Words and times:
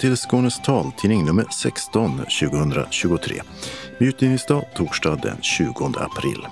Till 0.00 0.16
Skånes 0.16 0.60
taltidning 0.60 1.24
nummer 1.24 1.46
16 1.62 2.18
2023. 2.18 3.42
Utgivningsdag 3.98 4.64
torsdag 4.74 5.16
den 5.22 5.42
20 5.42 5.70
april. 5.96 6.46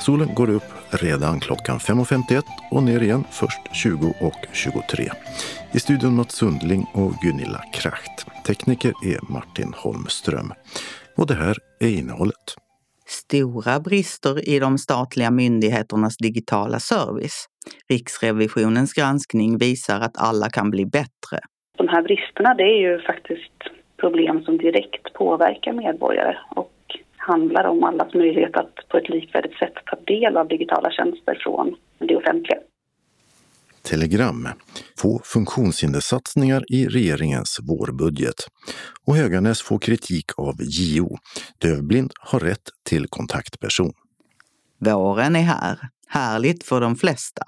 Solen 0.00 0.34
går 0.34 0.50
upp 0.50 0.72
redan 0.90 1.40
klockan 1.40 1.78
5.51 1.78 2.42
och 2.70 2.82
ner 2.82 3.02
igen 3.02 3.24
först 3.30 3.60
20 3.72 4.14
och 4.20 4.46
23. 4.52 5.10
I 5.72 5.80
studion 5.80 6.14
Mats 6.14 6.34
Sundling 6.34 6.86
och 6.92 7.12
Gunilla 7.22 7.64
Kracht. 7.72 8.26
Tekniker 8.46 8.92
är 9.04 9.32
Martin 9.32 9.74
Holmström. 9.76 10.52
Och 11.16 11.26
det 11.26 11.34
här 11.34 11.58
är 11.80 11.88
innehållet. 11.88 12.54
Stora 13.06 13.80
brister 13.80 14.48
i 14.48 14.58
de 14.58 14.78
statliga 14.78 15.30
myndigheternas 15.30 16.16
digitala 16.16 16.80
service. 16.80 17.46
Riksrevisionens 17.88 18.92
granskning 18.92 19.58
visar 19.58 20.00
att 20.00 20.16
alla 20.16 20.50
kan 20.50 20.70
bli 20.70 20.86
bättre. 20.86 21.40
De 21.84 21.88
här 21.88 22.02
bristerna 22.02 22.54
det 22.54 22.62
är 22.62 22.80
ju 22.80 23.00
faktiskt 23.00 23.52
problem 23.96 24.44
som 24.44 24.58
direkt 24.58 25.12
påverkar 25.12 25.72
medborgare 25.72 26.36
och 26.56 26.72
handlar 27.16 27.64
om 27.64 27.84
allas 27.84 28.14
möjlighet 28.14 28.56
att 28.56 28.88
på 28.88 28.98
ett 28.98 29.08
likvärdigt 29.08 29.58
sätt 29.58 29.72
ta 29.86 29.96
del 30.06 30.36
av 30.36 30.48
digitala 30.48 30.90
tjänster 30.90 31.38
från 31.40 31.76
det 31.98 32.16
offentliga. 32.16 32.58
Telegram. 33.82 34.48
Få 34.98 35.20
funktionshindersatsningar 35.24 36.64
i 36.68 36.86
regeringens 36.86 37.58
vårbudget. 37.68 38.40
Och 39.06 39.16
Höganäs 39.16 39.62
får 39.62 39.78
kritik 39.78 40.26
av 40.36 40.54
JO. 40.60 41.16
Dövblind 41.58 42.10
har 42.20 42.40
rätt 42.40 42.68
till 42.88 43.06
kontaktperson. 43.08 43.92
Våren 44.78 45.36
är 45.36 45.40
här. 45.40 45.78
Härligt 46.08 46.64
för 46.64 46.80
de 46.80 46.96
flesta. 46.96 47.42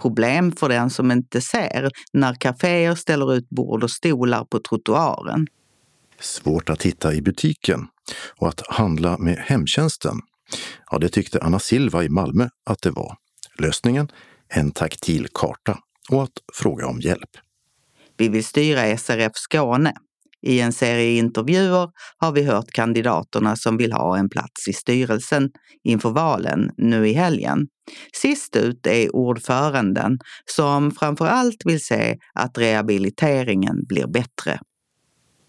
Problem 0.00 0.52
för 0.52 0.68
den 0.68 0.90
som 0.90 1.10
inte 1.10 1.40
ser 1.40 1.90
när 2.12 2.34
kaféer 2.34 2.94
ställer 2.94 3.34
ut 3.34 3.48
bord 3.48 3.84
och 3.84 3.90
stolar 3.90 4.44
på 4.44 4.58
trottoaren. 4.58 5.46
Svårt 6.20 6.70
att 6.70 6.82
hitta 6.82 7.14
i 7.14 7.22
butiken 7.22 7.86
och 8.36 8.48
att 8.48 8.66
handla 8.66 9.18
med 9.18 9.36
hemtjänsten. 9.36 10.16
Ja, 10.90 10.98
det 10.98 11.08
tyckte 11.08 11.42
Anna 11.42 11.58
Silva 11.58 12.04
i 12.04 12.08
Malmö 12.08 12.48
att 12.66 12.82
det 12.82 12.90
var. 12.90 13.16
Lösningen? 13.58 14.08
En 14.48 14.70
taktil 14.70 15.26
karta 15.34 15.78
och 16.10 16.22
att 16.22 16.38
fråga 16.54 16.86
om 16.86 17.00
hjälp. 17.00 17.30
Vi 18.16 18.28
vill 18.28 18.44
styra 18.44 18.98
SRF 18.98 19.32
Skåne. 19.34 19.94
I 20.42 20.60
en 20.60 20.72
serie 20.72 21.18
intervjuer 21.18 21.88
har 22.18 22.32
vi 22.32 22.42
hört 22.42 22.70
kandidaterna 22.70 23.56
som 23.56 23.76
vill 23.76 23.92
ha 23.92 24.18
en 24.18 24.28
plats 24.28 24.68
i 24.68 24.72
styrelsen 24.72 25.50
inför 25.84 26.10
valen 26.10 26.70
nu 26.76 27.08
i 27.08 27.12
helgen. 27.12 27.66
Sist 28.12 28.56
ut 28.56 28.86
är 28.86 29.16
ordföranden 29.16 30.18
som 30.56 30.90
framför 30.90 31.26
allt 31.26 31.62
vill 31.64 31.84
se 31.84 32.16
att 32.34 32.58
rehabiliteringen 32.58 33.84
blir 33.88 34.06
bättre. 34.06 34.60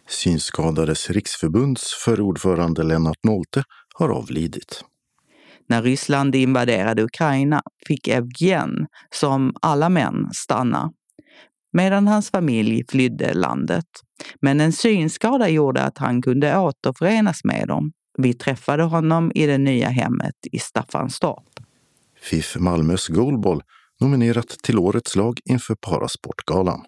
Synskadades 0.10 1.10
riksförbunds 1.10 1.94
förordförande 1.94 2.84
Lennart 2.84 3.24
Nolte 3.24 3.64
har 3.96 4.10
avlidit. 4.10 4.84
När 5.70 5.82
Ryssland 5.82 6.36
invaderade 6.36 7.04
Ukraina 7.04 7.62
fick 7.88 8.08
Evgen, 8.08 8.88
som 9.16 9.54
alla 9.62 9.90
män, 9.90 10.30
stanna 10.34 10.92
medan 11.74 12.08
hans 12.08 12.32
familj 12.32 12.84
flydde 12.90 13.34
landet. 13.34 13.86
Men 14.42 14.62
en 14.62 14.72
synskada 14.72 15.50
gjorde 15.50 15.84
att 15.84 15.98
han 15.98 16.22
kunde 16.22 16.58
återförenas 16.58 17.44
med 17.44 17.68
dem. 17.68 17.92
Vi 18.18 18.34
träffade 18.34 18.84
honom 18.84 19.32
i 19.36 19.46
det 19.46 19.58
nya 19.58 19.90
hemmet 19.90 20.36
i 20.52 20.60
Staffanstorp. 20.60 21.60
FIF 22.22 22.56
Malmös 22.60 23.08
goalball 23.08 23.64
nominerat 24.00 24.50
till 24.50 24.80
årets 24.80 25.16
lag 25.16 25.40
inför 25.46 25.76
Parasportgalan. 25.76 26.86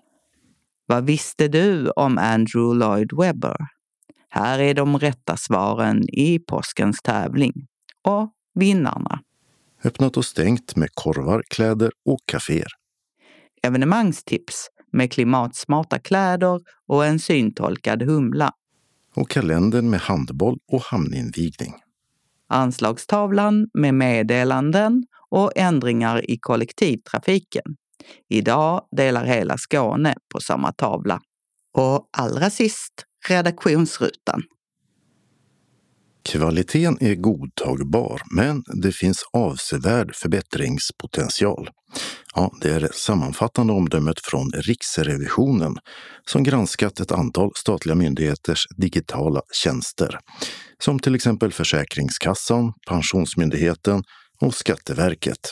Vad 0.86 1.06
visste 1.06 1.48
du 1.48 1.90
om 1.90 2.18
Andrew 2.18 2.86
Lloyd 2.86 3.10
Webber? 3.18 3.58
Här 4.30 4.60
är 4.60 4.74
de 4.74 5.00
rätta 5.00 5.38
svaren 5.38 6.10
i 6.10 6.40
påskens 6.40 7.02
tävling. 7.02 7.54
Och 8.02 8.32
vinnarna. 8.56 9.20
Öppnat 9.84 10.18
och 10.18 10.26
stängt 10.26 10.76
med 10.76 10.90
korvar, 10.94 11.44
kläder 11.50 11.92
och 12.06 12.20
kaféer. 12.26 12.83
Evenemangstips 13.68 14.68
med 14.92 15.12
klimatsmarta 15.12 16.00
kläder 16.00 16.60
och 16.88 17.06
en 17.06 17.20
syntolkad 17.20 18.02
humla. 18.02 18.52
Och 19.16 19.30
kalendern 19.30 19.90
med 19.90 20.00
handboll 20.00 20.60
och 20.72 20.82
hamninvigning. 20.82 21.74
Anslagstavlan 22.48 23.68
med 23.74 23.94
meddelanden 23.94 25.06
och 25.30 25.52
ändringar 25.56 26.32
i 26.32 26.38
kollektivtrafiken. 26.38 27.76
Idag 28.30 28.88
delar 28.92 29.26
hela 29.26 29.58
Skåne 29.58 30.16
på 30.34 30.40
samma 30.40 30.72
tavla. 30.72 31.22
Och 31.74 32.10
allra 32.18 32.50
sist 32.50 32.94
redaktionsrutan. 33.28 34.44
Kvaliteten 36.26 36.98
är 37.02 37.16
godtagbar, 37.16 38.22
men 38.36 38.64
det 38.82 38.92
finns 38.92 39.24
avsevärd 39.34 40.16
förbättringspotential. 40.16 41.70
Ja, 42.36 42.52
det 42.62 42.70
är 42.70 42.80
det 42.80 42.94
sammanfattande 42.94 43.74
omdömet 43.74 44.20
från 44.24 44.52
Riksrevisionen 44.52 45.78
som 46.30 46.44
granskat 46.44 47.00
ett 47.00 47.12
antal 47.12 47.52
statliga 47.56 47.96
myndigheters 47.96 48.66
digitala 48.78 49.42
tjänster. 49.64 50.20
Som 50.84 51.00
till 51.00 51.16
exempel 51.16 51.52
Försäkringskassan, 51.52 52.74
Pensionsmyndigheten 52.88 54.04
och 54.42 54.56
Skatteverket. 54.56 55.52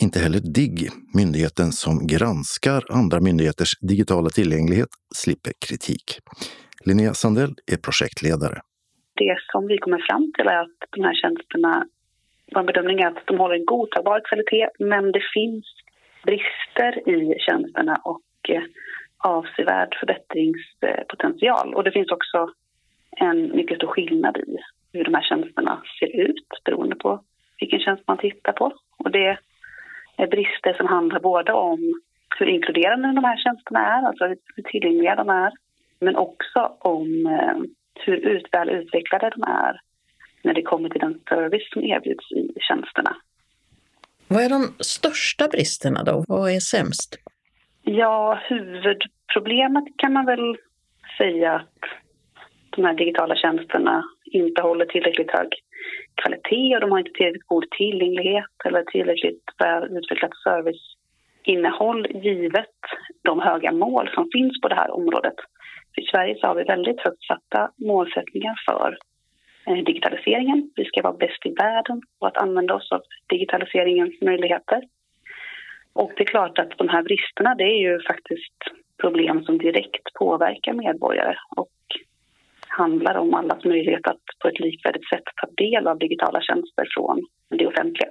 Inte 0.00 0.20
heller 0.20 0.40
DIGG, 0.40 0.90
myndigheten 1.14 1.72
som 1.72 2.06
granskar 2.06 2.84
andra 2.90 3.20
myndigheters 3.20 3.72
digitala 3.88 4.30
tillgänglighet, 4.30 4.88
slipper 5.16 5.52
kritik. 5.66 6.18
Linnea 6.84 7.14
Sandell 7.14 7.54
är 7.66 7.76
projektledare. 7.76 8.60
Det 9.16 9.36
som 9.52 9.66
vi 9.66 9.78
kommer 9.78 9.98
fram 10.08 10.32
till 10.32 10.46
är 10.46 10.60
att 10.60 10.78
de 10.90 11.04
här 11.04 11.14
tjänsterna, 11.14 11.86
vår 12.54 12.62
bedömning 12.62 13.00
är 13.00 13.06
att 13.06 13.26
de 13.26 13.38
håller 13.38 13.54
en 13.54 13.64
godtagbar 13.64 14.20
kvalitet 14.28 14.68
men 14.78 15.12
det 15.12 15.22
finns 15.34 15.64
brister 16.24 17.08
i 17.08 17.38
tjänsterna 17.38 17.96
och 18.04 18.22
eh, 18.48 18.62
avsevärd 19.18 19.96
förbättringspotential. 20.00 21.74
Och 21.74 21.84
det 21.84 21.92
finns 21.92 22.10
också 22.10 22.50
en 23.16 23.56
mycket 23.56 23.76
stor 23.76 23.88
skillnad 23.88 24.36
i 24.36 24.56
hur 24.92 25.04
de 25.04 25.14
här 25.14 25.22
tjänsterna 25.22 25.82
ser 25.98 26.20
ut 26.20 26.48
beroende 26.64 26.96
på 26.96 27.20
vilken 27.60 27.80
tjänst 27.80 28.02
man 28.06 28.18
tittar 28.18 28.52
på. 28.52 28.72
Och 28.98 29.10
det 29.10 29.38
är 30.16 30.26
brister 30.26 30.72
som 30.72 30.86
handlar 30.86 31.20
både 31.20 31.52
om 31.52 32.00
hur 32.38 32.46
inkluderande 32.46 33.12
de 33.12 33.24
här 33.24 33.36
tjänsterna 33.36 33.80
är, 33.86 34.02
alltså 34.06 34.24
hur 34.26 34.62
tillgängliga 34.62 35.14
de 35.16 35.28
är, 35.28 35.52
men 36.00 36.16
också 36.16 36.76
om 36.78 37.26
eh, 37.26 37.56
hur 38.04 38.16
ut, 38.16 38.46
väl 38.52 38.70
utvecklade 38.70 39.30
de 39.30 39.42
är 39.42 39.80
när 40.42 40.54
det 40.54 40.62
kommer 40.62 40.88
till 40.88 41.00
den 41.00 41.20
service 41.28 41.70
som 41.72 41.82
erbjuds 41.84 42.32
i 42.32 42.60
tjänsterna. 42.68 43.16
Vad 44.28 44.42
är 44.42 44.48
de 44.48 44.74
största 44.80 45.48
bristerna 45.48 46.02
då? 46.04 46.24
Vad 46.28 46.50
är 46.50 46.60
sämst? 46.60 47.18
Ja, 47.82 48.40
huvudproblemet 48.48 49.84
kan 49.96 50.12
man 50.12 50.26
väl 50.26 50.56
säga 51.18 51.54
att 51.54 51.78
de 52.70 52.84
här 52.84 52.94
digitala 52.94 53.36
tjänsterna 53.36 54.04
inte 54.24 54.62
håller 54.62 54.86
tillräckligt 54.86 55.30
hög 55.30 55.48
kvalitet 56.14 56.74
och 56.74 56.80
de 56.80 56.90
har 56.90 56.98
inte 56.98 57.12
tillräckligt 57.12 57.46
god 57.46 57.70
tillgänglighet 57.70 58.54
eller 58.64 58.82
tillräckligt 58.82 59.44
väl 59.58 59.96
utvecklat 59.96 60.30
serviceinnehåll 60.44 62.06
givet 62.06 62.78
de 63.22 63.40
höga 63.40 63.72
mål 63.72 64.10
som 64.14 64.28
finns 64.32 64.60
på 64.60 64.68
det 64.68 64.74
här 64.74 64.90
området. 64.90 65.34
I 65.96 66.02
Sverige 66.02 66.36
så 66.40 66.46
har 66.46 66.54
vi 66.54 66.64
väldigt 66.64 67.00
högt 67.00 67.22
satta 67.22 67.70
målsättningar 67.76 68.54
för 68.68 68.98
eh, 69.66 69.84
digitaliseringen. 69.84 70.70
Vi 70.76 70.84
ska 70.84 71.02
vara 71.02 71.16
bäst 71.16 71.46
i 71.46 71.50
världen 71.50 72.02
på 72.18 72.26
att 72.26 72.36
använda 72.36 72.74
oss 72.74 72.92
av 72.92 73.02
digitaliseringens 73.28 74.20
möjligheter. 74.20 74.82
Och 75.92 76.12
det 76.16 76.22
är 76.22 76.26
klart 76.26 76.58
att 76.58 76.78
de 76.78 76.88
här 76.88 77.02
bristerna 77.02 77.54
det 77.54 77.64
är 77.64 77.80
ju 77.88 78.00
faktiskt 78.02 78.58
problem 79.00 79.44
som 79.44 79.58
direkt 79.58 80.14
påverkar 80.14 80.72
medborgare 80.72 81.36
och 81.56 81.70
handlar 82.68 83.14
om 83.14 83.34
allas 83.34 83.64
möjlighet 83.64 84.06
att 84.06 84.24
på 84.42 84.48
ett 84.48 84.60
likvärdigt 84.60 85.08
sätt 85.08 85.24
ta 85.40 85.46
del 85.64 85.86
av 85.86 85.98
digitala 85.98 86.40
tjänster 86.40 86.86
från 86.94 87.26
det 87.48 87.66
offentliga. 87.66 88.08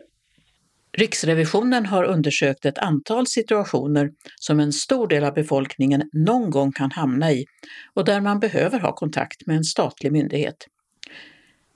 Riksrevisionen 0.97 1.85
har 1.85 2.03
undersökt 2.03 2.65
ett 2.65 2.77
antal 2.77 3.27
situationer 3.27 4.11
som 4.35 4.59
en 4.59 4.73
stor 4.73 5.07
del 5.07 5.23
av 5.23 5.33
befolkningen 5.33 6.09
någon 6.13 6.49
gång 6.49 6.71
kan 6.71 6.91
hamna 6.91 7.31
i 7.31 7.45
och 7.93 8.05
där 8.05 8.21
man 8.21 8.39
behöver 8.39 8.79
ha 8.79 8.95
kontakt 8.95 9.47
med 9.47 9.57
en 9.57 9.63
statlig 9.63 10.11
myndighet. 10.11 10.55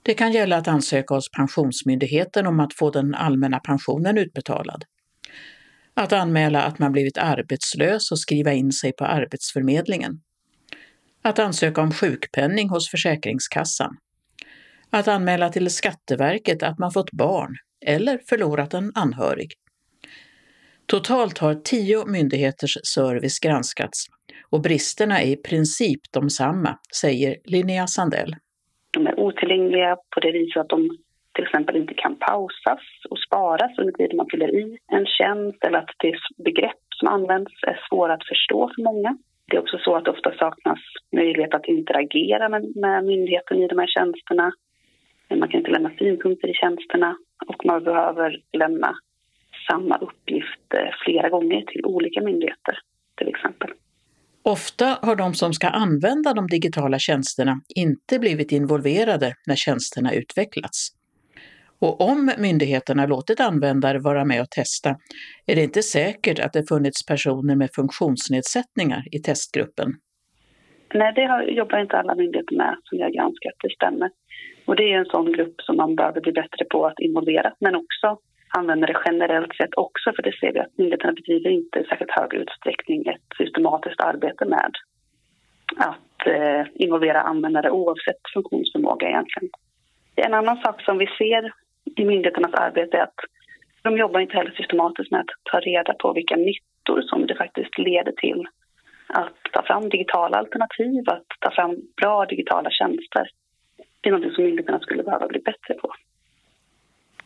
Det 0.02 0.14
kan 0.14 0.32
gälla 0.32 0.56
att 0.56 0.68
ansöka 0.68 1.14
hos 1.14 1.30
Pensionsmyndigheten 1.30 2.46
om 2.46 2.60
att 2.60 2.74
få 2.74 2.90
den 2.90 3.14
allmänna 3.14 3.58
pensionen 3.58 4.18
utbetalad. 4.18 4.84
Att 5.94 6.12
anmäla 6.12 6.62
att 6.62 6.78
man 6.78 6.92
blivit 6.92 7.18
arbetslös 7.18 8.10
och 8.12 8.18
skriva 8.18 8.52
in 8.52 8.72
sig 8.72 8.92
på 8.92 9.04
Arbetsförmedlingen. 9.04 10.20
Att 11.22 11.38
ansöka 11.38 11.80
om 11.80 11.92
sjukpenning 11.92 12.68
hos 12.68 12.90
Försäkringskassan. 12.90 13.96
Att 14.90 15.08
anmäla 15.08 15.48
till 15.48 15.70
Skatteverket 15.70 16.62
att 16.62 16.78
man 16.78 16.92
fått 16.92 17.12
barn 17.12 17.56
eller 17.86 18.18
förlorat 18.28 18.74
en 18.74 18.92
anhörig. 18.94 19.50
Totalt 20.86 21.38
har 21.38 21.54
tio 21.54 22.06
myndigheters 22.06 22.74
service 22.94 23.38
granskats 23.38 24.06
och 24.50 24.60
bristerna 24.62 25.20
är 25.20 25.26
i 25.26 25.36
princip 25.36 26.00
de 26.12 26.30
samma, 26.30 26.78
säger 27.00 27.36
Linnea 27.44 27.86
Sandell. 27.86 28.36
De 28.90 29.06
är 29.06 29.20
otillgängliga 29.20 29.96
på 30.14 30.20
det 30.20 30.32
viset 30.32 30.60
att 30.60 30.68
de 30.68 30.88
till 31.34 31.44
exempel 31.44 31.76
inte 31.76 31.94
kan 31.94 32.16
pausas 32.18 32.84
och 33.10 33.18
sparas 33.26 33.78
under 33.78 33.92
tiden 33.92 34.16
man 34.16 34.30
fyller 34.30 34.54
i 34.54 34.78
en 34.92 35.06
tjänst 35.06 35.64
eller 35.64 35.78
att 35.78 35.94
det 35.98 36.14
begrepp 36.44 36.82
som 36.98 37.08
används 37.08 37.52
är 37.66 37.80
svåra 37.88 38.14
att 38.14 38.28
förstå 38.28 38.70
för 38.74 38.82
många. 38.82 39.16
Det 39.46 39.56
är 39.56 39.60
också 39.60 39.78
så 39.78 39.96
att 39.96 40.04
det 40.04 40.10
ofta 40.10 40.32
saknas 40.32 40.78
möjlighet 41.16 41.54
att 41.54 41.66
interagera 41.66 42.48
med, 42.48 42.76
med 42.76 43.04
myndigheten 43.04 43.56
i 43.62 43.68
de 43.68 43.78
här 43.78 43.86
tjänsterna. 43.86 44.52
Man 45.36 45.48
kan 45.48 45.58
inte 45.58 45.70
lämna 45.70 45.90
synpunkter 45.98 46.48
i 46.48 46.54
tjänsterna 46.54 47.16
och 47.46 47.64
man 47.64 47.84
behöver 47.84 48.42
lämna 48.52 48.94
samma 49.70 49.96
uppgift 49.96 50.74
eh, 50.74 50.90
flera 51.04 51.28
gånger 51.28 51.62
till 51.62 51.84
olika 51.84 52.20
myndigheter 52.20 52.78
till 53.16 53.28
exempel. 53.28 53.70
Ofta 54.42 54.98
har 55.02 55.16
de 55.16 55.34
som 55.34 55.52
ska 55.52 55.68
använda 55.68 56.34
de 56.34 56.46
digitala 56.46 56.98
tjänsterna 56.98 57.60
inte 57.76 58.18
blivit 58.18 58.52
involverade 58.52 59.34
när 59.46 59.56
tjänsterna 59.56 60.14
utvecklats. 60.14 60.88
Och 61.80 62.00
om 62.00 62.32
myndigheterna 62.38 63.06
låtit 63.06 63.40
användare 63.40 63.98
vara 63.98 64.24
med 64.24 64.40
och 64.40 64.50
testa 64.50 64.90
är 65.46 65.54
det 65.56 65.62
inte 65.62 65.82
säkert 65.82 66.38
att 66.38 66.52
det 66.52 66.68
funnits 66.68 67.06
personer 67.06 67.56
med 67.56 67.70
funktionsnedsättningar 67.74 69.02
i 69.12 69.18
testgruppen. 69.18 69.94
Nej, 70.94 71.12
det 71.14 71.52
jobbar 71.52 71.78
inte 71.78 71.96
alla 71.96 72.14
myndigheter 72.14 72.56
med 72.56 72.76
som 72.84 72.98
jag 72.98 73.12
granskat, 73.12 73.54
det 73.62 73.70
stämmer. 73.70 74.10
Och 74.70 74.76
det 74.76 74.92
är 74.92 74.98
en 74.98 75.04
sån 75.04 75.32
grupp 75.32 75.60
som 75.60 75.76
man 75.76 75.96
behöver 75.96 76.20
bli 76.20 76.32
bättre 76.32 76.64
på 76.64 76.86
att 76.86 77.00
involvera, 77.00 77.52
men 77.58 77.74
också 77.76 78.18
använder 78.48 78.86
det 78.86 79.00
generellt 79.04 79.56
sett 79.56 79.74
också, 79.76 80.12
för 80.16 80.22
det 80.22 80.32
ser 80.40 80.52
vi 80.52 80.58
att 80.58 80.78
myndigheterna 80.78 81.12
bedriver 81.12 81.50
inte 81.50 81.78
i 81.78 81.84
särskilt 81.84 82.10
hög 82.10 82.34
utsträckning 82.34 83.06
ett 83.06 83.36
systematiskt 83.38 84.00
arbete 84.00 84.44
med 84.44 84.72
att 85.76 86.26
eh, 86.26 86.66
involvera 86.74 87.20
användare 87.20 87.70
oavsett 87.70 88.20
funktionsförmåga 88.34 89.08
egentligen. 89.08 89.50
En 90.16 90.34
annan 90.34 90.56
sak 90.56 90.82
som 90.82 90.98
vi 90.98 91.06
ser 91.06 91.52
i 91.96 92.04
myndigheternas 92.04 92.54
arbete 92.54 92.96
är 92.96 93.02
att 93.02 93.20
de 93.82 93.96
jobbar 93.96 94.20
inte 94.20 94.36
heller 94.36 94.50
systematiskt 94.50 95.10
med 95.10 95.20
att 95.20 95.52
ta 95.52 95.60
reda 95.60 95.94
på 95.94 96.12
vilka 96.12 96.36
nyttor 96.36 97.02
som 97.02 97.26
det 97.26 97.34
faktiskt 97.34 97.78
leder 97.78 98.12
till 98.12 98.46
att 99.08 99.52
ta 99.52 99.62
fram 99.62 99.88
digitala 99.88 100.38
alternativ, 100.38 101.02
att 101.06 101.26
ta 101.40 101.50
fram 101.50 101.76
bra 101.96 102.26
digitala 102.26 102.70
tjänster. 102.70 103.26
Det 104.00 104.08
är 104.08 104.12
något 104.12 104.34
som 104.34 104.44
myndigheterna 104.44 104.80
skulle 104.80 105.02
behöva 105.02 105.26
bli 105.26 105.40
bättre 105.40 105.74
på. 105.74 105.92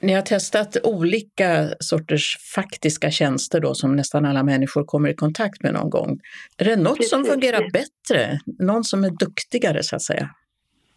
Ni 0.00 0.12
har 0.12 0.23
testat 0.23 0.76
olika 0.85 1.69
sorters 1.79 2.37
faktiska 2.55 3.11
tjänster 3.11 3.61
då 3.61 3.75
som 3.75 3.97
nästan 3.97 4.25
alla 4.25 4.43
människor 4.43 4.85
kommer 4.85 5.09
i 5.09 5.15
kontakt 5.15 5.62
med 5.62 5.73
någon 5.73 5.91
gång. 5.91 6.19
Är 6.59 6.65
det 6.65 6.76
något 6.76 7.05
som 7.05 7.25
fungerar 7.25 7.65
bättre? 7.73 8.38
Någon 8.59 8.85
som 8.85 9.05
är 9.05 9.11
duktigare 9.11 9.82
så 9.82 9.97
att 9.97 10.03
säga? 10.03 10.29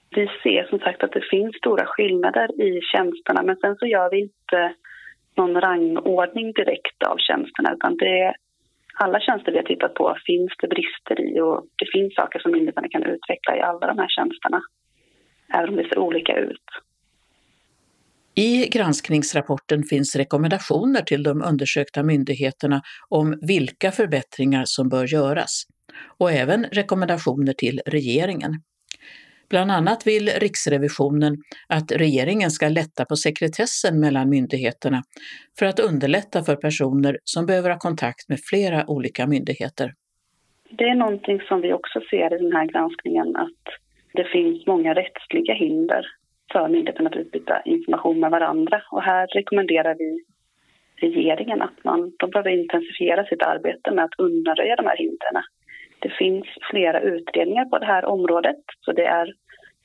Vi 0.09 0.27
ser 0.43 0.63
som 0.69 0.79
sagt 0.79 1.03
att 1.03 1.11
det 1.11 1.25
finns 1.31 1.55
stora 1.55 1.85
skillnader 1.85 2.61
i 2.61 2.81
tjänsterna 2.91 3.43
men 3.43 3.57
sen 3.57 3.75
så 3.79 3.85
gör 3.85 4.09
vi 4.11 4.19
inte 4.19 4.73
någon 5.37 5.61
rangordning 5.61 6.53
direkt 6.53 7.03
av 7.11 7.17
tjänsterna 7.17 7.73
utan 7.73 7.97
det 7.97 8.19
är 8.19 8.35
alla 8.99 9.19
tjänster 9.19 9.51
vi 9.51 9.57
har 9.57 9.65
tittat 9.65 9.93
på 9.93 10.17
finns 10.25 10.51
det 10.61 10.67
brister 10.67 11.17
i 11.27 11.39
och 11.39 11.65
det 11.75 11.87
finns 11.91 12.15
saker 12.15 12.39
som 12.39 12.51
myndigheterna 12.51 12.87
kan 12.89 13.03
utveckla 13.03 13.57
i 13.57 13.61
alla 13.61 13.87
de 13.87 13.97
här 13.97 14.09
tjänsterna. 14.15 14.61
Även 15.53 15.69
om 15.69 15.75
det 15.75 15.89
ser 15.89 15.99
olika 15.99 16.37
ut. 16.37 16.63
I 18.35 18.67
granskningsrapporten 18.67 19.83
finns 19.83 20.15
rekommendationer 20.15 21.01
till 21.01 21.23
de 21.23 21.41
undersökta 21.41 22.03
myndigheterna 22.03 22.81
om 23.09 23.39
vilka 23.41 23.91
förbättringar 23.91 24.63
som 24.65 24.89
bör 24.89 25.05
göras 25.13 25.63
och 26.17 26.31
även 26.31 26.63
rekommendationer 26.63 27.53
till 27.53 27.81
regeringen. 27.85 28.51
Bland 29.49 29.71
annat 29.71 30.07
vill 30.07 30.29
Riksrevisionen 30.29 31.37
att 31.67 31.91
regeringen 31.91 32.51
ska 32.51 32.69
lätta 32.69 33.05
på 33.05 33.15
sekretessen 33.15 33.99
mellan 33.99 34.29
myndigheterna 34.29 35.03
för 35.59 35.65
att 35.65 35.79
underlätta 35.79 36.43
för 36.43 36.55
personer 36.55 37.19
som 37.23 37.45
behöver 37.45 37.69
ha 37.69 37.79
kontakt 37.79 38.29
med 38.29 38.39
flera 38.39 38.89
olika 38.89 39.27
myndigheter. 39.27 39.93
Det 40.69 40.83
är 40.83 40.95
någonting 40.95 41.41
som 41.41 41.61
vi 41.61 41.73
också 41.73 41.99
ser 42.09 42.35
i 42.35 42.43
den 42.43 42.51
här 42.51 42.65
granskningen 42.65 43.35
att 43.35 43.86
det 44.13 44.23
finns 44.23 44.67
många 44.67 44.93
rättsliga 44.93 45.53
hinder 45.53 46.05
för 46.51 46.67
myndigheterna 46.67 47.09
att 47.09 47.15
utbyta 47.15 47.61
information 47.61 48.19
med 48.19 48.31
varandra. 48.31 48.81
Och 48.91 49.01
här 49.01 49.27
rekommenderar 49.27 49.95
vi 49.95 50.23
regeringen 51.07 51.61
att 51.61 51.83
man, 51.83 52.13
de 52.19 52.29
behöver 52.29 52.49
intensifiera 52.49 53.25
sitt 53.25 53.43
arbete 53.43 53.91
med 53.91 54.05
att 54.05 54.19
undanröja 54.19 54.75
de 54.75 54.85
här 54.85 54.97
hindren. 54.97 55.43
Det 55.99 56.09
finns 56.09 56.45
flera 56.71 56.99
utredningar 57.01 57.65
på 57.65 57.79
det 57.79 57.85
här 57.85 58.05
området, 58.05 58.63
så 58.85 58.91
det 58.91 59.05
är 59.05 59.33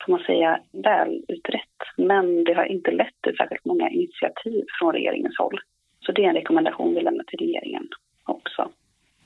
får 0.04 0.12
man 0.12 0.20
säga, 0.20 0.60
väl 0.72 1.24
utrett. 1.28 1.78
Men 1.96 2.44
det 2.44 2.54
har 2.54 2.64
inte 2.64 2.90
lett 2.90 3.22
till 3.22 3.36
särskilt 3.36 3.64
många 3.64 3.90
initiativ 3.90 4.64
från 4.80 4.92
regeringens 4.92 5.38
håll. 5.38 5.58
Så 6.06 6.12
det 6.12 6.24
är 6.24 6.28
en 6.28 6.34
rekommendation 6.34 6.94
vi 6.94 7.00
lämnar 7.00 7.24
till 7.24 7.38
regeringen 7.38 7.88
också. 8.24 8.70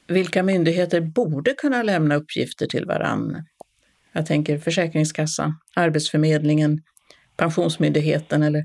Vilka 0.08 0.43
myndigheter 0.43 1.00
borde 1.00 1.52
kunna 1.52 1.82
lämna 1.82 2.14
uppgifter 2.14 2.66
till 2.66 2.84
varann? 2.84 3.37
Jag 4.17 4.27
tänker 4.27 4.59
Försäkringskassan, 4.59 5.51
Arbetsförmedlingen, 5.77 6.73
Pensionsmyndigheten 7.37 8.43
eller? 8.43 8.63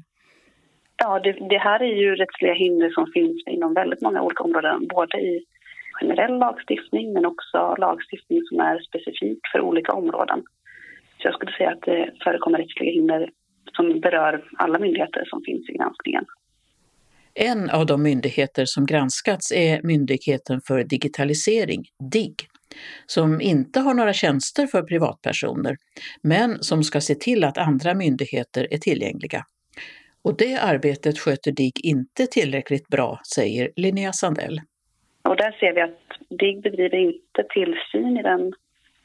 Ja, 0.98 1.20
det, 1.20 1.32
det, 1.50 1.58
här 1.58 1.80
är 1.84 1.96
ju 2.04 2.16
rättsliga 2.16 2.54
hinder 2.54 2.90
som 2.90 3.06
finns 3.14 3.44
inom 3.48 3.74
väldigt 3.74 4.02
många 4.02 4.22
olika 4.22 4.44
områden, 4.44 4.88
både 4.88 5.18
i 5.18 5.46
generell 6.02 6.40
lagstiftning 6.40 7.14
men 7.14 7.26
också 7.26 7.76
lagstiftning 7.78 8.42
som 8.50 8.60
är 8.60 8.80
specifik 8.80 9.40
för 9.52 9.62
olika 9.62 9.92
områden. 9.92 10.44
Så 11.18 11.28
jag 11.28 11.34
skulle 11.34 11.52
säga 11.52 11.70
att 11.70 11.82
det 11.82 12.12
förekommer 12.24 12.58
rättsliga 12.58 12.92
hinder 12.92 13.30
som 13.76 14.00
berör 14.00 14.44
alla 14.58 14.80
myndigheter 14.80 15.24
som 15.26 15.42
finns 15.46 15.70
i 15.70 15.74
granskningen. 15.74 16.26
En 17.34 17.70
av 17.70 17.86
de 17.86 18.04
myndigheter 18.04 18.66
som 18.66 18.86
granskats 18.86 19.52
är 19.52 19.82
Myndigheten 19.84 20.62
för 20.68 20.84
digitalisering, 20.84 21.86
DIGG, 22.12 22.51
som 23.06 23.42
inte 23.42 23.80
har 23.80 23.94
några 23.94 24.14
tjänster 24.14 24.68
för 24.68 24.82
privatpersoner, 24.84 25.78
men 26.24 26.64
som 26.64 26.84
ska 26.84 27.02
se 27.02 27.16
till 27.16 27.44
att 27.44 27.58
andra 27.58 27.94
myndigheter 27.94 28.68
är 28.72 28.78
tillgängliga. 28.78 29.46
Och 30.24 30.38
det 30.38 30.58
arbetet 30.58 31.20
sköter 31.20 31.52
DIGG 31.52 31.80
inte 31.84 32.28
tillräckligt 32.28 32.88
bra, 32.88 33.20
säger 33.36 33.72
Linnea 33.76 34.14
Sandell. 34.14 34.62
Och 35.24 35.36
där 35.36 35.52
ser 35.52 35.74
vi 35.74 35.82
att 35.82 36.00
DIGG 36.40 36.62
bedriver 36.62 36.98
inte 36.98 37.44
tillsyn 37.50 38.18
i 38.18 38.24
den 38.24 38.54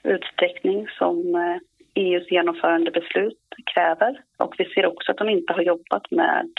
utsträckning 0.02 0.88
som 0.99 1.35
eh, 1.35 1.57
e 1.95 2.00
EUs 2.00 2.31
genomförandebeslut 2.31 3.38
kräver. 3.75 4.21
Och 4.37 4.55
vi 4.59 4.64
ser 4.64 4.87
också 4.87 5.12
att 5.12 5.19
de 5.19 5.29
inte 5.29 5.52
har 5.52 5.62
jobbat 5.62 6.11
med 6.11 6.50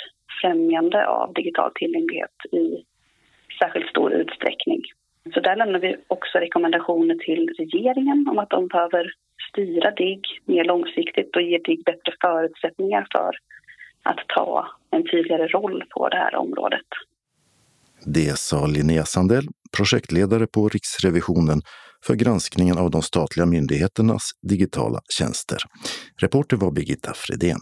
främjande 0.41 1.08
av 1.08 1.34
digital 1.34 1.72
tillgänglighet 1.75 2.38
i 2.51 2.86
särskilt 3.60 3.89
stor 3.89 4.13
utsträckning. 4.13 4.81
Så 5.34 5.39
där 5.39 5.55
lämnar 5.55 5.79
vi 5.79 5.96
också 6.07 6.38
rekommendationer 6.38 7.15
till 7.15 7.50
regeringen 7.57 8.27
om 8.29 8.39
att 8.39 8.50
de 8.50 8.67
behöver 8.67 9.12
styra 9.50 9.91
DIGG 9.91 10.25
mer 10.46 10.63
långsiktigt 10.63 11.36
och 11.36 11.41
ge 11.41 11.57
DIGG 11.57 11.84
bättre 11.86 12.13
förutsättningar 12.22 13.07
för 13.12 13.31
att 14.03 14.19
ta 14.36 14.67
en 14.91 15.03
tydligare 15.03 15.48
roll 15.48 15.84
på 15.89 16.10
det 16.10 16.17
här 16.17 16.36
området. 16.36 16.88
Det 18.05 18.38
sa 18.38 18.67
Linnea 18.67 19.05
Sandell, 19.05 19.48
projektledare 19.77 20.48
på 20.48 20.69
Riksrevisionen 20.69 21.62
för 22.05 22.15
granskningen 22.15 22.77
av 22.77 22.91
de 22.91 23.01
statliga 23.01 23.46
myndigheternas 23.46 24.31
digitala 24.50 25.00
tjänster. 25.17 25.57
Reporter 26.22 26.57
var 26.57 26.72
Birgitta 26.72 27.13
Fredén. 27.15 27.60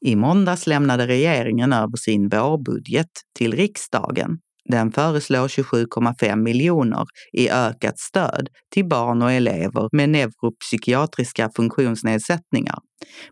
I 0.00 0.16
måndags 0.16 0.66
lämnade 0.66 1.06
regeringen 1.06 1.72
över 1.72 1.96
sin 1.96 2.28
vårbudget 2.28 3.10
till 3.38 3.52
riksdagen. 3.52 4.38
Den 4.68 4.92
föreslår 4.92 5.48
27,5 5.48 6.36
miljoner 6.36 7.04
i 7.32 7.50
ökat 7.50 7.98
stöd 7.98 8.48
till 8.74 8.88
barn 8.88 9.22
och 9.22 9.32
elever 9.32 9.88
med 9.92 10.08
neuropsykiatriska 10.08 11.50
funktionsnedsättningar. 11.56 12.78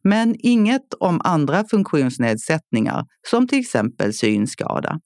Men 0.04 0.34
inget 0.38 0.94
om 1.00 1.20
andra 1.24 1.64
funktionsnedsättningar 1.70 3.04
som 3.30 3.48
till 3.48 3.60
exempel 3.60 4.14
synskada. 4.14 4.98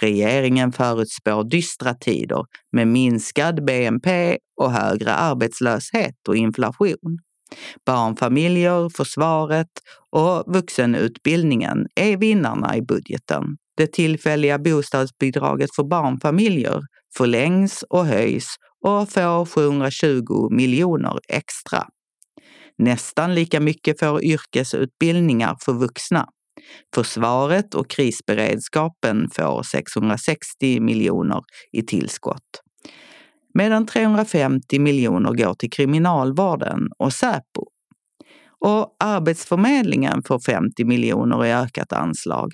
Regeringen 0.00 0.72
förutspår 0.72 1.50
dystra 1.50 1.94
tider 1.94 2.44
med 2.72 2.88
minskad 2.88 3.64
BNP 3.64 4.38
och 4.60 4.72
högre 4.72 5.14
arbetslöshet 5.14 6.28
och 6.28 6.36
inflation. 6.36 7.18
Barnfamiljer, 7.86 8.88
försvaret 8.88 9.68
och 10.10 10.54
vuxenutbildningen 10.54 11.86
är 11.94 12.16
vinnarna 12.16 12.76
i 12.76 12.82
budgeten. 12.82 13.44
Det 13.76 13.92
tillfälliga 13.92 14.58
bostadsbidraget 14.58 15.74
för 15.76 15.84
barnfamiljer 15.84 16.80
förlängs 17.16 17.82
och 17.82 18.06
höjs 18.06 18.46
och 18.84 19.10
får 19.10 19.46
720 19.46 20.48
miljoner 20.50 21.18
extra. 21.28 21.86
Nästan 22.78 23.34
lika 23.34 23.60
mycket 23.60 23.98
får 24.00 24.24
yrkesutbildningar 24.24 25.56
för 25.64 25.72
vuxna. 25.72 26.28
Försvaret 26.94 27.74
och 27.74 27.90
krisberedskapen 27.90 29.30
får 29.30 29.62
660 29.62 30.80
miljoner 30.80 31.40
i 31.72 31.82
tillskott. 31.82 32.62
Medan 33.54 33.86
350 33.86 34.78
miljoner 34.78 35.32
går 35.32 35.54
till 35.54 35.70
kriminalvården 35.70 36.88
och 36.98 37.12
Säpo. 37.12 37.66
Och 38.64 38.96
Arbetsförmedlingen 38.98 40.22
får 40.22 40.40
50 40.40 40.84
miljoner 40.84 41.46
i 41.46 41.52
ökat 41.52 41.92
anslag. 41.92 42.52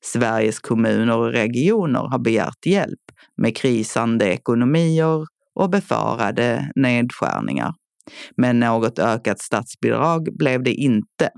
Sveriges 0.00 0.58
kommuner 0.58 1.16
och 1.16 1.32
regioner 1.32 2.00
har 2.00 2.18
begärt 2.18 2.66
hjälp 2.66 3.00
med 3.36 3.56
krisande 3.56 4.32
ekonomier 4.32 5.26
och 5.54 5.70
befarade 5.70 6.70
nedskärningar. 6.74 7.74
Men 8.36 8.60
något 8.60 8.98
ökat 8.98 9.40
statsbidrag 9.40 10.28
blev 10.38 10.62
det 10.62 10.74
inte. 10.74 11.30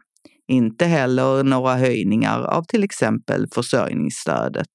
Inte 0.49 0.85
heller 0.85 1.45
några 1.45 1.75
höjningar 1.75 2.43
av 2.43 2.65
till 2.65 2.85
exempel 2.85 3.47
försörjningsstödet. 3.55 4.69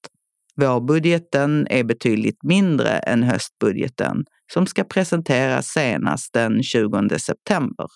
Vårbudgeten 0.56 1.68
är 1.70 1.84
betydligt 1.84 2.44
mindre 2.44 2.90
än 2.90 3.24
höstbudgeten 3.24 4.26
som 4.54 4.68
ska 4.68 4.84
presenteras 4.84 5.68
senast 5.68 6.34
den 6.34 6.64
20 6.64 7.20
september. 7.20 7.88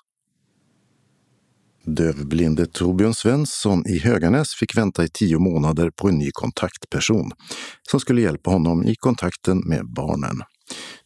Dövblinde 1.86 2.66
Torbjörn 2.66 3.14
Svensson 3.14 3.88
i 3.88 4.00
Höganäs 4.00 4.56
fick 4.60 4.78
vänta 4.78 5.04
i 5.04 5.08
tio 5.08 5.40
månader 5.40 5.92
på 5.96 6.10
en 6.10 6.18
ny 6.18 6.30
kontaktperson 6.32 7.32
som 7.92 8.00
skulle 8.00 8.22
hjälpa 8.22 8.52
honom 8.52 8.84
i 8.84 8.96
kontakten 8.96 9.58
med 9.66 9.94
barnen. 9.96 10.42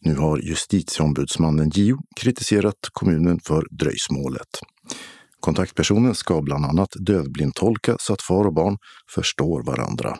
Nu 0.00 0.14
har 0.14 0.38
justitieombudsmannen 0.38 1.70
JO 1.74 1.98
kritiserat 2.16 2.74
kommunen 2.92 3.40
för 3.40 3.66
dröjsmålet. 3.70 4.48
Kontaktpersonen 5.40 6.14
ska 6.14 6.42
bland 6.42 6.64
annat 6.64 6.88
dövblindtolka 6.94 7.96
så 8.00 8.12
att 8.12 8.22
far 8.22 8.44
och 8.44 8.54
barn 8.54 8.76
förstår 9.14 9.62
varandra. 9.62 10.16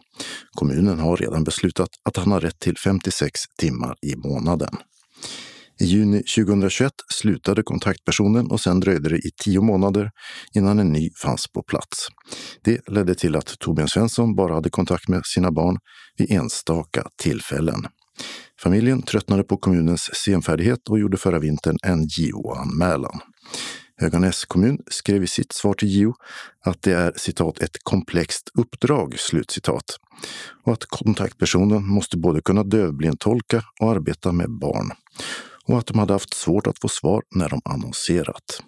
Kommunen 0.50 0.98
har 0.98 1.16
redan 1.16 1.44
beslutat 1.44 1.88
att 2.04 2.16
han 2.16 2.32
har 2.32 2.40
rätt 2.40 2.58
till 2.58 2.78
56 2.78 3.40
timmar 3.58 3.94
i 4.02 4.16
månaden. 4.16 4.76
I 5.80 5.84
juni 5.84 6.22
2021 6.22 6.92
slutade 7.14 7.62
kontaktpersonen 7.62 8.50
och 8.50 8.60
sen 8.60 8.80
dröjde 8.80 9.08
det 9.08 9.16
i 9.16 9.30
tio 9.44 9.60
månader 9.60 10.10
innan 10.54 10.78
en 10.78 10.92
ny 10.92 11.10
fanns 11.22 11.46
på 11.52 11.62
plats. 11.62 12.08
Det 12.64 12.88
ledde 12.88 13.14
till 13.14 13.36
att 13.36 13.58
Torbjörn 13.58 13.88
Svensson 13.88 14.34
bara 14.34 14.54
hade 14.54 14.70
kontakt 14.70 15.08
med 15.08 15.22
sina 15.24 15.52
barn 15.52 15.78
vid 16.16 16.30
enstaka 16.30 17.08
tillfällen. 17.22 17.86
Familjen 18.60 19.02
tröttnade 19.02 19.42
på 19.44 19.56
kommunens 19.56 20.10
senfärdighet 20.14 20.88
och 20.88 20.98
gjorde 20.98 21.16
förra 21.16 21.38
vintern 21.38 21.76
en 21.82 22.06
JO-anmälan. 22.08 23.20
Höganäs 24.00 24.44
kommun 24.44 24.78
skrev 24.90 25.22
i 25.22 25.26
sitt 25.26 25.52
svar 25.52 25.74
till 25.74 26.00
JO 26.00 26.14
att 26.64 26.82
det 26.82 26.92
är 26.92 27.12
citat 27.16 27.58
ett 27.58 27.76
komplext 27.82 28.50
uppdrag, 28.58 29.18
slutcitat. 29.18 29.84
Och 30.64 30.72
att 30.72 30.84
kontaktpersonen 30.84 31.86
måste 31.86 32.16
både 32.16 32.40
kunna 32.40 32.62
dövblindtolka 32.62 33.62
och 33.80 33.90
arbeta 33.90 34.32
med 34.32 34.50
barn. 34.50 34.90
Och 35.68 35.78
att 35.78 35.86
de 35.86 35.98
hade 35.98 36.12
haft 36.12 36.34
svårt 36.34 36.66
att 36.66 36.80
få 36.80 36.88
svar 36.88 37.22
när 37.34 37.48
de 37.48 37.60
annonserat. 37.64 38.62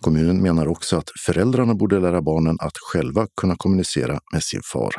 Kommunen 0.00 0.42
menar 0.42 0.68
också 0.68 0.96
att 0.96 1.10
föräldrarna 1.26 1.74
borde 1.74 2.00
lära 2.00 2.22
barnen 2.22 2.56
att 2.60 2.76
själva 2.92 3.26
kunna 3.40 3.56
kommunicera 3.56 4.20
med 4.32 4.42
sin 4.42 4.60
far. 4.72 4.94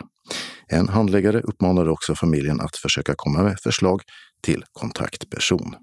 En 0.67 0.89
handläggare 0.89 1.41
uppmanade 1.41 1.91
också 1.91 2.15
familjen 2.15 2.61
att 2.61 2.75
försöka 2.75 3.13
komma 3.17 3.43
med 3.43 3.59
förslag 3.59 4.01
till 4.43 4.63
kontaktperson. 4.71 5.75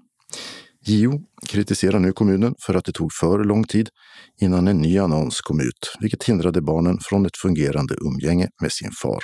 JO 0.85 1.21
kritiserar 1.47 1.99
nu 1.99 2.11
kommunen 2.11 2.55
för 2.65 2.75
att 2.75 2.85
det 2.85 2.91
tog 2.91 3.13
för 3.13 3.43
lång 3.43 3.63
tid 3.63 3.89
innan 4.41 4.67
en 4.67 4.77
ny 4.77 4.99
annons 4.99 5.41
kom 5.41 5.59
ut, 5.59 5.95
vilket 5.99 6.23
hindrade 6.23 6.61
barnen 6.61 6.97
från 7.01 7.25
ett 7.25 7.37
fungerande 7.37 7.95
umgänge 7.95 8.49
med 8.61 8.71
sin 8.71 8.91
far. 9.01 9.23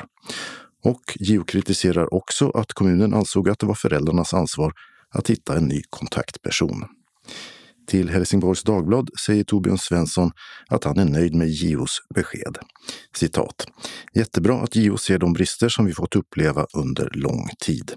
Och 0.83 1.01
JO 1.19 1.43
kritiserar 1.43 2.13
också 2.13 2.49
att 2.49 2.73
kommunen 2.73 3.13
ansåg 3.13 3.49
att 3.49 3.59
det 3.59 3.65
var 3.65 3.75
föräldrarnas 3.75 4.33
ansvar 4.33 4.73
att 5.15 5.29
hitta 5.29 5.57
en 5.57 5.67
ny 5.67 5.81
kontaktperson. 5.89 6.83
Till 7.87 8.09
Helsingborgs 8.09 8.63
Dagblad 8.63 9.09
säger 9.25 9.43
Torbjörn 9.43 9.77
Svensson 9.77 10.31
att 10.67 10.83
han 10.83 10.99
är 10.99 11.05
nöjd 11.05 11.35
med 11.35 11.49
JOs 11.49 12.01
besked. 12.15 12.57
Citat. 13.17 13.67
Jättebra 14.13 14.61
att 14.61 14.75
JO 14.75 14.97
ser 14.97 15.19
de 15.19 15.33
brister 15.33 15.69
som 15.69 15.85
vi 15.85 15.93
fått 15.93 16.15
uppleva 16.15 16.65
under 16.73 17.09
lång 17.13 17.49
tid. 17.59 17.93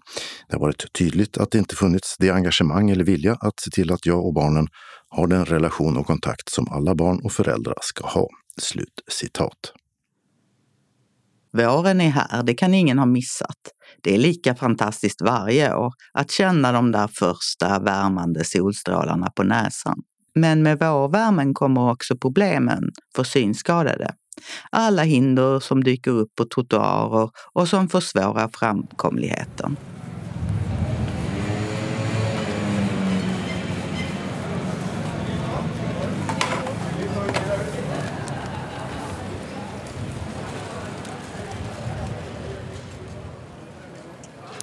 Det 0.48 0.56
har 0.56 0.60
varit 0.60 0.92
tydligt 0.92 1.38
att 1.38 1.50
det 1.50 1.58
inte 1.58 1.76
funnits 1.76 2.16
det 2.18 2.30
engagemang 2.30 2.90
eller 2.90 3.04
vilja 3.04 3.34
att 3.34 3.60
se 3.60 3.70
till 3.70 3.92
att 3.92 4.06
jag 4.06 4.26
och 4.26 4.34
barnen 4.34 4.66
har 5.08 5.26
den 5.26 5.44
relation 5.44 5.96
och 5.96 6.06
kontakt 6.06 6.48
som 6.48 6.68
alla 6.68 6.94
barn 6.94 7.20
och 7.24 7.32
föräldrar 7.32 7.78
ska 7.80 8.06
ha. 8.06 8.28
Slut 8.58 9.00
citat. 9.10 9.72
Våren 11.52 12.00
är 12.00 12.10
här, 12.10 12.42
det 12.42 12.54
kan 12.54 12.74
ingen 12.74 12.98
ha 12.98 13.06
missat. 13.06 13.56
Det 14.02 14.14
är 14.14 14.18
lika 14.18 14.54
fantastiskt 14.54 15.22
varje 15.22 15.74
år 15.74 15.92
att 16.12 16.30
känna 16.30 16.72
de 16.72 16.92
där 16.92 17.08
första 17.08 17.78
värmande 17.78 18.44
solstrålarna 18.44 19.30
på 19.30 19.42
näsan. 19.42 20.02
Men 20.34 20.62
med 20.62 20.78
vårvärmen 20.78 21.54
kommer 21.54 21.90
också 21.90 22.16
problemen 22.16 22.90
för 23.16 23.24
synskadade. 23.24 24.14
Alla 24.70 25.02
hinder 25.02 25.60
som 25.60 25.84
dyker 25.84 26.10
upp 26.10 26.34
på 26.34 26.44
trottoarer 26.44 27.30
och 27.52 27.68
som 27.68 27.88
försvårar 27.88 28.50
framkomligheten. 28.52 29.76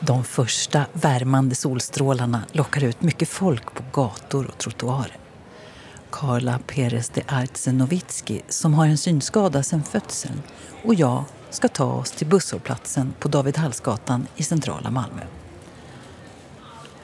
De 0.06 0.24
första 0.24 0.86
värmande 0.94 1.56
solstrålarna 1.56 2.42
lockar 2.52 2.84
ut 2.84 3.02
mycket 3.02 3.30
folk 3.30 3.74
på 3.74 3.84
gator 4.02 4.46
och 4.46 4.58
trottoarer. 4.58 5.18
Karla 6.10 6.60
Perez 6.68 7.10
de 7.10 7.22
Artsenovitski, 7.28 8.42
som 8.50 8.74
har 8.74 8.88
en 8.88 8.98
synskada 8.98 9.64
sedan 9.64 9.84
födseln, 9.84 10.42
och 10.84 10.96
jag 10.96 11.24
ska 11.50 11.68
ta 11.68 11.94
oss 11.94 12.12
till 12.12 12.28
busshållplatsen 12.28 13.14
på 13.20 13.28
David 13.28 13.58
Hallsgatan 13.58 14.28
i 14.36 14.44
centrala 14.44 14.92
Malmö. 14.92 15.22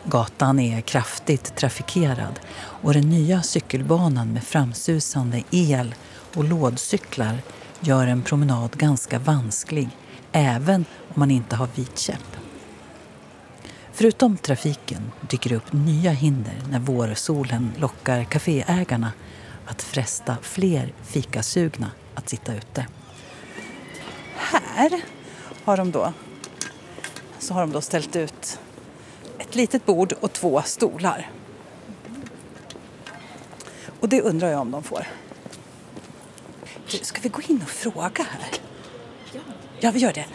Gatan 0.04 0.60
är 0.60 0.82
kraftigt 0.82 1.56
trafikerad 1.56 2.40
och 2.58 2.94
den 2.94 3.10
nya 3.10 3.42
cykelbanan 3.42 4.34
med 4.34 4.44
framsusande 4.44 5.44
el 5.52 5.96
och 6.36 6.44
lådcyklar 6.44 7.38
gör 7.80 8.08
en 8.08 8.22
promenad 8.22 8.72
ganska 8.72 9.20
vansklig 9.20 9.90
även 10.32 10.86
om 11.08 11.20
man 11.20 11.32
inte 11.32 11.56
har 11.56 11.68
vit 11.76 12.00
käpp. 12.00 12.41
Förutom 14.02 14.38
trafiken 14.38 15.12
dyker 15.30 15.50
det 15.50 15.56
upp 15.56 15.74
nya 15.74 16.12
hinder 16.12 16.54
när 16.70 16.80
vårsolen 16.80 17.72
lockar 17.78 18.24
kaféägarna 18.24 19.12
att 19.66 19.82
fresta 19.82 20.38
fler 20.42 20.94
fikasugna 21.04 21.92
att 22.16 22.30
sitta 22.30 22.56
ute. 22.56 22.88
Här 24.36 25.02
har 25.64 25.78
de 25.78 25.92
då, 25.92 26.14
så 27.40 27.54
har 27.54 27.62
de 27.62 27.72
då 27.72 27.82
ställt 27.82 28.16
ut 28.16 28.60
ett 29.38 29.56
litet 29.56 29.86
bord 29.86 30.14
och 30.22 30.34
två 30.34 30.62
stolar. 30.62 31.30
Och 34.00 34.10
det 34.10 34.22
undrar 34.22 34.48
jag 34.48 34.62
om 34.62 34.72
de 34.72 34.84
får. 34.84 35.08
ska 36.88 37.22
vi 37.22 37.30
gå 37.30 37.42
in 37.48 37.62
och 37.62 37.70
fråga 37.70 38.26
här? 38.30 38.50
Ja, 39.80 39.92
vi 39.92 40.00
gör 40.00 40.14
det. 40.14 40.26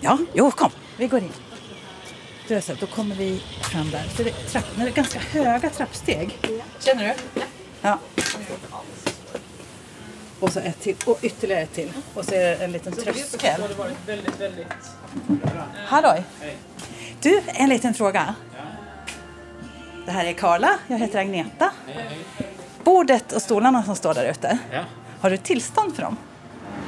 Ja, 0.00 0.18
jo, 0.34 0.50
kom. 0.50 0.70
Vi 0.96 1.06
går 1.06 1.20
in. 1.20 1.32
Du 2.48 2.54
vet, 2.54 2.80
då 2.80 2.86
kommer 2.86 3.14
vi 3.14 3.42
fram 3.62 3.90
där. 3.90 4.02
Så 4.16 4.22
det 4.22 4.30
är, 4.30 4.48
trapp, 4.48 4.64
det 4.76 4.82
är 4.82 4.90
ganska 4.90 5.18
höga 5.18 5.70
trappsteg. 5.70 6.38
Känner 6.78 7.04
du? 7.04 7.40
Ja. 7.80 7.98
Och 10.40 10.52
så 10.52 10.60
ett 10.60 10.80
till 10.80 10.96
och 11.06 11.18
ytterligare 11.22 11.62
ett 11.62 11.74
till. 11.74 11.92
Och 12.14 12.24
så 12.24 12.34
är 12.34 12.38
det 12.38 12.56
en 12.64 12.72
liten 12.72 12.92
tröskel. 12.92 13.60
Halloj! 15.86 16.24
Du, 17.20 17.42
en 17.46 17.68
liten 17.68 17.94
fråga. 17.94 18.34
Det 20.06 20.10
här 20.10 20.24
är 20.24 20.32
Karla, 20.32 20.78
jag 20.86 20.98
heter 20.98 21.18
Agneta. 21.18 21.70
Bordet 22.84 23.32
och 23.32 23.42
stolarna 23.42 23.82
som 23.82 23.96
står 23.96 24.14
där 24.14 24.30
ute. 24.30 24.58
Har 25.20 25.30
du 25.30 25.36
tillstånd 25.36 25.94
för 25.94 26.02
dem? 26.02 26.16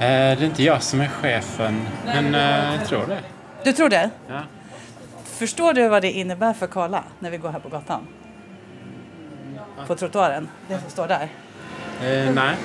Eh, 0.01 0.07
det 0.07 0.07
är 0.07 0.45
inte 0.45 0.63
jag 0.63 0.83
som 0.83 1.01
är 1.01 1.09
chefen, 1.09 1.87
men 2.05 2.35
eh, 2.35 2.75
jag 2.75 2.87
tror 2.89 3.07
det. 3.07 3.19
Du 3.65 3.73
tror 3.73 3.89
det? 3.89 4.11
Ja. 4.29 4.41
Förstår 5.39 5.73
du 5.73 5.89
vad 5.89 6.03
det 6.03 6.11
innebär 6.11 6.53
för 6.53 6.67
Karla 6.67 7.05
när 7.19 7.31
vi 7.31 7.37
går 7.37 7.49
här 7.49 7.59
på 7.61 7.69
gatan? 7.69 8.07
På 9.87 9.95
trottoaren, 9.95 10.49
det 10.69 10.81
som 10.81 10.91
står 10.91 11.09
där. 11.09 11.29
Eh, 12.03 12.35
nej. 12.35 12.57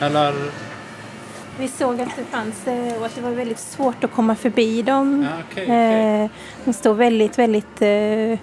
Eller... 0.00 0.34
Vi 1.58 1.68
såg 1.68 2.00
att 2.00 2.16
det 2.16 2.24
fanns 2.24 2.66
eh, 2.66 2.98
och 2.98 3.06
att 3.06 3.14
det 3.14 3.20
var 3.20 3.30
väldigt 3.30 3.58
svårt 3.58 4.04
att 4.04 4.12
komma 4.12 4.34
förbi 4.34 4.82
dem. 4.82 5.26
Ja, 5.30 5.42
okej, 5.50 5.64
okej. 5.64 6.22
Eh, 6.24 6.30
De 6.64 6.72
står 6.72 6.94
väldigt, 6.94 7.38
väldigt 7.38 7.82
eh, 7.82 8.38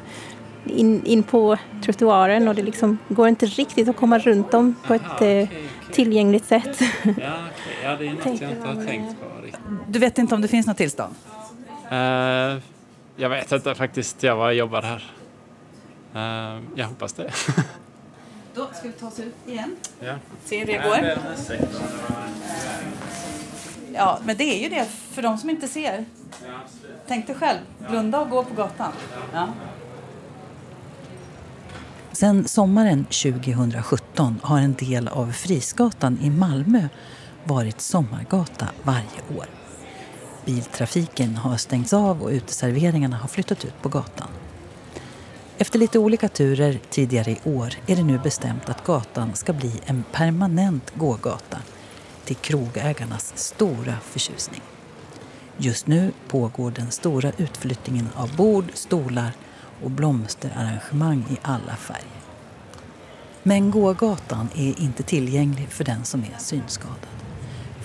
in, 0.65 1.05
in 1.05 1.24
på 1.24 1.57
trottoaren 1.83 2.48
och 2.48 2.55
det 2.55 2.63
liksom 2.63 2.98
går 3.07 3.27
inte 3.27 3.45
riktigt 3.45 3.89
att 3.89 3.95
komma 3.95 4.19
runt 4.19 4.51
dem 4.51 4.75
på 4.88 4.93
ett 4.93 5.01
Aha, 5.01 5.15
okej, 5.15 5.43
okej. 5.43 5.69
tillgängligt 5.91 6.45
sätt. 6.45 6.81
Ja, 7.03 7.12
okay. 7.12 7.24
ja 7.83 7.95
det 7.95 8.07
är 8.07 8.13
något 8.13 8.41
jag 8.41 8.51
inte 8.51 8.67
har 8.67 8.86
tänkt 8.86 9.19
på 9.19 9.45
riktigt. 9.45 9.62
Du 9.88 10.00
vet 10.00 10.17
inte 10.17 10.36
om 10.36 10.41
det 10.41 10.48
finns 10.48 10.67
något 10.67 10.77
tillstånd? 10.77 11.15
Uh, 11.91 12.62
jag 13.20 13.30
vet 13.30 13.52
inte 13.52 13.76
faktiskt. 13.76 14.24
Jag 14.24 14.38
bara 14.38 14.54
jobbar 14.54 14.82
här. 14.82 15.12
Uh, 16.16 16.64
jag 16.76 16.88
hoppas 16.88 17.14
det. 17.14 17.32
Då 18.54 18.66
ska 18.74 18.88
vi 18.88 18.92
ta 18.92 19.08
oss 19.08 19.20
ut 19.20 19.36
igen. 19.48 19.76
ja. 20.00 20.16
Se 20.46 20.60
hur 20.60 20.66
det 20.66 20.78
går. 20.78 20.98
Ja, 23.94 24.20
men 24.26 24.38
det 24.38 24.44
är 24.44 24.64
ju 24.64 24.70
det 24.70 24.86
för 24.86 25.22
de 25.22 25.38
som 25.38 25.50
inte 25.50 25.68
ser. 25.68 26.06
Tänk 27.08 27.28
dig 27.28 27.36
själv, 27.36 27.60
blunda 27.90 28.20
och 28.20 28.30
gå 28.30 28.44
på 28.44 28.54
gatan. 28.54 28.92
Ja. 29.34 29.48
Sen 32.12 32.48
sommaren 32.48 33.06
2017 33.06 34.40
har 34.44 34.60
en 34.60 34.74
del 34.74 35.08
av 35.08 35.32
Frisgatan 35.32 36.20
i 36.22 36.30
Malmö 36.30 36.88
varit 37.44 37.82
sommargata 37.82 38.68
varje 38.84 39.38
år. 39.38 39.59
Biltrafiken 40.50 41.36
har 41.36 41.58
stängts 41.58 41.94
av 41.94 42.24
och 42.24 42.29
uteserveringarna 42.29 43.18
har 43.18 43.27
flyttat 43.27 43.65
ut 43.65 43.82
på 43.82 43.89
gatan. 43.89 44.27
Efter 45.58 45.79
lite 45.79 46.00
olika 46.00 46.29
turer 46.29 46.79
tidigare 46.89 47.32
i 47.32 47.39
år 47.44 47.74
är 47.88 47.96
det 47.96 48.03
nu 48.03 48.20
bestämt 48.20 48.70
att 48.70 48.84
gatan 48.84 49.36
ska 49.36 49.53
bli 49.53 49.72
en 49.86 50.03
permanent 50.12 50.91
gågata 50.96 51.58
till 52.25 52.36
krogägarnas 52.36 53.34
stora 53.36 53.94
förtjusning. 54.03 54.62
Just 55.58 55.88
nu 55.88 56.12
pågår 56.27 56.72
den 56.72 56.91
stora 56.91 57.32
utflyttningen 57.38 58.10
av 58.15 58.36
bord, 58.36 58.65
stolar 58.74 59.32
och 59.84 59.91
blomsterarrangemang 59.91 61.25
i 61.29 61.38
alla 61.41 61.75
färger. 61.75 62.22
Men 63.44 63.72
gågatan 63.72 64.50
är 64.56 64.82
inte 64.82 65.03
tillgänglig 65.03 65.68
för 65.70 65.84
den 65.84 66.06
som 66.06 66.20
är 66.24 66.38
synskadad. 66.38 67.19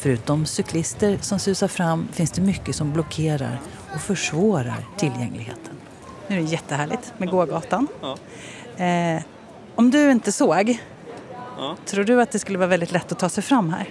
Förutom 0.05 0.47
cyklister 0.47 1.19
som 1.21 1.39
susar 1.39 1.69
fram 1.69 2.09
finns 2.13 2.31
det 2.31 2.41
mycket 2.43 2.77
som 2.77 2.93
blockerar 2.93 3.61
och 3.95 4.01
försvårar 4.01 4.77
tillgängligheten. 4.97 5.75
Nu 6.29 6.37
är 6.37 6.41
det 6.41 6.47
jättehärligt 6.47 7.13
med 7.19 7.29
gågatan. 7.31 7.87
Ja. 8.01 8.17
Eh, 8.85 9.23
om 9.75 9.91
du 9.91 10.11
inte 10.11 10.33
såg, 10.33 10.79
Ja. 11.59 11.77
tror 11.87 12.05
du 12.05 12.23
att 12.23 12.31
det 12.31 12.39
skulle 12.39 12.59
vara 12.59 12.69
väldigt 12.69 12.93
lätt 12.93 13.13
att 13.13 13.19
ta 13.19 13.29
sig 13.29 13.43
fram 13.43 13.71
här? 13.71 13.89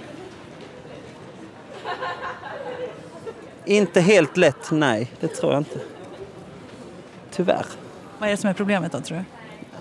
Inte 3.66 4.02
helt 4.02 4.38
lätt, 4.38 4.72
nej. 4.72 5.12
Det 5.20 5.28
tror 5.28 5.52
jag 5.52 5.62
inte. 5.62 5.80
Tyvärr. 7.32 7.66
Vad 8.20 8.28
är 8.30 8.32
det 8.32 8.38
som 8.38 8.50
är 8.50 8.54
problemet 8.54 8.92
då, 8.92 9.02
tror 9.02 9.18
du? 9.18 9.24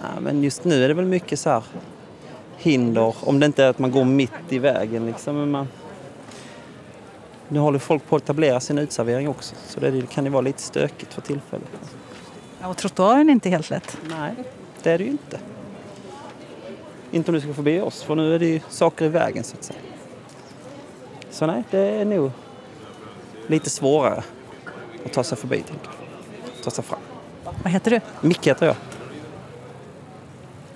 Ja, 0.02 0.20
men 0.20 0.42
just 0.42 0.64
nu 0.64 0.84
är 0.84 0.88
det 0.88 0.94
väl 0.94 1.06
mycket 1.06 1.38
så 1.38 1.50
här 1.50 1.62
hinder. 2.56 3.14
Om 3.20 3.40
det 3.40 3.46
inte 3.46 3.64
är 3.64 3.68
att 3.68 3.78
man 3.78 3.90
går 3.90 4.04
mitt 4.04 4.32
i 4.48 4.58
vägen 4.58 5.06
liksom. 5.06 5.36
Men 5.36 5.50
man... 5.50 5.68
Nu 7.52 7.58
håller 7.58 7.78
folk 7.78 8.08
på 8.08 8.16
att 8.16 8.22
etablera 8.22 8.60
sin 8.60 8.78
utservering 8.78 9.28
också. 9.28 9.54
Så 9.68 9.80
det 9.80 10.10
kan 10.10 10.24
ju 10.24 10.30
vara 10.30 10.40
lite 10.40 10.62
stökigt 10.62 11.14
för 11.14 11.20
tillfället. 11.20 11.68
Ja, 12.60 12.68
och 12.68 12.76
trottoaren 12.76 13.28
är 13.28 13.32
inte 13.32 13.48
helt 13.48 13.70
lätt. 13.70 13.98
Nej, 14.08 14.34
det 14.82 14.90
är 14.90 14.98
det 14.98 15.04
ju 15.04 15.10
inte. 15.10 15.38
Inte 17.10 17.30
om 17.30 17.34
du 17.34 17.40
ska 17.40 17.54
förbi 17.54 17.80
oss, 17.80 18.02
för 18.02 18.14
nu 18.14 18.34
är 18.34 18.38
det 18.38 18.46
ju 18.46 18.60
saker 18.68 19.04
i 19.04 19.08
vägen 19.08 19.44
så 19.44 19.56
att 19.56 19.64
säga. 19.64 19.78
Så 21.30 21.46
nej, 21.46 21.62
det 21.70 21.78
är 21.78 22.04
nog 22.04 22.30
lite 23.46 23.70
svårare 23.70 24.22
att 25.06 25.12
ta 25.12 25.24
sig 25.24 25.38
förbi, 25.38 25.56
tänker 25.56 25.86
jag. 25.86 26.64
Ta 26.64 26.70
sig 26.70 26.84
fram. 26.84 27.00
Vad 27.62 27.72
heter 27.72 27.90
du? 27.90 28.00
Micke 28.28 28.46
heter 28.46 28.66
jag. 28.66 28.76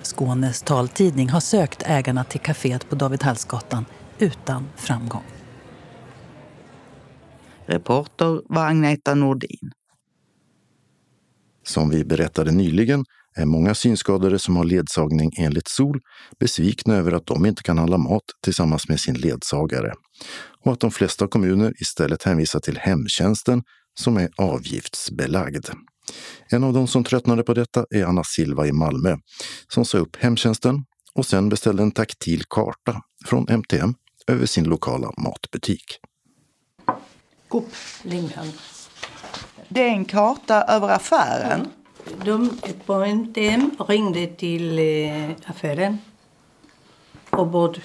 Skånes 0.01 0.61
taltidning 0.61 1.29
har 1.29 1.39
sökt 1.39 1.83
ägarna 1.85 2.23
till 2.23 2.39
kaféet 2.39 2.89
på 2.89 2.95
David 2.95 3.23
Hallsgatan 3.23 3.85
utan 4.19 4.69
framgång. 4.75 5.36
Reporter 7.67 8.41
var 8.49 8.65
Agneta 8.65 9.15
Nordin. 9.15 9.71
Som 11.63 11.89
vi 11.89 12.05
berättade 12.05 12.51
nyligen 12.51 13.05
är 13.35 13.45
många 13.45 13.75
synskadade 13.75 14.39
som 14.39 14.55
har 14.55 14.63
ledsagning 14.63 15.31
enligt 15.37 15.67
SOL 15.67 15.99
besvikna 16.39 16.95
över 16.95 17.11
att 17.11 17.25
de 17.25 17.45
inte 17.45 17.63
kan 17.63 17.77
handla 17.77 17.97
mat 17.97 18.23
tillsammans 18.43 18.89
med 18.89 18.99
sin 18.99 19.15
ledsagare 19.15 19.93
och 20.65 20.73
att 20.73 20.79
de 20.79 20.91
flesta 20.91 21.27
kommuner 21.27 21.73
istället 21.81 22.23
hänvisar 22.23 22.59
till 22.59 22.77
hemtjänsten 22.77 23.63
som 23.99 24.17
är 24.17 24.29
avgiftsbelagd. 24.37 25.65
En 26.49 26.63
av 26.63 26.73
de 26.73 26.87
som 26.87 27.03
tröttnade 27.03 27.43
på 27.43 27.53
detta 27.53 27.85
är 27.89 28.05
Anna 28.05 28.23
Silva 28.23 28.67
i 28.67 28.71
Malmö 28.71 29.17
som 29.73 29.85
sa 29.85 29.97
upp 29.97 30.15
hemtjänsten 30.15 30.75
och 31.13 31.25
sen 31.25 31.49
beställde 31.49 31.83
en 31.83 31.91
taktil 31.91 32.43
karta 32.49 33.01
från 33.25 33.45
MTM 33.49 33.93
över 34.27 34.45
sin 34.45 34.63
lokala 34.63 35.11
matbutik. 35.17 35.99
Coop 37.47 37.71
Limhamn. 38.03 38.51
Det 39.69 39.81
är 39.81 39.91
en 39.91 40.05
karta 40.05 40.63
över 40.63 40.89
affären. 40.89 41.67
De 42.25 42.57
på 42.85 42.93
MTM 42.93 43.71
ringde 43.87 44.27
till 44.27 44.79
eh, 44.79 45.31
affären 45.45 45.97
och 47.29 47.47
bad 47.47 47.81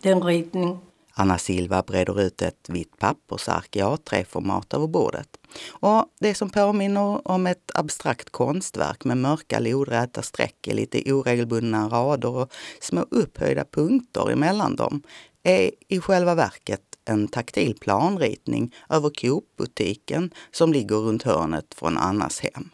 den 0.00 0.22
ritning. 0.22 0.78
Anna 1.16 1.38
Silva 1.38 1.82
breder 1.82 2.20
ut 2.20 2.42
ett 2.42 2.68
vitt 2.68 2.98
pappersark 2.98 3.76
i 3.76 3.82
A3-format 3.82 4.74
över 4.74 4.86
bordet. 4.86 5.28
Och 5.70 6.04
det 6.20 6.34
som 6.34 6.50
påminner 6.50 7.28
om 7.28 7.46
ett 7.46 7.70
abstrakt 7.74 8.30
konstverk 8.30 9.04
med 9.04 9.16
mörka 9.16 9.58
lodräta 9.58 10.22
streck 10.22 10.68
i 10.68 10.74
lite 10.74 11.12
oregelbundna 11.12 11.88
rader 11.88 12.28
och 12.28 12.52
små 12.80 13.06
upphöjda 13.10 13.64
punkter 13.64 14.30
emellan 14.30 14.76
dem 14.76 15.02
är 15.42 15.70
i 15.88 16.00
själva 16.00 16.34
verket 16.34 16.93
en 17.04 17.28
taktil 17.28 17.74
planritning 17.80 18.74
över 18.88 19.10
Coop-butiken 19.10 20.30
som 20.50 20.72
ligger 20.72 20.96
runt 20.96 21.22
hörnet 21.22 21.74
från 21.74 21.98
Annas 21.98 22.40
hem. 22.40 22.70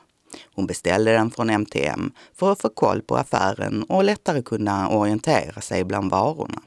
Hon 0.55 0.67
beställde 0.67 1.13
den 1.13 1.31
från 1.31 1.51
MTM 1.51 2.13
för 2.35 2.53
att 2.53 2.61
få 2.61 2.69
koll 2.69 3.03
på 3.03 3.17
affären 3.17 3.83
och 3.83 4.05
lättare 4.05 4.43
kunna 4.43 4.89
orientera 4.89 5.61
sig 5.61 5.85
bland 5.85 6.11
varorna. 6.11 6.63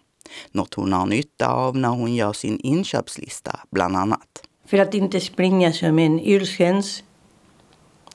Något 0.52 0.73
hon 0.73 0.93
har 0.93 1.06
nytta 1.06 1.47
av 1.47 1.78
när 1.78 1.89
hon 1.89 2.15
gör 2.15 2.34
sin 2.34 2.60
inköpslista, 2.60 3.60
bland 3.71 3.95
annat. 3.95 4.43
För 4.65 4.78
att 4.78 4.93
inte 4.93 5.19
springa 5.19 5.73
som 5.73 5.99
en 5.99 6.19
yrkens. 6.19 7.04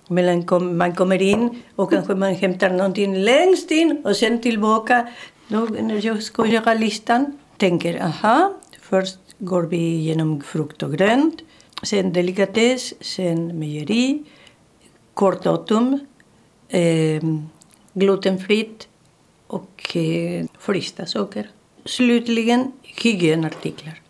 Man 0.09 0.95
kommer 0.95 1.23
in 1.23 1.63
och 1.77 1.91
kanske 1.91 2.15
man 2.15 2.35
hämtar 2.35 2.71
någonting 2.71 3.17
längst 3.17 3.71
in 3.71 4.03
och 4.05 4.17
sen 4.17 4.43
tillbaka. 4.43 5.09
Då, 5.49 5.61
när 5.61 6.07
jag 6.07 6.23
ska 6.23 6.47
göra 6.47 6.75
listan 6.75 7.39
tänker 7.57 8.03
aha, 8.03 8.53
först 8.81 9.19
går 9.39 9.63
vi 9.63 9.77
igenom 9.77 10.41
frukt 10.41 10.83
och 10.83 10.93
grönt. 10.93 11.41
Sen 11.83 12.13
delikatess, 12.13 12.95
sen 13.01 13.59
mejeri, 13.59 14.23
kortdatum, 15.15 15.99
eh, 16.69 17.23
glutenfritt 17.93 18.89
och 19.47 19.97
eh, 19.97 20.47
frysta 20.59 21.07
saker. 21.07 21.51
Slutligen 21.85 22.73
hygienartiklar. 22.83 24.01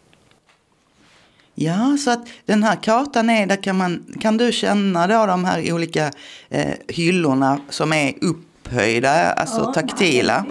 Ja, 1.54 1.96
så 2.04 2.10
att 2.10 2.28
den 2.44 2.62
här 2.62 2.76
kartan 2.76 3.30
är, 3.30 3.46
där 3.46 3.62
kan, 3.62 3.76
man, 3.76 4.16
kan 4.20 4.36
du 4.36 4.52
känna 4.52 5.06
då 5.06 5.26
de 5.26 5.44
här 5.44 5.72
olika 5.72 6.12
eh, 6.48 6.74
hyllorna 6.88 7.60
som 7.68 7.92
är 7.92 8.14
upphöjda, 8.20 9.32
alltså 9.32 9.58
Ja, 9.58 9.72
taktila. 9.72 10.46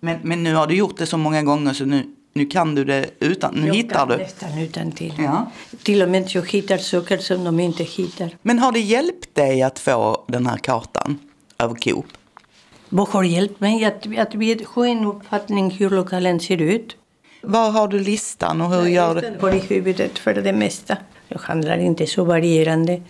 Men, 0.00 0.18
men 0.22 0.42
nu 0.42 0.54
har 0.54 0.66
du 0.66 0.74
gjort 0.74 0.98
det 0.98 1.06
så 1.06 1.18
många 1.18 1.42
gånger 1.42 1.72
så 1.72 1.84
nu, 1.84 2.06
nu 2.32 2.44
kan 2.46 2.74
du 2.74 2.84
det 2.84 3.10
utan, 3.20 3.54
nu 3.54 3.66
Jag 3.66 3.74
hittar 3.74 3.96
kan 3.96 4.08
du. 4.08 4.16
nästan 4.16 4.58
utan 4.58 4.92
till. 4.92 5.14
Ja. 5.18 5.50
Till 5.82 6.02
och 6.02 6.08
med 6.08 6.28
jag 6.28 6.50
hittar 6.50 6.78
saker 6.78 7.18
som 7.18 7.44
de 7.44 7.60
inte 7.60 7.84
hittar. 7.84 8.36
Men 8.42 8.58
har 8.58 8.72
det 8.72 8.80
hjälpt 8.80 9.34
dig 9.34 9.62
att 9.62 9.78
få 9.78 10.24
den 10.28 10.46
här 10.46 10.56
kartan 10.56 11.18
över 11.58 11.74
Coop? 11.74 12.06
Vad 12.88 13.08
har 13.08 13.22
hjälpt 13.22 13.60
mig 13.60 13.84
att, 13.84 14.18
att 14.18 14.34
vi 14.34 14.64
få 14.74 14.84
en 14.84 15.04
uppfattning 15.04 15.70
hur 15.70 15.90
lokalen 15.90 16.40
ser 16.40 16.62
ut. 16.62 16.96
Var 17.42 17.70
har 17.70 17.88
du 17.88 17.98
listan 17.98 18.60
och 18.60 18.70
hur 18.70 18.86
gör 18.88 19.14
du? 19.14 19.30
På 19.38 19.50
i 19.50 19.58
huvudet 19.58 20.18
för 20.18 20.34
det 20.34 20.52
mesta. 20.52 20.96
Jag 21.28 21.38
handlar 21.38 21.78
inte 21.78 22.06
så 22.06 22.24
varierande. 22.24 23.02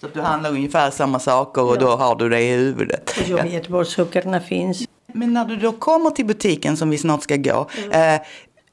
Så 0.00 0.08
du 0.14 0.20
handlar 0.20 0.50
ungefär 0.50 0.90
samma 0.90 1.18
saker 1.18 1.62
och 1.62 1.78
då 1.78 1.96
har 1.96 2.16
du 2.16 2.28
det 2.28 2.40
i 2.40 2.56
huvudet. 2.56 3.10
Jag 3.28 3.42
vet 3.42 3.70
var 3.70 3.84
sakerna 3.84 4.40
finns. 4.40 4.88
Men 5.12 5.32
när 5.32 5.44
du 5.44 5.56
då 5.56 5.72
kommer 5.72 6.10
till 6.10 6.26
butiken 6.26 6.76
som 6.76 6.90
vi 6.90 6.98
snart 6.98 7.22
ska 7.22 7.36
gå, 7.36 7.68
eh, 7.92 8.20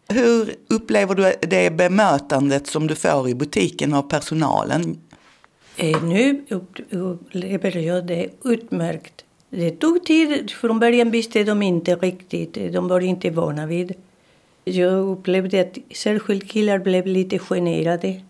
hur 0.09 0.55
upplever 0.69 1.15
du 1.15 1.33
det 1.41 1.69
bemötandet 1.69 2.67
som 2.67 2.87
du 2.87 2.95
får 2.95 3.29
i 3.29 3.35
butiken 3.35 3.93
av 3.93 4.01
personalen? 4.01 4.97
Eh, 5.77 6.03
nu 6.03 6.45
upplever 6.89 7.77
jag 7.77 8.05
det 8.05 8.29
utmärkt. 8.43 9.23
Det 9.49 9.71
tog 9.71 10.05
tid. 10.05 10.51
Från 10.51 10.79
början 10.79 11.11
visste 11.11 11.43
de 11.43 11.61
inte 11.61 11.95
riktigt. 11.95 12.53
De 12.53 12.87
var 12.87 12.99
inte 12.99 13.29
vana 13.29 13.65
vid. 13.65 13.93
Jag 14.63 14.93
upplevde 14.93 15.61
att 15.61 15.77
särskilt 15.95 16.51
killar 16.51 16.79
blev 16.79 17.07
lite 17.07 17.39
generade. 17.39 18.21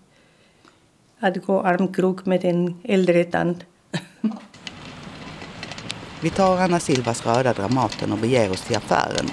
Att 1.19 1.45
gå 1.45 1.61
armkrok 1.61 2.25
med 2.25 2.45
en 2.45 2.75
äldre 2.83 3.23
tant. 3.23 3.57
Vi 6.25 6.31
tar 6.31 6.57
Anna 6.57 6.79
Silvas 6.79 7.25
röda 7.25 7.53
Dramaten 7.53 8.11
och 8.11 8.17
beger 8.17 8.51
oss 8.51 8.61
till 8.61 8.77
affären. 8.77 9.25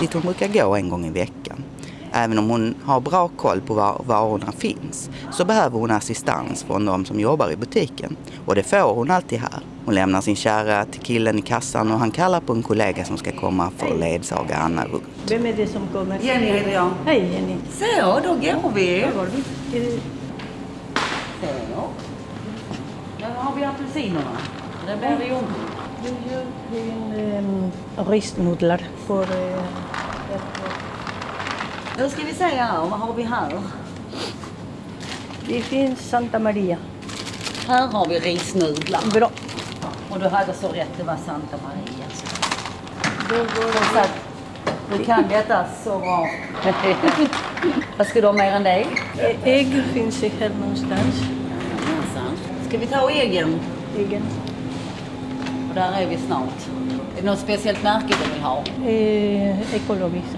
dit 0.00 0.12
hon 0.12 0.22
brukar 0.22 0.48
gå 0.48 0.76
en 0.76 0.88
gång 0.88 1.06
i 1.06 1.10
veckan. 1.10 1.64
Även 2.12 2.38
om 2.38 2.50
hon 2.50 2.74
har 2.84 3.00
bra 3.00 3.28
koll 3.28 3.60
på 3.60 3.74
var 3.74 4.02
varorna 4.06 4.52
finns 4.52 5.10
så 5.32 5.44
behöver 5.44 5.78
hon 5.78 5.90
assistans 5.90 6.64
från 6.64 6.84
de 6.84 7.04
som 7.04 7.20
jobbar 7.20 7.50
i 7.50 7.56
butiken. 7.56 8.16
Och 8.46 8.54
det 8.54 8.62
får 8.62 8.94
hon 8.94 9.10
alltid 9.10 9.38
här. 9.38 9.60
Hon 9.84 9.94
lämnar 9.94 10.20
sin 10.20 10.36
kärra 10.36 10.84
till 10.84 11.00
killen 11.00 11.38
i 11.38 11.42
kassan 11.42 11.92
och 11.92 11.98
han 11.98 12.10
kallar 12.10 12.40
på 12.40 12.52
en 12.52 12.62
kollega 12.62 13.04
som 13.04 13.18
ska 13.18 13.32
komma 13.32 13.70
för 13.76 13.92
att 13.92 14.00
ledsaga 14.00 14.56
Anna 14.56 14.84
runt. 14.84 15.04
Vem 15.28 15.46
är 15.46 15.52
det 15.52 15.66
som 15.66 15.82
kommer? 15.92 16.18
Jenny 16.18 16.46
heter 16.46 16.72
jag. 16.72 16.90
Hej 17.04 17.32
Jenny. 17.32 17.56
Så, 17.72 18.20
då 18.22 18.34
går 18.34 18.72
vi. 18.74 19.06
Vi? 19.72 20.00
Så. 21.40 21.88
Nu 23.18 23.26
har 23.36 23.56
vi 23.56 23.64
apelsinerna. 23.64 24.36
Det 24.86 24.96
blir 24.96 25.26
ju 25.26 25.34
Jag 26.04 26.32
gör 26.32 27.38
um, 27.38 27.72
risnudlar 28.08 28.80
för... 29.06 29.22
eh, 29.22 29.62
Då 31.98 32.08
ska 32.08 32.22
vi 32.24 32.34
se 32.34 32.44
här, 32.44 32.78
vad 32.80 33.00
har 33.00 33.14
vi 33.14 33.22
här? 33.22 33.60
det 35.48 35.62
finns 35.62 36.08
Santa 36.08 36.38
Maria. 36.38 36.76
Här 37.68 37.86
har 37.88 38.06
vi 38.08 38.18
risnudlar. 38.18 39.00
Bra. 39.14 39.30
Och 40.10 40.20
du 40.20 40.28
hade 40.28 40.52
så 40.54 40.68
rätt, 40.68 40.88
det 40.96 41.02
var 41.02 41.16
Santa 41.26 41.56
Maria. 41.62 42.06
Då 43.28 43.36
går 43.36 43.92
Så 43.92 43.98
att 43.98 44.14
du 44.98 45.04
kan 45.04 45.24
detta 45.28 45.64
så 45.84 45.98
bra. 45.98 46.28
vad 47.98 48.06
ska 48.06 48.20
du 48.20 48.26
ha 48.26 48.32
mer 48.32 48.52
än 48.52 48.62
det? 48.62 48.70
Ä- 49.18 49.36
Ägg 49.44 49.82
finns 49.92 50.20
det 50.20 50.32
här 50.40 50.50
någonstans. 50.60 51.22
Ska 52.68 52.78
vi 52.78 52.86
ta 52.86 53.10
äggen? 53.10 53.60
Äggen. 53.98 54.22
Och 55.70 55.76
där 55.76 55.92
är 56.02 56.06
vi 56.06 56.16
snart. 56.16 56.68
Är 57.18 57.20
det 57.22 57.26
något 57.26 57.38
speciellt 57.38 57.82
märke 57.82 58.14
du 58.24 58.32
vill 58.32 58.42
ha? 58.42 58.62
Eh, 58.86 59.74
ekologiskt. 59.74 60.36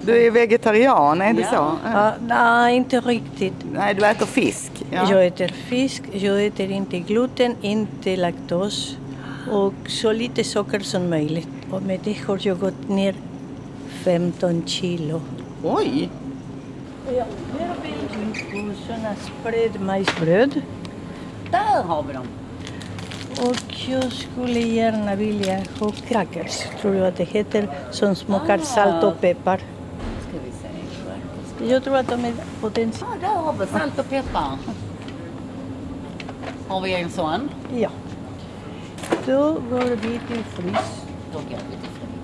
Du 0.00 0.26
är 0.26 0.30
vegetarian, 0.30 1.22
är 1.22 1.32
det 1.34 1.40
Ja. 1.40 1.48
så? 1.50 1.88
Ah, 1.88 2.10
nej, 2.26 2.76
inte 2.76 3.00
riktigt. 3.00 3.54
Nej, 3.72 3.94
du 3.94 4.06
äter 4.06 4.26
fisk. 4.26 4.72
Jag 4.90 5.26
äter 5.26 5.48
fisk, 5.48 6.02
jag 6.12 6.46
äter 6.46 6.70
inte 6.70 6.98
gluten, 6.98 7.56
inte 7.60 8.16
laktos 8.16 8.96
och 9.50 9.74
så 9.86 10.12
lite 10.12 10.44
socker 10.44 10.80
som 10.80 11.10
möjligt. 11.10 11.48
Och 11.70 11.82
med 11.82 12.00
det 12.04 12.16
har 12.26 12.38
jag 12.42 12.58
gått 12.58 12.88
ner 12.88 13.14
15 14.04 14.62
kilo. 14.66 15.20
Oj! 15.64 16.08
Jag 17.06 17.24
väldigt 17.82 18.50
på 18.50 18.82
sådana 18.86 19.14
spred 19.14 19.80
majsbröd 19.80 20.60
Där 21.50 21.82
har 21.82 22.02
vi 22.02 22.12
dem. 22.12 22.26
Och 23.40 23.88
jag 23.88 24.12
skulle 24.12 24.60
gärna 24.60 25.14
vilja 25.14 25.62
ha 25.78 25.90
crackers, 26.08 26.62
tror 26.80 26.94
jag 26.94 27.06
att 27.06 27.16
det 27.16 27.24
heter, 27.24 27.68
som 27.90 28.14
smakar 28.14 28.58
salt 28.58 29.04
och 29.04 29.20
peppar. 29.20 29.56
Ska 29.58 30.38
vi 30.44 30.52
se. 30.52 31.72
Jag 31.72 31.84
tror 31.84 31.96
att 31.96 32.08
de 32.08 32.24
är 32.24 32.32
potentiella. 32.60 33.14
Ja, 33.22 33.28
där 33.28 33.36
har 33.36 33.52
vi 33.52 33.66
salt 33.66 33.98
och 33.98 34.08
peppar. 34.08 34.58
Har 36.68 36.80
vi 36.80 36.94
en 36.94 37.10
sån? 37.10 37.48
Ja. 37.76 37.90
Då 39.26 39.52
går 39.70 39.96
vi 39.96 40.20
till 40.28 40.44
frys. 40.44 41.04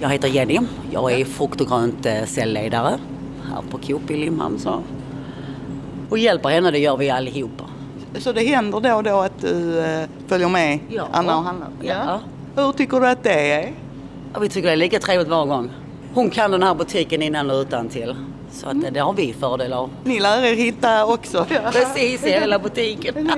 Jag 0.00 0.08
heter 0.08 0.28
Jenny. 0.28 0.58
Jag 0.92 1.12
är 1.12 1.24
frukt 1.24 1.60
och 1.60 1.66
grönt 1.66 2.06
eh, 2.06 2.24
säljledare 2.24 2.98
här 3.50 3.62
på 3.70 3.78
Coop 3.78 4.10
i 4.10 4.16
Limhamn. 4.16 4.58
Och 6.10 6.18
hjälper 6.18 6.48
henne, 6.48 6.70
det 6.70 6.78
gör 6.78 6.96
vi 6.96 7.10
allihopa. 7.10 7.67
Så 8.14 8.32
det 8.32 8.44
händer 8.44 8.80
då 8.80 8.94
och 8.94 9.02
då 9.02 9.20
att 9.20 9.40
du 9.40 9.78
eh, 9.80 10.08
följer 10.26 10.48
med 10.48 10.78
Ja. 10.88 11.08
Anna 11.12 11.38
och 11.38 11.44
handlar? 11.44 11.68
Ja. 11.82 12.20
Hur 12.56 12.72
tycker 12.72 13.00
du 13.00 13.08
att 13.08 13.22
det 13.22 13.52
är? 13.52 13.72
Ja, 14.34 14.40
vi 14.40 14.48
tycker 14.48 14.66
det 14.68 14.74
är 14.74 14.76
lika 14.76 14.98
trevligt 14.98 15.28
var 15.28 15.46
gång. 15.46 15.70
Hon 16.14 16.30
kan 16.30 16.50
den 16.50 16.62
här 16.62 16.74
butiken 16.74 17.22
innan 17.22 17.50
och 17.50 17.56
utan 17.56 17.88
till. 17.88 18.16
Så 18.52 18.68
att, 18.68 18.74
eh, 18.84 18.92
det 18.92 19.00
har 19.00 19.12
vi 19.12 19.32
fördel 19.32 19.72
av. 19.72 19.90
Ni 20.04 20.20
lär 20.20 20.44
er 20.44 20.54
hitta 20.54 21.06
också. 21.06 21.46
Precis, 21.72 22.26
i 22.26 22.30
hela 22.30 22.58
butiken. 22.58 23.14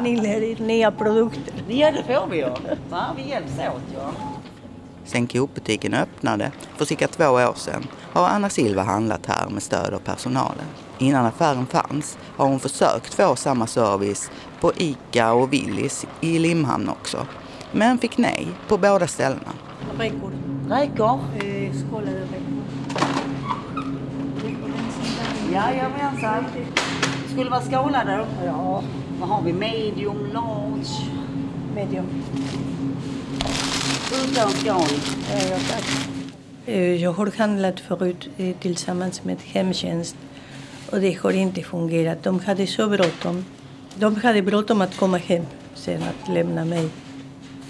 Ni 0.00 0.16
lär 0.16 0.42
er 0.42 0.56
nya 0.60 0.90
produkter. 0.90 1.54
Ja, 1.68 1.90
det 1.90 2.14
får 2.14 2.26
vi 2.30 2.36
ju. 2.36 2.48
Vi 3.16 3.30
hjälps 3.30 3.52
åt 3.52 3.82
ja. 3.94 4.10
Sen 5.04 5.26
Coop-butiken 5.26 5.94
öppnade 5.94 6.50
för 6.76 6.84
cirka 6.84 7.08
två 7.08 7.24
år 7.24 7.54
sedan 7.56 7.86
har 8.12 8.28
Anna 8.28 8.48
Silva 8.48 8.82
handlat 8.82 9.26
här 9.26 9.48
med 9.50 9.62
stöd 9.62 9.94
av 9.94 9.98
personalen. 9.98 10.64
Innan 11.00 11.26
affären 11.26 11.66
fanns 11.66 12.18
har 12.36 12.46
hon 12.46 12.60
försökt 12.60 13.14
få 13.14 13.36
samma 13.36 13.66
service 13.66 14.30
på 14.60 14.72
ICA 14.76 15.32
och 15.32 15.52
Willys 15.52 16.06
i 16.20 16.38
Limhamn 16.38 16.88
också. 16.88 17.26
Men 17.72 17.98
fick 17.98 18.18
nej 18.18 18.48
på 18.68 18.78
båda 18.78 19.06
ställena. 19.06 19.52
Räkor. 19.98 20.32
Räkor. 20.68 21.18
Eh, 21.36 21.72
skålade 21.88 22.20
räkor. 22.20 22.62
Jajamensan. 25.52 26.44
Skulle 27.32 27.50
vara 27.50 27.60
skålade. 27.62 28.26
Ja, 28.44 28.82
Vad 29.20 29.28
har 29.28 29.42
vi? 29.42 29.52
Medium, 29.52 30.26
large. 30.34 31.10
medium. 31.74 32.06
Utan 34.24 34.50
skål. 34.50 34.74
Ja, 35.32 35.38
ja, 35.50 35.56
tack. 35.70 35.84
Eh, 36.66 36.94
Jag 36.94 37.12
har 37.12 37.38
handlat 37.38 37.80
förut 37.80 38.28
eh, 38.36 38.56
tillsammans 38.60 39.24
med 39.24 39.36
hemtjänst 39.44 40.16
och 40.90 41.00
det 41.00 41.12
har 41.12 41.32
inte 41.32 41.62
fungerat. 41.62 42.22
De 42.22 42.40
hade 42.40 42.66
så 42.66 42.88
bråttom. 42.88 43.44
De 43.94 44.16
hade 44.16 44.42
bråttom 44.42 44.80
att 44.80 44.96
komma 44.96 45.16
hem 45.18 45.44
sen 45.74 46.02
att 46.02 46.34
lämna 46.34 46.64
mig. 46.64 46.88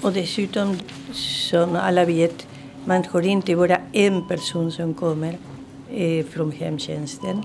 Och 0.02 0.12
dessutom, 0.12 0.76
som 1.12 1.76
alla 1.76 2.04
vet, 2.04 2.46
man 2.84 3.04
har 3.10 3.22
inte 3.22 3.56
bara 3.56 3.78
en 3.92 4.28
person 4.28 4.72
som 4.72 4.94
kommer 4.94 5.38
eh, 5.90 6.24
från 6.26 6.52
hemtjänsten. 6.52 7.42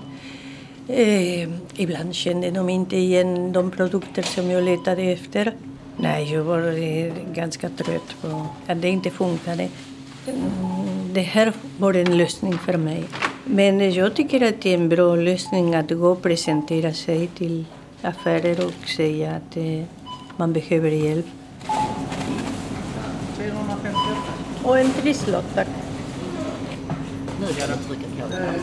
Eh, 0.88 1.48
ibland 1.76 2.14
kände 2.14 2.50
de 2.50 2.68
inte 2.68 2.96
igen 2.96 3.52
de 3.52 3.70
produkter 3.70 4.22
som 4.22 4.50
jag 4.50 4.64
letade 4.64 5.02
efter. 5.02 5.52
Nej, 5.96 6.32
jag 6.32 6.44
var 6.44 6.58
eh, 6.58 7.12
ganska 7.34 7.68
trött 7.68 8.16
på 8.20 8.46
att 8.66 8.82
det 8.82 8.88
inte 8.88 9.10
funkade. 9.10 9.68
Mm, 10.26 11.12
det 11.12 11.20
här 11.20 11.52
var 11.78 11.94
en 11.94 12.18
lösning 12.18 12.58
för 12.58 12.76
mig. 12.76 13.04
Men 13.48 13.92
jag 13.92 14.14
tycker 14.14 14.48
att 14.48 14.60
det 14.62 14.70
är 14.70 14.74
en 14.74 14.88
bra 14.88 15.16
lösning 15.16 15.74
att 15.74 15.90
gå 15.90 16.08
och 16.08 16.22
presentera 16.22 16.92
sig 16.92 17.26
till 17.26 17.64
affärer 18.02 18.66
och 18.66 18.88
säga 18.88 19.30
att 19.30 19.56
eh, 19.56 19.82
man 20.36 20.52
behöver 20.52 20.90
hjälp. 20.90 21.26
Och 24.62 24.78
en 24.78 24.92
trisslott, 24.92 25.44
tack. 25.54 25.68
Nu 27.40 27.46
kan 27.46 27.68
du 27.68 27.84
trycka 27.84 28.06
på 28.22 28.28
den. 28.28 28.54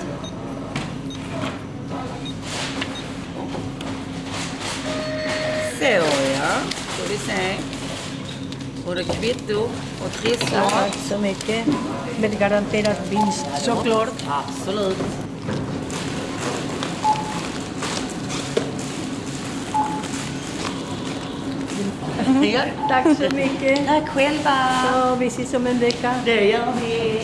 Så 5.80 5.86
ja, 5.86 6.58
ska 6.96 7.10
vi 7.10 7.17
se. 7.17 7.83
Både 8.86 9.04
kvitto 9.04 9.60
och 10.06 10.12
trissor. 10.22 10.69
Tack 10.69 10.96
så 11.10 11.17
mycket. 11.17 11.67
Med 12.19 12.39
garanterad 12.39 12.96
vinst 13.10 13.46
såklart. 13.62 14.13
Absolut. 14.28 14.98
Ja, 22.43 22.62
Tack 22.89 23.04
så 23.17 23.36
mycket. 23.36 23.88
tack 23.88 24.10
själva. 24.10 24.52
Så 24.93 25.15
vi 25.15 25.28
ses 25.28 25.54
om 25.54 25.67
en 25.67 25.80
vecka. 25.80 26.15
Det 26.26 26.50
gör 26.50 26.74
vi. 26.82 27.22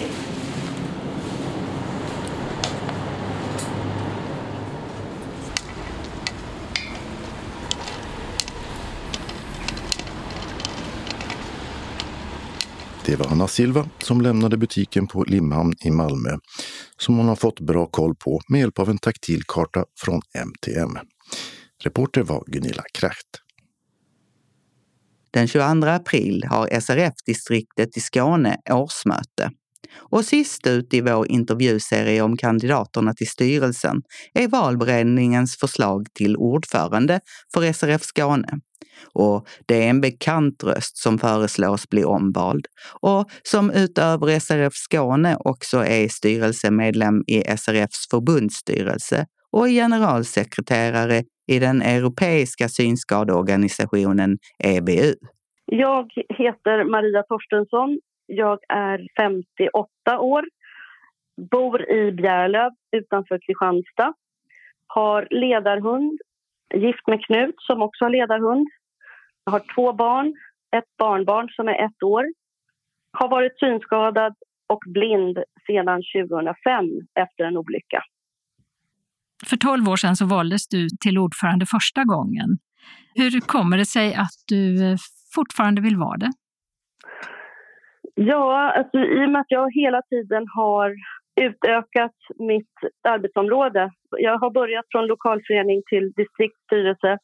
Det 13.09 13.15
var 13.15 13.27
Anna 13.27 13.47
Silva 13.47 13.89
som 13.99 14.21
lämnade 14.21 14.57
butiken 14.57 15.07
på 15.07 15.23
Limhamn 15.23 15.73
i 15.85 15.91
Malmö 15.91 16.37
som 16.97 17.17
hon 17.17 17.27
har 17.27 17.35
fått 17.35 17.59
bra 17.59 17.85
koll 17.85 18.15
på 18.15 18.41
med 18.47 18.59
hjälp 18.59 18.79
av 18.79 18.89
en 18.89 18.97
taktilkarta 18.97 19.85
från 19.99 20.21
MTM. 20.33 20.97
Reporter 21.83 22.23
var 22.23 22.43
Gunilla 22.47 22.83
Kracht. 22.93 23.27
Den 25.31 25.47
22 25.47 25.87
april 25.87 26.43
har 26.49 26.79
SRF-distriktet 26.79 27.97
i 27.97 27.99
Skåne 27.99 28.57
årsmöte. 28.69 29.51
Och 29.95 30.25
sist 30.25 30.67
ut 30.67 30.93
i 30.93 31.01
vår 31.01 31.31
intervjuserie 31.31 32.21
om 32.21 32.37
kandidaterna 32.37 33.13
till 33.13 33.29
styrelsen 33.29 34.01
är 34.33 34.47
valberedningens 34.47 35.57
förslag 35.57 36.07
till 36.13 36.37
ordförande 36.37 37.19
för 37.53 37.73
SRF 37.73 38.03
Skåne. 38.03 38.59
Och 39.13 39.47
det 39.65 39.83
är 39.85 39.89
en 39.89 40.01
bekant 40.01 40.63
röst 40.63 40.97
som 40.97 41.17
föreslås 41.17 41.89
bli 41.89 42.03
omvald 42.03 42.65
och 43.01 43.25
som 43.43 43.71
utöver 43.71 44.39
SRF 44.39 44.73
Skåne 44.73 45.37
också 45.39 45.77
är 45.77 46.07
styrelsemedlem 46.07 47.23
i 47.27 47.41
SRFs 47.57 48.09
förbundsstyrelse 48.11 49.25
och 49.51 49.67
generalsekreterare 49.67 51.23
i 51.47 51.59
den 51.59 51.81
europeiska 51.81 52.67
synskadeorganisationen 52.69 54.37
EBU. 54.63 55.13
Jag 55.65 56.11
heter 56.29 56.83
Maria 56.83 57.23
Torstensson. 57.23 57.99
Jag 58.25 58.59
är 58.69 59.07
58 59.17 60.19
år, 60.19 60.43
bor 61.51 61.89
i 61.89 62.11
Bjärlöv 62.11 62.71
utanför 62.91 63.39
Kristianstad. 63.45 64.13
Har 64.87 65.27
ledarhund, 65.29 66.19
gift 66.75 67.07
med 67.07 67.25
Knut 67.25 67.55
som 67.57 67.81
också 67.81 68.05
har 68.05 68.09
ledarhund. 68.09 68.67
Jag 69.43 69.51
har 69.51 69.63
två 69.75 69.93
barn, 69.93 70.33
ett 70.77 70.97
barnbarn 70.97 71.49
som 71.49 71.67
är 71.67 71.85
ett 71.85 72.03
år. 72.03 72.25
Har 73.11 73.27
varit 73.27 73.59
synskadad 73.59 74.35
och 74.69 74.83
blind 74.85 75.37
sedan 75.67 76.01
2005 76.15 76.85
efter 77.19 77.43
en 77.43 77.57
olycka. 77.57 78.03
För 79.45 79.57
12 79.57 79.89
år 79.89 79.95
sedan 79.95 80.15
så 80.15 80.25
valdes 80.25 80.67
du 80.67 80.87
till 81.01 81.17
ordförande 81.17 81.65
första 81.65 82.03
gången. 82.03 82.57
Hur 83.15 83.41
kommer 83.41 83.77
det 83.77 83.85
sig 83.85 84.15
att 84.15 84.37
du 84.47 84.95
fortfarande 85.35 85.81
vill 85.81 85.97
vara 85.97 86.17
det? 86.17 86.31
Ja, 88.15 88.71
alltså, 88.77 88.97
i 88.97 89.25
och 89.25 89.29
med 89.29 89.41
att 89.41 89.51
jag 89.51 89.73
hela 89.73 90.01
tiden 90.01 90.45
har 90.55 90.95
utökat 91.39 92.15
mitt 92.35 92.75
arbetsområde. 93.03 93.91
Jag 94.17 94.37
har 94.37 94.51
börjat 94.51 94.85
från 94.91 95.07
lokalförening 95.07 95.81
till 95.89 96.11
distriktsstyrelse 96.11 97.17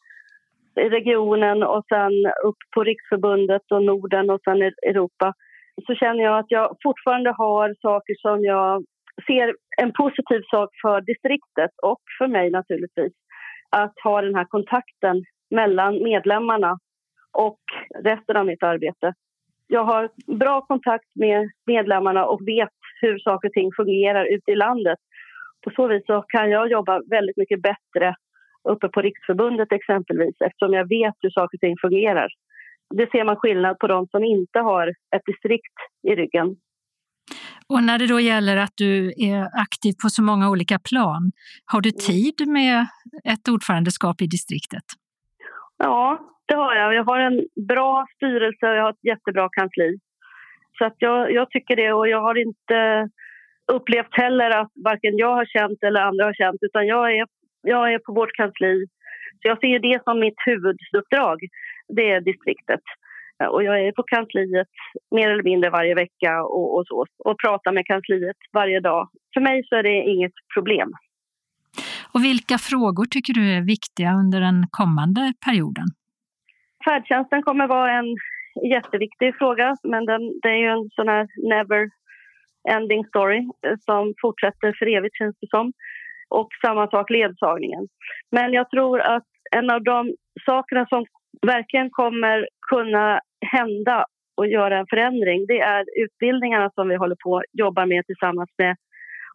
i 0.79 0.89
regionen 0.89 1.63
och 1.63 1.83
sen 1.89 2.13
upp 2.43 2.61
på 2.75 2.83
Riksförbundet 2.83 3.61
och 3.71 3.83
Norden 3.83 4.29
och 4.29 4.41
sen 4.43 4.61
Europa. 4.61 5.33
Så 5.87 5.95
känner 5.95 6.23
jag 6.23 6.39
att 6.39 6.51
jag 6.51 6.75
fortfarande 6.83 7.33
har 7.37 7.75
saker 7.81 8.15
som 8.17 8.43
jag 8.43 8.83
ser 9.27 9.55
en 9.81 9.91
positiv 9.93 10.41
sak 10.51 10.69
för 10.81 11.01
distriktet 11.01 11.71
och 11.83 12.01
för 12.17 12.27
mig 12.27 12.51
naturligtvis. 12.51 13.13
Att 13.69 13.93
ha 14.03 14.21
den 14.21 14.35
här 14.35 14.45
kontakten 14.45 15.23
mellan 15.49 16.03
medlemmarna 16.03 16.77
och 17.37 17.59
resten 18.03 18.37
av 18.37 18.45
mitt 18.45 18.63
arbete. 18.63 19.13
Jag 19.67 19.83
har 19.83 20.09
bra 20.27 20.61
kontakt 20.61 21.15
med 21.15 21.49
medlemmarna 21.65 22.25
och 22.25 22.47
vet 22.47 22.74
hur 23.01 23.19
saker 23.19 23.47
och 23.47 23.53
ting 23.53 23.71
fungerar 23.75 24.25
ute 24.35 24.51
i 24.51 24.55
landet. 24.55 24.99
På 25.63 25.71
så 25.75 25.87
vis 25.87 26.05
så 26.05 26.21
kan 26.21 26.49
jag 26.49 26.71
jobba 26.71 27.01
väldigt 27.09 27.37
mycket 27.37 27.61
bättre 27.61 28.15
uppe 28.69 28.87
på 28.89 29.01
Riksförbundet 29.01 29.71
exempelvis 29.71 30.35
eftersom 30.47 30.73
jag 30.73 30.89
vet 30.89 31.15
hur 31.21 31.29
saker 31.29 31.57
och 31.57 31.61
ting 31.61 31.75
fungerar. 31.81 32.27
Det 32.95 33.11
ser 33.11 33.23
man 33.23 33.35
skillnad 33.35 33.79
på 33.79 33.87
de 33.87 34.07
som 34.07 34.23
inte 34.23 34.59
har 34.59 34.87
ett 35.15 35.25
distrikt 35.25 35.77
i 36.07 36.15
ryggen. 36.15 36.55
Och 37.69 37.83
när 37.83 37.99
det 37.99 38.07
då 38.07 38.19
gäller 38.19 38.57
att 38.57 38.73
du 38.75 39.13
är 39.17 39.61
aktiv 39.61 39.93
på 40.03 40.09
så 40.09 40.23
många 40.23 40.49
olika 40.49 40.79
plan, 40.79 41.31
har 41.65 41.81
du 41.81 41.89
mm. 41.89 41.99
tid 41.99 42.47
med 42.47 42.87
ett 43.23 43.47
ordförandeskap 43.47 44.21
i 44.21 44.27
distriktet? 44.27 44.83
Ja, 45.77 46.19
det 46.47 46.55
har 46.55 46.75
jag. 46.75 46.95
Jag 46.95 47.03
har 47.03 47.19
en 47.19 47.47
bra 47.67 48.05
styrelse 48.15 48.65
och 48.69 48.75
jag 48.75 48.83
har 48.83 48.89
ett 48.89 49.05
jättebra 49.05 49.49
kansli. 49.49 49.99
Så 50.77 50.85
att 50.85 50.95
jag, 50.97 51.31
jag 51.31 51.49
tycker 51.49 51.75
det 51.75 51.93
och 51.93 52.07
jag 52.07 52.21
har 52.21 52.37
inte 52.47 53.09
upplevt 53.71 54.13
heller 54.23 54.49
att 54.49 54.71
varken 54.85 55.17
jag 55.17 55.35
har 55.35 55.45
känt 55.45 55.83
eller 55.83 56.01
andra 56.01 56.25
har 56.25 56.33
känt 56.33 56.57
utan 56.61 56.87
jag 56.87 57.11
är, 57.15 57.25
jag 57.61 57.93
är 57.93 57.99
på 57.99 58.13
vårt 58.13 58.33
kansli. 58.33 58.85
Så 59.41 59.47
jag 59.47 59.59
ser 59.59 59.79
det 59.79 60.03
som 60.03 60.19
mitt 60.19 60.39
huvuduppdrag, 60.45 61.39
det 61.87 62.11
är 62.11 62.21
distriktet. 62.21 62.81
Och 63.51 63.63
jag 63.63 63.87
är 63.87 63.91
på 63.91 64.03
kansliet 64.03 64.67
mer 65.11 65.31
eller 65.31 65.43
mindre 65.43 65.69
varje 65.69 65.95
vecka 65.95 66.43
och, 66.43 66.77
och, 66.77 66.87
så, 66.87 67.05
och 67.25 67.39
pratar 67.39 67.71
med 67.71 67.85
kansliet 67.85 68.37
varje 68.53 68.79
dag. 68.79 69.09
För 69.33 69.41
mig 69.41 69.63
så 69.65 69.75
är 69.75 69.83
det 69.83 70.03
inget 70.13 70.33
problem. 70.55 70.91
Och 72.13 72.23
vilka 72.23 72.57
frågor 72.57 73.05
tycker 73.05 73.33
du 73.33 73.53
är 73.57 73.61
viktiga 73.61 74.09
under 74.13 74.39
den 74.41 74.67
kommande 74.69 75.33
perioden? 75.45 75.85
Färdtjänsten 76.85 77.41
kommer 77.43 77.67
vara 77.67 77.91
en 77.99 78.17
jätteviktig 78.63 79.35
fråga, 79.37 79.75
men 79.83 80.05
den, 80.05 80.21
det 80.41 80.49
är 80.49 80.57
ju 80.57 80.67
en 80.67 80.89
sån 80.95 81.07
här 81.07 81.27
never 81.49 81.89
ending 82.69 83.05
story 83.05 83.37
eh, 83.37 83.75
som 83.79 84.13
fortsätter 84.21 84.75
för 84.79 84.97
evigt 84.97 85.17
känns 85.17 85.35
det 85.41 85.47
som. 85.49 85.73
Och 86.29 86.49
samma 86.65 86.87
sak 86.89 87.09
ledsagningen. 87.09 87.87
Men 88.31 88.53
jag 88.53 88.69
tror 88.69 88.99
att 89.01 89.23
en 89.55 89.69
av 89.69 89.83
de 89.83 90.15
sakerna 90.45 90.85
som 90.85 91.05
verkligen 91.41 91.89
kommer 91.89 92.47
kunna 92.71 93.19
hända 93.51 94.05
och 94.37 94.47
göra 94.47 94.79
en 94.79 94.87
förändring 94.89 95.45
det 95.47 95.59
är 95.59 95.85
utbildningarna 96.03 96.71
som 96.75 96.89
vi 96.89 96.95
håller 96.95 97.17
på 97.23 97.37
att 97.37 97.43
jobba 97.53 97.85
med 97.85 98.05
tillsammans 98.05 98.49
med 98.57 98.75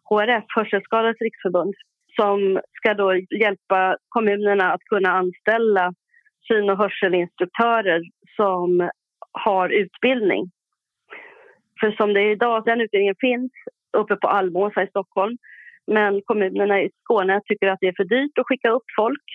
HRF, 0.09 0.43
Hörselskadades 0.55 1.21
riksförbund 1.21 1.73
som 2.15 2.59
ska 2.71 2.93
då 2.93 3.15
hjälpa 3.15 3.97
kommunerna 4.09 4.73
att 4.73 4.83
kunna 4.83 5.09
anställa 5.09 5.93
syn 6.47 6.69
och 6.69 6.77
hörselinstruktörer 6.77 8.01
som 8.35 8.89
har 9.31 9.69
utbildning. 9.69 10.51
För 11.79 11.91
som 11.91 12.13
det 12.13 12.21
är 12.21 12.31
idag, 12.31 12.65
den 12.65 12.81
utbildningen 12.81 13.15
finns 13.19 13.51
uppe 13.97 14.15
på 14.15 14.27
Almåsa 14.27 14.83
i 14.83 14.87
Stockholm 14.87 15.37
men 15.87 16.21
kommunerna 16.21 16.81
i 16.81 16.89
Skåne 17.03 17.41
tycker 17.45 17.67
att 17.67 17.79
det 17.81 17.87
är 17.87 17.93
för 17.97 18.03
dyrt 18.03 18.37
att 18.37 18.47
skicka 18.47 18.69
upp 18.69 18.87
folk. 18.95 19.27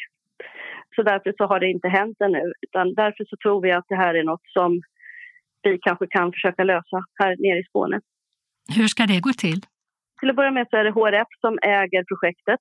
Så 0.96 1.02
därför 1.02 1.34
så 1.36 1.46
har 1.46 1.60
det 1.60 1.70
inte 1.70 1.88
hänt 1.88 2.16
ännu. 2.20 2.52
Utan 2.62 2.94
därför 2.94 3.24
så 3.24 3.36
tror 3.42 3.60
vi 3.60 3.72
att 3.72 3.84
det 3.88 3.96
här 3.96 4.14
är 4.14 4.24
något 4.24 4.46
som 4.46 4.82
vi 5.62 5.78
kanske 5.78 6.06
kan 6.06 6.32
försöka 6.32 6.64
lösa 6.64 7.04
här 7.20 7.36
nere 7.38 7.58
i 7.58 7.64
Skåne. 7.64 8.00
Hur 8.76 8.86
ska 8.86 9.06
det 9.06 9.20
gå 9.20 9.32
till? 9.32 9.60
Till 10.20 10.30
att 10.30 10.36
börja 10.36 10.50
med 10.50 10.66
så 10.70 10.76
är 10.76 10.84
det 10.84 10.90
HRF 10.90 11.28
som 11.40 11.58
äger 11.62 12.04
projektet. 12.04 12.60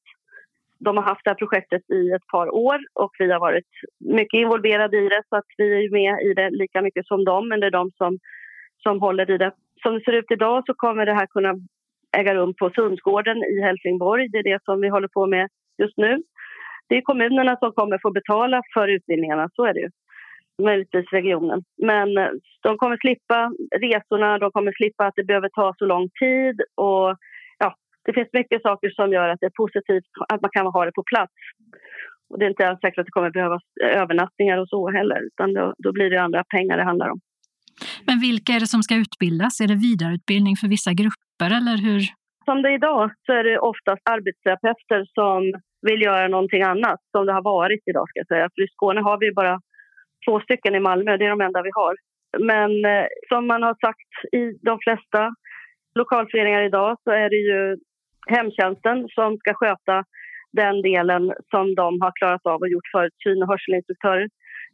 De 0.86 0.98
har 0.98 1.04
haft 1.04 1.22
det 1.24 1.30
här 1.30 1.44
projektet 1.44 1.84
i 1.90 2.12
ett 2.12 2.28
par 2.32 2.48
år 2.56 2.80
och 2.94 3.12
vi 3.20 3.32
har 3.32 3.40
varit 3.40 3.72
mycket 4.00 4.38
involverade 4.38 4.98
i 4.98 5.10
det 5.10 5.24
så 5.30 5.36
att 5.36 5.50
vi 5.58 5.86
är 5.86 5.92
med 5.92 6.14
i 6.28 6.34
det 6.34 6.50
lika 6.50 6.82
mycket 6.82 7.08
som 7.08 7.24
dem, 7.26 7.50
men 7.50 7.60
det 7.60 7.68
är 7.68 7.72
de 7.82 7.92
som, 7.92 8.20
som 8.84 9.02
håller 9.02 9.32
i 9.32 9.38
det. 9.38 9.52
Som 9.84 9.94
det 9.94 10.04
ser 10.04 10.14
ut 10.14 10.32
idag 10.32 10.64
så 10.66 10.74
kommer 10.74 11.06
det 11.06 11.14
här 11.14 11.26
kunna 11.26 11.54
äga 12.18 12.36
rum 12.36 12.54
på 12.60 12.70
Sundsgården 12.70 13.38
i 13.38 13.62
Helsingborg. 13.62 14.30
Det 14.30 14.38
är 14.38 14.44
det 14.44 14.64
som 14.64 14.82
vi 14.82 14.90
håller 14.90 15.08
på 15.08 15.28
med 15.28 15.50
just 15.78 15.98
nu. 15.98 16.24
Det 16.88 16.96
är 16.98 17.02
kommunerna 17.02 17.58
som 17.58 17.72
kommer 17.72 18.00
få 18.02 18.12
betala 18.12 18.62
för 18.74 18.88
utbildningarna, 18.88 19.50
så 19.56 19.66
är 19.66 19.74
det 19.74 19.80
ju. 19.80 19.90
Möjligtvis 20.64 21.12
regionen. 21.12 21.64
Men 21.78 22.18
eh, 22.18 22.30
de 22.62 22.78
kommer 22.78 22.98
slippa 22.98 23.52
resorna, 23.82 24.38
de 24.38 24.52
kommer 24.52 24.72
slippa 24.72 25.06
att 25.06 25.16
det 25.16 25.24
behöver 25.24 25.50
ta 25.50 25.74
så 25.78 25.86
lång 25.86 26.10
tid 26.20 26.62
och 26.76 27.18
det 28.06 28.14
finns 28.14 28.30
mycket 28.34 28.62
saker 28.62 28.90
som 28.90 29.12
gör 29.12 29.30
att 29.30 29.40
det 29.40 29.46
är 29.46 29.58
positivt 29.64 30.10
att 30.34 30.42
man 30.42 30.52
kan 30.52 30.66
ha 30.66 30.86
det 30.86 30.92
på 30.92 31.04
plats. 31.04 31.34
Och 32.30 32.40
det 32.40 32.46
är 32.46 32.50
inte 32.50 32.68
alls 32.68 32.80
säkert 32.82 33.00
att 33.00 33.06
det 33.06 33.12
kommer 33.12 33.32
behövas 33.32 33.64
övernattningar 33.84 34.58
och 34.58 34.70
så 34.70 34.92
heller, 34.92 35.20
utan 35.30 35.54
då, 35.54 35.74
då 35.78 35.92
blir 35.92 36.10
det 36.10 36.22
andra 36.22 36.44
pengar 36.44 36.78
det 36.78 36.84
handlar 36.84 37.10
om. 37.10 37.20
Men 38.08 38.20
vilka 38.20 38.54
är 38.54 38.60
det 38.60 38.68
som 38.68 38.84
ska 38.84 38.96
utbildas? 38.96 39.62
Är 39.62 39.68
det 39.68 39.76
vidareutbildning 39.88 40.56
för 40.56 40.68
vissa 40.68 40.92
grupper 41.02 41.50
eller 41.60 41.78
hur? 41.88 42.02
Som 42.46 42.62
det 42.62 42.70
är 42.70 42.76
idag 42.82 43.12
så 43.26 43.32
är 43.34 43.44
det 43.44 43.60
oftast 43.60 44.02
arbetsterapeuter 44.10 45.02
som 45.18 45.40
vill 45.90 46.02
göra 46.02 46.28
någonting 46.28 46.64
annat, 46.64 47.00
som 47.12 47.26
det 47.26 47.34
har 47.34 47.44
varit 47.58 47.84
idag 47.86 48.10
ska 48.10 48.20
jag 48.20 48.28
säga. 48.28 48.50
För 48.56 48.62
i 48.64 48.68
Skåne 48.68 49.02
har 49.02 49.18
vi 49.20 49.32
bara 49.32 49.60
två 50.26 50.40
stycken 50.40 50.76
i 50.76 50.80
Malmö, 50.80 51.18
det 51.18 51.26
är 51.26 51.30
de 51.30 51.42
enda 51.42 51.62
vi 51.62 51.74
har. 51.74 51.96
Men 52.52 52.86
eh, 52.86 53.08
som 53.30 53.48
man 53.48 53.64
har 53.64 53.76
sagt 53.86 54.12
i 54.40 54.44
de 54.70 54.80
flesta 54.86 55.36
lokalföreningar 56.00 56.62
idag 56.62 56.98
så 57.04 57.12
är 57.12 57.30
det 57.30 57.42
ju 57.52 57.78
hemtjänsten 58.28 59.08
som 59.10 59.38
ska 59.38 59.54
sköta 59.54 60.04
den 60.54 60.82
delen 60.82 61.34
som 61.52 61.76
de 61.76 62.02
har 62.02 62.12
klarat 62.20 62.46
av 62.46 62.62
och 62.62 62.70
gjort 62.70 62.92
förut, 62.92 63.14
syn 63.24 63.44
och 63.44 63.50
hörselinstruktörer. 63.50 64.30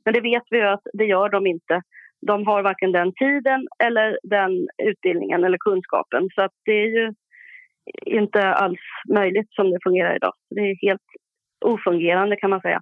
Men 0.06 0.14
det 0.14 0.22
vet 0.22 0.44
vi 0.50 0.58
ju 0.58 0.68
att 0.68 0.88
det 0.94 1.06
gör 1.06 1.30
de 1.30 1.48
inte. 1.48 1.82
De 2.28 2.48
har 2.48 2.64
varken 2.64 2.92
den 2.92 3.14
tiden 3.14 3.68
eller 3.84 4.20
den 4.24 4.68
utbildningen 4.90 5.44
eller 5.44 5.58
kunskapen. 5.58 6.30
Så 6.36 6.42
att 6.44 6.52
det 6.66 6.72
är 6.72 6.88
ju 6.98 7.14
inte 8.06 8.54
alls 8.54 8.80
möjligt 9.14 9.54
som 9.54 9.72
det 9.72 9.80
fungerar 9.84 10.16
idag. 10.16 10.34
Det 10.50 10.62
är 10.62 10.88
helt 10.88 11.08
ofungerande 11.66 12.36
kan 12.36 12.50
man 12.50 12.62
säga. 12.62 12.82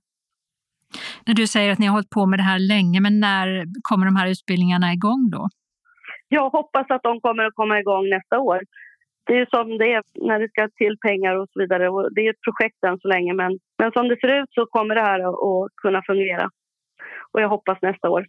När 1.25 1.33
du 1.33 1.47
säger 1.47 1.71
att 1.71 1.79
ni 1.79 1.85
har 1.85 1.93
hållit 1.93 2.09
på 2.09 2.25
med 2.25 2.39
det 2.39 2.43
här 2.43 2.59
länge, 2.59 3.01
men 3.01 3.19
när 3.19 3.65
kommer 3.81 4.05
de 4.05 4.15
här 4.15 4.27
utbildningarna 4.29 4.93
igång 4.93 5.29
då? 5.31 5.47
Jag 6.27 6.49
hoppas 6.49 6.85
att 6.89 7.03
de 7.03 7.21
kommer 7.21 7.43
att 7.43 7.55
komma 7.55 7.79
igång 7.79 8.09
nästa 8.09 8.39
år 8.39 8.59
det 9.29 9.39
är 9.39 9.47
som 9.55 9.77
det 9.77 9.93
är 9.93 10.03
när 10.29 10.39
det 10.39 10.49
ska 10.49 10.67
till 10.81 10.97
pengar 11.07 11.33
och 11.35 11.47
så 11.53 11.59
vidare. 11.59 11.89
Och 11.89 12.13
det 12.13 12.21
är 12.21 12.29
ett 12.29 12.45
projekt 12.47 12.83
än 12.87 12.99
så 12.99 13.07
länge, 13.07 13.33
men, 13.33 13.51
men 13.79 13.91
som 13.91 14.07
det 14.07 14.19
ser 14.19 14.41
ut 14.41 14.49
så 14.51 14.65
kommer 14.65 14.95
det 14.95 15.01
här 15.01 15.19
att 15.29 15.69
kunna 15.81 16.01
fungera. 16.09 16.49
Och 17.31 17.41
jag 17.41 17.49
hoppas 17.49 17.77
nästa 17.81 18.09
år. 18.09 18.25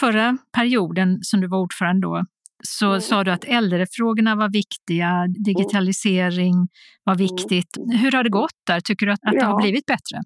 Förra 0.00 0.36
perioden 0.58 1.18
som 1.22 1.40
du 1.40 1.48
var 1.48 1.58
ordförande 1.58 2.06
då, 2.06 2.22
så 2.62 2.86
mm. 2.86 3.00
sa 3.00 3.24
du 3.24 3.30
att 3.30 3.44
äldrefrågorna 3.44 4.36
var 4.36 4.50
viktiga, 4.62 5.10
digitalisering 5.50 6.54
mm. 6.54 6.68
var 7.04 7.16
viktigt. 7.26 7.72
Hur 8.02 8.12
har 8.16 8.24
det 8.24 8.30
gått 8.42 8.60
där? 8.66 8.80
Tycker 8.80 9.06
du 9.06 9.12
att, 9.12 9.24
att 9.28 9.34
ja. 9.34 9.40
det 9.40 9.46
har 9.46 9.62
blivit 9.62 9.86
bättre? 9.86 10.16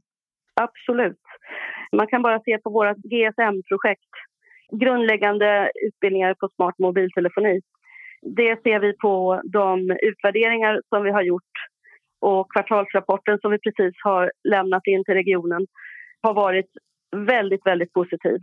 Absolut. 0.66 1.22
Man 1.96 2.06
kan 2.06 2.22
bara 2.22 2.40
se 2.40 2.58
på 2.58 2.70
vårt 2.70 2.96
GSM-projekt, 3.12 4.12
grundläggande 4.82 5.70
utbildningar 5.86 6.34
på 6.40 6.48
smart 6.56 6.78
mobiltelefoni. 6.78 7.60
Det 8.22 8.62
ser 8.62 8.80
vi 8.80 8.96
på 8.96 9.42
de 9.44 9.90
utvärderingar 10.02 10.80
som 10.88 11.02
vi 11.02 11.10
har 11.10 11.22
gjort 11.22 11.52
och 12.20 12.52
kvartalsrapporten 12.52 13.38
som 13.38 13.50
vi 13.50 13.58
precis 13.58 13.94
har 14.04 14.32
lämnat 14.48 14.86
in 14.86 15.04
till 15.04 15.14
regionen 15.14 15.66
har 16.22 16.34
varit 16.34 16.70
väldigt, 17.16 17.66
väldigt 17.66 17.92
positiv. 17.92 18.38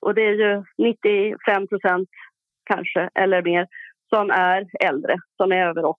Och 0.00 0.14
det 0.14 0.22
är 0.22 0.32
ju 0.32 0.64
95 0.78 1.66
procent 1.66 2.08
kanske 2.64 3.10
eller 3.14 3.42
mer 3.42 3.66
som 4.14 4.30
är 4.30 4.66
äldre, 4.80 5.16
som 5.36 5.52
är 5.52 5.66
över 5.66 5.84
80, 5.84 5.98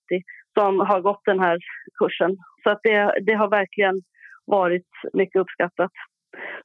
som 0.59 0.79
har 0.79 1.01
gått 1.01 1.21
den 1.25 1.39
här 1.39 1.57
kursen. 1.99 2.37
Så 2.63 2.69
att 2.69 2.79
det, 2.83 3.19
det 3.21 3.33
har 3.33 3.49
verkligen 3.49 4.01
varit 4.45 4.87
mycket 5.13 5.41
uppskattat. 5.41 5.91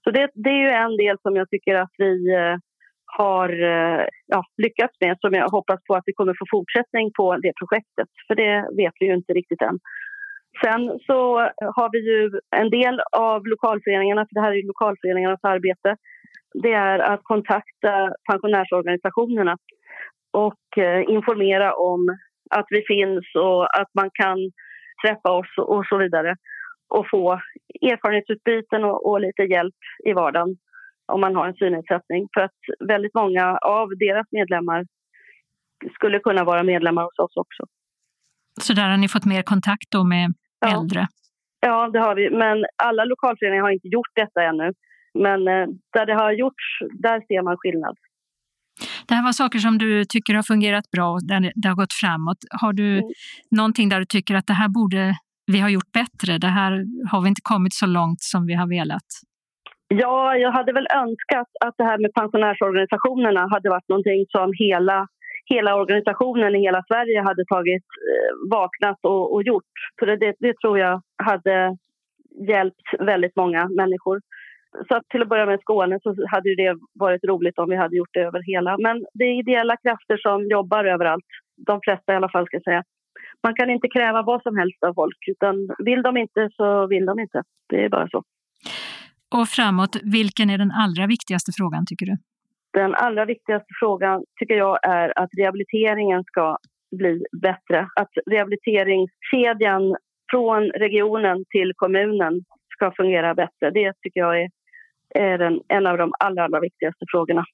Så 0.05 0.11
det, 0.11 0.31
det 0.35 0.51
är 0.51 0.63
ju 0.63 0.71
en 0.71 0.97
del 0.97 1.17
som 1.23 1.37
jag 1.37 1.51
tycker 1.51 1.75
att 1.75 1.93
vi 1.99 2.35
eh, 2.35 2.57
har 3.19 3.49
eh, 3.63 4.07
ja, 4.27 4.45
lyckats 4.57 4.95
med 5.01 5.17
som 5.21 5.33
jag 5.35 5.49
hoppas 5.49 5.81
på 5.87 5.95
att 5.95 6.07
vi 6.07 6.13
kommer 6.13 6.35
få 6.39 6.47
fortsättning 6.51 7.11
på 7.19 7.37
det 7.37 7.53
projektet. 7.61 8.09
För 8.27 8.35
det 8.35 8.55
vet 8.77 8.95
vi 9.01 9.07
ju 9.07 9.15
inte 9.15 9.33
riktigt 9.33 9.63
än. 9.63 9.79
Sen 10.65 10.99
så 11.07 11.19
har 11.77 11.89
vi 11.93 12.01
ju 12.11 12.41
en 12.57 12.71
del 12.71 13.01
av 13.17 13.47
lokalföreningarna, 13.47 14.27
för 14.27 14.35
det 14.35 14.41
här 14.41 14.53
är 14.53 14.57
ju 14.57 14.67
lokalföreningarnas 14.67 15.45
arbete, 15.45 15.97
det 16.63 16.73
är 16.73 16.99
att 16.99 17.21
kontakta 17.23 18.15
pensionärsorganisationerna 18.31 19.57
och 20.33 20.79
eh, 20.79 21.03
informera 21.09 21.75
om 21.75 22.19
att 22.51 22.67
vi 22.71 22.83
finns 22.87 23.25
och 23.35 23.81
att 23.81 23.91
man 23.95 24.11
kan 24.13 24.39
träffa 25.05 25.31
oss 25.31 25.59
och 25.59 25.87
så 25.87 25.99
vidare 25.99 26.37
och 26.89 27.07
få 27.11 27.33
erfarenhetsutbyten 27.83 28.85
och, 28.85 29.11
och 29.11 29.21
lite 29.21 29.43
hjälp 29.43 29.81
i 30.05 30.13
vardagen 30.13 30.57
om 31.13 31.21
man 31.21 31.35
har 31.37 31.47
en 31.49 31.55
synnedsättning. 31.55 32.29
För 32.35 32.41
att 32.41 32.59
väldigt 32.89 33.15
många 33.15 33.59
av 33.59 33.89
deras 33.89 34.27
medlemmar 34.33 34.85
skulle 35.95 36.19
kunna 36.19 36.45
vara 36.45 36.63
medlemmar 36.63 37.03
hos 37.03 37.19
oss 37.19 37.37
också. 37.37 37.63
Så 38.61 38.73
där 38.73 38.89
har 38.91 38.97
ni 38.97 39.09
fått 39.09 39.25
mer 39.25 39.43
kontakt 39.43 39.91
då 39.91 40.05
med 40.05 40.35
Ja. 40.61 40.81
äldre? 40.81 41.07
Ja, 41.61 41.89
det 41.93 41.99
har 42.01 42.15
vi. 42.15 42.31
Men 42.31 42.65
alla 42.83 43.05
lokalföreningar 43.05 43.63
har 43.63 43.71
inte 43.71 43.89
gjort 43.89 44.13
detta 44.15 44.43
ännu. 44.43 44.73
Men 45.19 45.49
eh, 45.49 45.67
där 45.93 46.07
det 46.07 46.15
har 46.15 46.33
gjorts, 46.33 46.65
där 47.03 47.21
ser 47.29 47.43
man 47.43 47.57
skillnad. 47.59 47.97
Det 49.09 49.15
här 49.15 49.25
var 49.25 49.33
saker 49.33 49.59
som 49.59 49.79
du 49.79 50.05
tycker 50.05 50.35
har 50.35 50.43
fungerat 50.43 50.91
bra 50.91 51.11
och 51.11 51.27
där 51.27 51.53
det 51.55 51.69
har 51.69 51.77
gått 51.77 51.93
framåt. 51.93 52.37
Har 52.61 52.73
du 52.73 52.99
Mm. 52.99 53.11
någonting 53.51 53.89
där 53.89 53.99
du 53.99 54.05
tycker 54.07 54.35
att 54.35 54.47
det 54.47 54.53
här 54.53 54.69
borde 54.69 55.15
vi 55.53 55.61
ha 55.61 55.69
gjort 55.69 55.93
bättre? 55.93 56.39
Det 56.39 56.47
här 56.47 56.85
har 57.11 57.21
vi 57.23 57.29
inte 57.29 57.41
kommit 57.45 57.75
så 57.75 57.87
långt 57.87 58.21
som 58.23 58.47
vi 58.47 58.55
har 58.55 58.69
velat. 58.69 59.09
Ja, 60.01 60.37
jag 60.37 60.53
hade 60.53 60.73
väl 60.73 60.87
önskat 60.95 61.49
att 61.65 61.75
det 61.79 61.85
här 61.85 61.99
med 61.99 62.15
pensionärsorganisationerna 62.15 63.49
hade 63.51 63.71
varit 63.71 63.89
någonting 63.89 64.27
som 64.29 64.53
hela, 64.59 65.07
hela 65.45 65.77
organisationen 65.77 66.55
i 66.55 66.61
hela 66.61 66.83
Sverige 66.89 67.21
hade 67.21 67.45
tagit, 67.45 67.87
eh, 68.11 68.33
vaknat 68.51 68.99
och, 69.03 69.35
och 69.35 69.43
gjort. 69.43 69.75
För 69.99 70.07
det, 70.07 70.35
det, 70.39 70.55
tror 70.59 70.79
jag 70.79 71.03
hade 71.23 71.77
hjälpt 72.49 72.89
väldigt 72.99 73.37
många 73.37 73.69
människor. 73.69 74.21
Så 74.89 74.97
att 74.97 75.09
till 75.09 75.23
att 75.23 75.29
börja 75.29 75.47
med 75.47 75.61
Skåne 75.61 75.99
så 76.03 76.15
hade 76.29 76.49
ju 76.49 76.55
det 76.55 76.77
varit 76.95 77.25
roligt 77.25 77.59
om 77.59 77.69
vi 77.71 77.77
hade 77.77 77.97
gjort 77.97 78.15
det 78.15 78.21
över 78.21 78.43
hela. 78.53 78.77
Men 78.79 79.05
det 79.15 79.25
är 79.25 79.39
ideella 79.39 79.77
krafter 79.77 80.17
som 80.17 80.49
jobbar 80.49 80.85
överallt. 80.85 81.31
De 81.67 81.81
flesta 81.85 82.13
i 82.13 82.17
alla 82.17 82.29
fall 82.29 82.47
ska 82.47 82.57
jag 82.57 82.65
säga. 82.65 82.83
Man 83.43 83.55
kan 83.55 83.71
inte 83.71 83.89
kräva 83.89 84.23
vad 84.23 84.43
som 84.43 84.57
helst 84.57 84.85
av 84.85 84.95
folk 84.95 85.19
utan 85.31 85.55
vill 85.79 86.03
de 86.03 86.17
inte 86.17 86.51
så 86.57 86.87
vill 86.87 87.07
de 87.07 87.19
inte. 87.19 87.43
Det 87.69 87.85
är 87.85 87.89
bara 87.89 88.09
så. 88.09 88.23
Och 89.37 89.49
framåt, 89.49 89.97
vilken 90.03 90.51
är 90.51 90.59
den 90.59 90.71
allra 90.71 91.07
viktigaste 91.07 91.53
frågan 91.57 91.87
tycker 91.87 92.07
du? 92.07 92.17
Den 92.73 92.95
allra 92.95 93.25
viktigaste 93.25 93.67
frågan 93.81 94.25
tycker 94.39 94.55
jag 94.55 94.79
är 94.83 95.19
att 95.19 95.31
rehabiliteringen 95.39 96.25
ska 96.25 96.59
bli 96.97 97.23
bättre. 97.43 97.89
Att 98.01 98.11
rehabiliteringskedjan 98.31 99.97
från 100.31 100.63
regionen 100.63 101.45
till 101.51 101.73
kommunen 101.77 102.35
ska 102.75 102.93
fungera 102.97 103.35
bättre. 103.35 103.71
Det 103.71 103.93
tycker 104.03 104.21
jag 104.21 104.43
är, 104.43 104.49
är 105.15 105.39
den, 105.39 105.61
en 105.69 105.87
av 105.87 105.99
de 105.99 106.13
allra, 106.19 106.45
allra 106.45 106.61
viktigaste 106.61 107.05
frågorna. 107.09 107.45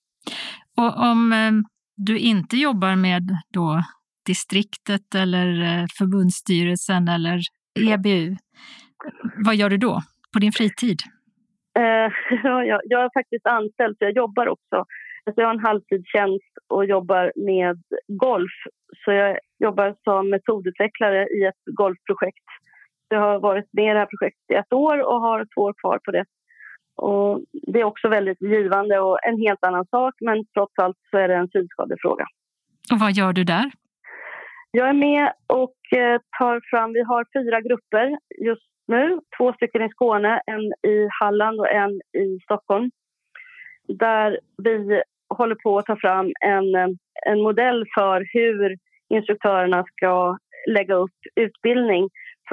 Och 0.76 1.10
om 1.10 1.32
eh, 1.32 1.52
du 1.96 2.18
inte 2.18 2.56
jobbar 2.56 2.96
med 2.96 3.22
då 3.52 3.82
distriktet 4.26 5.14
eller 5.14 5.48
eh, 5.62 5.86
förbundsstyrelsen 5.98 7.08
eller 7.08 7.40
EBU, 7.80 8.36
vad 9.44 9.56
gör 9.56 9.70
du 9.70 9.76
då 9.76 10.02
på 10.32 10.38
din 10.38 10.52
fritid? 10.52 10.98
Eh, 11.80 12.12
ja, 12.44 12.64
jag, 12.64 12.80
jag 12.84 13.04
är 13.04 13.10
faktiskt 13.14 13.46
anställd, 13.46 13.96
så 13.98 14.04
jag 14.04 14.16
jobbar 14.16 14.46
också. 14.48 14.76
Alltså 15.24 15.40
jag 15.40 15.46
har 15.48 15.54
en 15.54 15.66
halvtidstjänst 15.70 16.52
och 16.68 16.84
jobbar 16.84 17.32
med 17.36 17.82
golf. 18.08 18.56
Så 19.04 19.12
jag 19.12 19.38
jobbar 19.58 19.94
som 20.04 20.30
metodutvecklare 20.30 21.28
i 21.28 21.44
ett 21.44 21.62
golfprojekt. 21.64 22.48
Jag 23.08 23.20
har 23.20 23.40
varit 23.40 23.68
med 23.72 23.90
i 23.90 23.92
det 23.92 23.98
här 23.98 24.06
projektet 24.06 24.50
i 24.52 24.54
ett 24.54 24.72
år 24.72 24.98
och 24.98 25.20
har 25.20 25.46
två 25.54 25.60
år 25.60 25.74
kvar 25.80 25.98
på 26.04 26.10
det. 26.10 26.24
Och 26.96 27.40
det 27.52 27.80
är 27.80 27.84
också 27.84 28.08
väldigt 28.08 28.42
givande 28.42 29.00
och 29.00 29.18
en 29.24 29.38
helt 29.40 29.64
annan 29.64 29.86
sak, 29.86 30.14
men 30.20 30.44
trots 30.54 30.72
allt 30.78 30.96
så 31.10 31.18
är 31.18 31.28
det 31.28 31.34
en 31.34 31.48
synskadefråga. 31.48 32.24
Och 32.92 32.98
vad 32.98 33.12
gör 33.12 33.32
du 33.32 33.44
där? 33.44 33.70
Jag 34.70 34.88
är 34.88 34.92
med 34.92 35.32
och 35.46 35.98
eh, 35.98 36.20
tar 36.38 36.60
fram, 36.70 36.92
vi 36.92 37.02
har 37.02 37.26
fyra 37.32 37.60
grupper 37.60 38.18
just 38.44 38.70
nu. 38.90 39.20
Två 39.38 39.52
stycken 39.52 39.82
i 39.82 39.88
Skåne, 39.88 40.40
en 40.46 40.90
i 40.90 41.08
Halland 41.20 41.60
och 41.60 41.72
en 41.72 42.00
i 42.22 42.38
Stockholm. 42.44 42.90
Där 43.88 44.38
vi 44.62 45.02
håller 45.28 45.54
på 45.54 45.78
att 45.78 45.86
ta 45.86 45.96
fram 45.96 46.32
en, 46.40 46.74
en 47.26 47.40
modell 47.42 47.84
för 47.94 48.26
hur 48.32 48.76
instruktörerna 49.08 49.84
ska 49.84 50.38
lägga 50.68 50.94
upp 50.94 51.18
utbildning. 51.34 52.08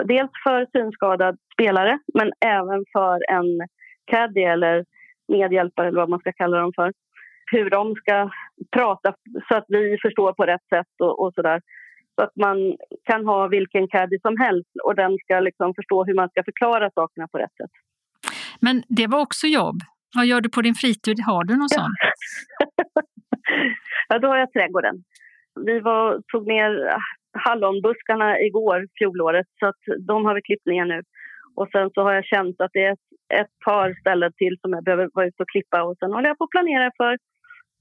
Dels 0.05 0.31
för 0.43 0.67
synskadad 0.71 1.37
spelare, 1.53 1.99
men 2.13 2.31
även 2.45 2.85
för 2.93 3.31
en 3.31 3.67
caddy 4.11 4.41
eller 4.41 4.85
medhjälpare 5.27 5.87
eller 5.87 5.99
vad 5.99 6.09
man 6.09 6.19
ska 6.19 6.31
kalla 6.31 6.57
dem 6.57 6.71
för. 6.75 6.93
Hur 7.51 7.69
de 7.69 7.95
ska 7.95 8.29
prata 8.71 9.13
så 9.47 9.55
att 9.55 9.65
vi 9.67 9.97
förstår 10.01 10.33
på 10.33 10.43
rätt 10.43 10.67
sätt 10.69 10.93
och, 10.99 11.19
och 11.19 11.33
sådär. 11.33 11.61
Så 12.19 12.23
att 12.23 12.35
man 12.35 12.57
kan 13.03 13.25
ha 13.25 13.47
vilken 13.47 13.87
caddy 13.87 14.19
som 14.19 14.35
helst 14.37 14.69
och 14.83 14.95
den 14.95 15.17
ska 15.23 15.39
liksom 15.39 15.73
förstå 15.73 16.05
hur 16.05 16.15
man 16.15 16.29
ska 16.29 16.43
förklara 16.43 16.91
sakerna 16.91 17.27
på 17.27 17.37
rätt 17.37 17.55
sätt. 17.61 17.71
Men 18.61 18.83
det 18.87 19.07
var 19.07 19.19
också 19.19 19.47
jobb. 19.47 19.77
Vad 20.15 20.25
gör 20.25 20.41
du 20.41 20.49
på 20.49 20.61
din 20.61 20.75
fritid? 20.75 21.19
Har 21.25 21.43
du 21.43 21.53
någon 21.57 21.69
sån? 21.69 21.91
Ja, 24.09 24.19
då 24.19 24.27
har 24.27 24.37
jag 24.37 24.53
trädgården. 24.53 24.95
Vi 25.65 25.79
var, 25.79 26.21
tog 26.31 26.47
ner 26.47 26.71
hallonbuskarna 27.45 28.39
igår, 28.39 28.87
fjolåret, 28.97 29.47
så 29.59 29.65
att 29.65 29.81
de 30.07 30.25
har 30.25 30.35
vi 30.35 30.41
klippt 30.41 30.65
ner 30.65 30.85
nu. 30.85 31.01
Och 31.55 31.69
sen 31.71 31.89
så 31.93 32.01
har 32.01 32.13
jag 32.13 32.25
känt 32.25 32.61
att 32.61 32.71
det 32.73 32.83
är 32.83 32.91
ett, 32.91 33.07
ett 33.41 33.53
par 33.65 33.95
ställen 34.01 34.31
till 34.37 34.57
som 34.61 34.73
jag 34.73 34.83
behöver 34.83 35.09
vara 35.13 35.27
ute 35.27 35.43
och 35.43 35.49
klippa 35.49 35.83
och 35.83 35.97
sen 35.99 36.13
håller 36.13 36.27
jag 36.27 36.37
på 36.37 36.43
att 36.43 36.49
planera 36.49 36.91
för 36.97 37.17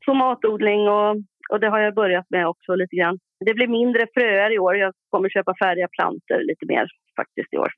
tomatodling 0.06 0.88
och, 0.88 1.16
och 1.52 1.60
det 1.60 1.68
har 1.68 1.78
jag 1.78 1.94
börjat 1.94 2.26
med 2.30 2.48
också 2.48 2.74
lite 2.74 2.96
grann. 2.96 3.18
Det 3.46 3.54
blir 3.54 3.68
mindre 3.68 4.06
fröer 4.14 4.54
i 4.54 4.58
år. 4.58 4.76
Jag 4.76 4.92
kommer 5.10 5.28
köpa 5.28 5.54
färdiga 5.62 5.88
planter 5.88 6.38
lite 6.48 6.66
mer 6.66 6.86
faktiskt 7.16 7.54
i 7.54 7.56
år. 7.56 7.70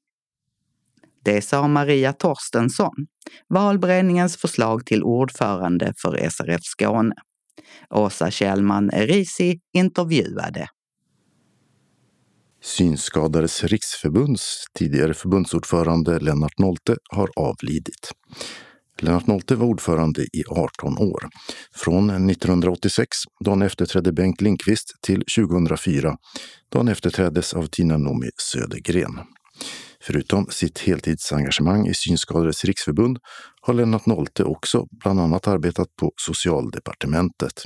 Det 1.25 1.43
sa 1.43 1.69
Maria 1.69 2.13
Torstensson, 2.13 3.07
valberedningens 3.49 4.37
förslag 4.37 4.87
till 4.87 5.03
ordförande 5.03 5.93
för 6.03 6.29
SRF 6.31 6.63
Skåne. 6.63 7.15
Åsa 7.91 8.31
Kjellman 8.31 8.91
Erisi 8.91 9.61
intervjuade. 9.73 10.67
Synskadades 12.63 13.65
riksförbunds 13.65 14.65
tidigare 14.75 15.15
förbundsordförande 15.15 16.19
Lennart 16.19 16.59
Nolte 16.59 16.97
har 17.11 17.29
avlidit. 17.37 18.13
Lennart 19.03 19.27
Nolte 19.27 19.55
var 19.55 19.67
ordförande 19.67 20.23
i 20.23 20.45
18 20.49 20.99
år. 20.99 21.29
Från 21.75 22.11
1986, 22.31 23.09
då 23.45 23.51
han 23.51 23.63
efterträdde 23.63 24.13
Bengt 24.13 24.41
Lindqvist, 24.41 24.95
till 25.03 25.23
2004, 25.37 26.17
då 26.69 26.79
han 26.79 26.89
efterträddes 26.89 27.55
av 27.55 27.67
Tina 27.67 27.99
Noomi 27.99 28.31
Södergren. 28.37 29.21
Förutom 30.01 30.47
sitt 30.51 30.79
heltidsengagemang 30.79 31.87
i 31.87 31.95
Synskadades 31.95 32.65
riksförbund 32.65 33.19
har 33.61 33.75
Lennart 33.75 34.07
Nolte 34.07 34.45
också 34.45 34.87
bland 34.91 35.21
annat 35.21 35.49
arbetat 35.49 35.97
på 35.97 36.13
Socialdepartementet. 36.17 37.63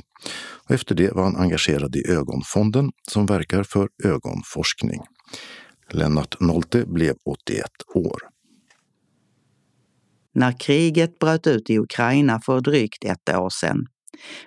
Och 0.67 0.71
efter 0.71 0.95
det 0.95 1.11
var 1.11 1.23
han 1.23 1.35
engagerad 1.35 1.95
i 1.95 2.11
Ögonfonden 2.11 2.91
som 3.11 3.25
verkar 3.25 3.63
för 3.63 3.89
ögonforskning. 4.03 5.01
Lennart 5.91 6.39
Nolte 6.39 6.85
blev 6.85 7.15
81 7.25 7.65
år. 7.95 8.32
När 10.33 10.59
kriget 10.59 11.19
bröt 11.19 11.47
ut 11.47 11.69
i 11.69 11.79
Ukraina 11.79 12.41
för 12.45 12.61
drygt 12.61 13.03
ett 13.03 13.35
år 13.35 13.49
sedan 13.49 13.85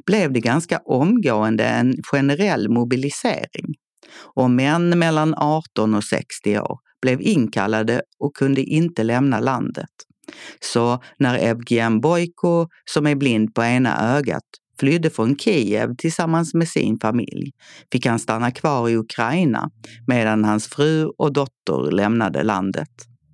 blev 0.07 0.32
det 0.32 0.41
ganska 0.41 0.78
omgående 0.78 1.64
en 1.64 1.95
generell 2.12 2.68
mobilisering 2.68 3.74
och 4.34 4.51
män 4.51 4.99
mellan 4.99 5.34
18 5.34 5.95
och 5.95 6.05
60 6.05 6.59
år 6.59 6.78
blev 7.03 7.20
inkallade 7.20 8.03
och 8.18 8.37
kunde 8.37 8.62
inte 8.62 9.03
lämna 9.03 9.41
landet. 9.41 9.91
Så 10.61 11.03
när 11.18 11.39
Evgen 11.39 12.01
Bojko, 12.01 12.68
som 12.84 13.07
är 13.07 13.14
blind 13.14 13.55
på 13.55 13.62
ena 13.62 14.16
ögat, 14.16 14.45
flydde 14.80 15.11
från 15.11 15.39
Kiev 15.39 15.97
tillsammans 15.99 16.55
med 16.55 16.68
sin 16.68 16.99
familj 16.99 17.53
fick 17.93 18.07
han 18.07 18.18
stanna 18.18 18.51
kvar 18.51 18.89
i 18.89 18.97
Ukraina 18.97 19.70
medan 20.07 20.45
hans 20.45 20.66
fru 20.68 21.07
och 21.07 21.32
dotter 21.32 21.91
lämnade 21.91 22.43
landet. 22.43 22.89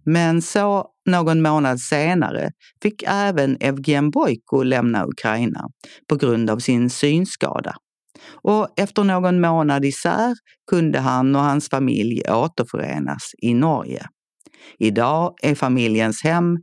Men 0.04 0.42
så 0.42 0.86
någon 1.06 1.42
månad 1.42 1.80
senare 1.80 2.50
fick 2.82 3.02
även 3.06 3.56
Evgen 3.60 4.10
Bojko 4.10 4.62
lämna 4.62 5.06
Ukraina 5.06 5.68
på 6.08 6.16
grund 6.16 6.50
av 6.50 6.58
sin 6.58 6.90
synskada. 6.90 7.74
Och 8.42 8.68
efter 8.76 9.04
någon 9.04 9.40
månad 9.40 9.84
isär 9.84 10.34
kunde 10.70 10.98
han 10.98 11.36
och 11.36 11.42
hans 11.42 11.68
familj 11.68 12.22
återförenas 12.30 13.30
i 13.38 13.54
Norge. 13.54 14.06
Idag 14.78 15.34
är 15.42 15.54
familjens 15.54 16.22
hem 16.22 16.58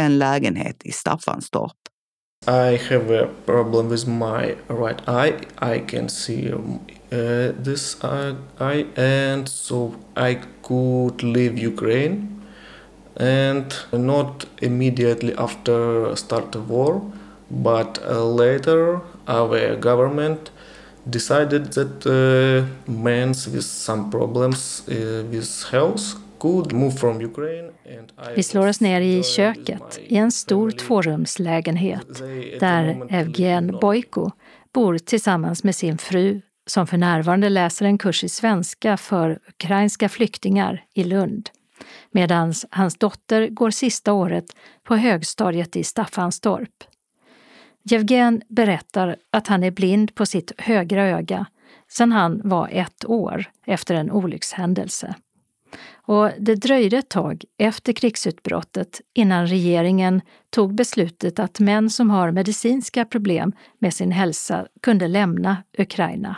en 0.00 0.18
lägenhet 0.18 0.76
i 0.84 0.92
Staffanstorp. 0.92 1.76
I 2.46 2.76
have 2.90 3.10
a 3.10 3.28
problem 3.44 3.90
with 3.90 4.08
my 4.08 4.56
right 4.68 5.08
eye. 5.08 5.34
I 5.60 5.78
can 5.78 6.08
see 6.08 6.50
uh, 6.52 7.52
this 7.64 7.96
eye, 8.02 8.86
and 8.96 9.48
so 9.48 9.94
I 10.16 10.38
could 10.62 11.22
leave 11.22 11.58
Ukraine. 11.58 12.39
And 13.20 13.74
not 13.92 14.46
immediately 14.58 15.34
after 15.36 16.16
start 16.16 16.52
the 16.52 16.58
war, 16.58 17.00
but 17.48 17.98
uh, 18.10 18.24
later 18.24 19.00
our 19.26 19.76
government 19.76 20.50
decided 21.10 21.72
that 21.72 22.06
uh, 22.06 22.92
men 22.92 23.28
with 23.28 23.64
some 23.64 24.10
problems 24.10 24.82
uh, 24.88 25.24
with 25.30 25.72
health 25.72 26.16
Vi 28.36 28.42
slår 28.42 28.66
oss 28.66 28.80
ner 28.80 29.00
i 29.00 29.22
köket 29.22 30.00
i 30.06 30.16
en 30.16 30.32
stor 30.32 30.70
tvårumslägenhet 30.70 32.22
där 32.60 33.06
Evgen 33.10 33.78
Bojko 33.80 34.30
bor 34.74 34.98
tillsammans 34.98 35.64
med 35.64 35.76
sin 35.76 35.98
fru 35.98 36.40
som 36.66 36.86
för 36.86 36.96
närvarande 36.96 37.48
läser 37.48 37.84
en 37.84 37.98
kurs 37.98 38.24
i 38.24 38.28
svenska 38.28 38.96
för 38.96 39.38
ukrainska 39.48 40.08
flyktingar 40.08 40.84
i 40.94 41.04
Lund 41.04 41.50
medan 42.10 42.54
hans 42.70 42.96
dotter 42.98 43.48
går 43.48 43.70
sista 43.70 44.12
året 44.12 44.56
på 44.82 44.96
högstadiet 44.96 45.76
i 45.76 45.84
Staffanstorp. 45.84 46.84
Jevgen 47.82 48.42
berättar 48.48 49.16
att 49.30 49.46
han 49.46 49.62
är 49.62 49.70
blind 49.70 50.14
på 50.14 50.26
sitt 50.26 50.52
högra 50.58 51.04
öga 51.04 51.46
sedan 51.88 52.12
han 52.12 52.40
var 52.44 52.68
ett 52.72 53.04
år 53.04 53.44
efter 53.66 53.94
en 53.94 54.10
olyckshändelse. 54.10 55.14
Och 55.92 56.30
det 56.38 56.54
dröjde 56.54 56.98
ett 56.98 57.08
tag 57.08 57.44
efter 57.58 57.92
krigsutbrottet 57.92 59.00
innan 59.14 59.46
regeringen 59.46 60.20
tog 60.50 60.74
beslutet 60.74 61.38
att 61.38 61.60
män 61.60 61.90
som 61.90 62.10
har 62.10 62.30
medicinska 62.30 63.04
problem 63.04 63.52
med 63.78 63.94
sin 63.94 64.12
hälsa 64.12 64.66
kunde 64.82 65.08
lämna 65.08 65.56
Ukraina. 65.78 66.36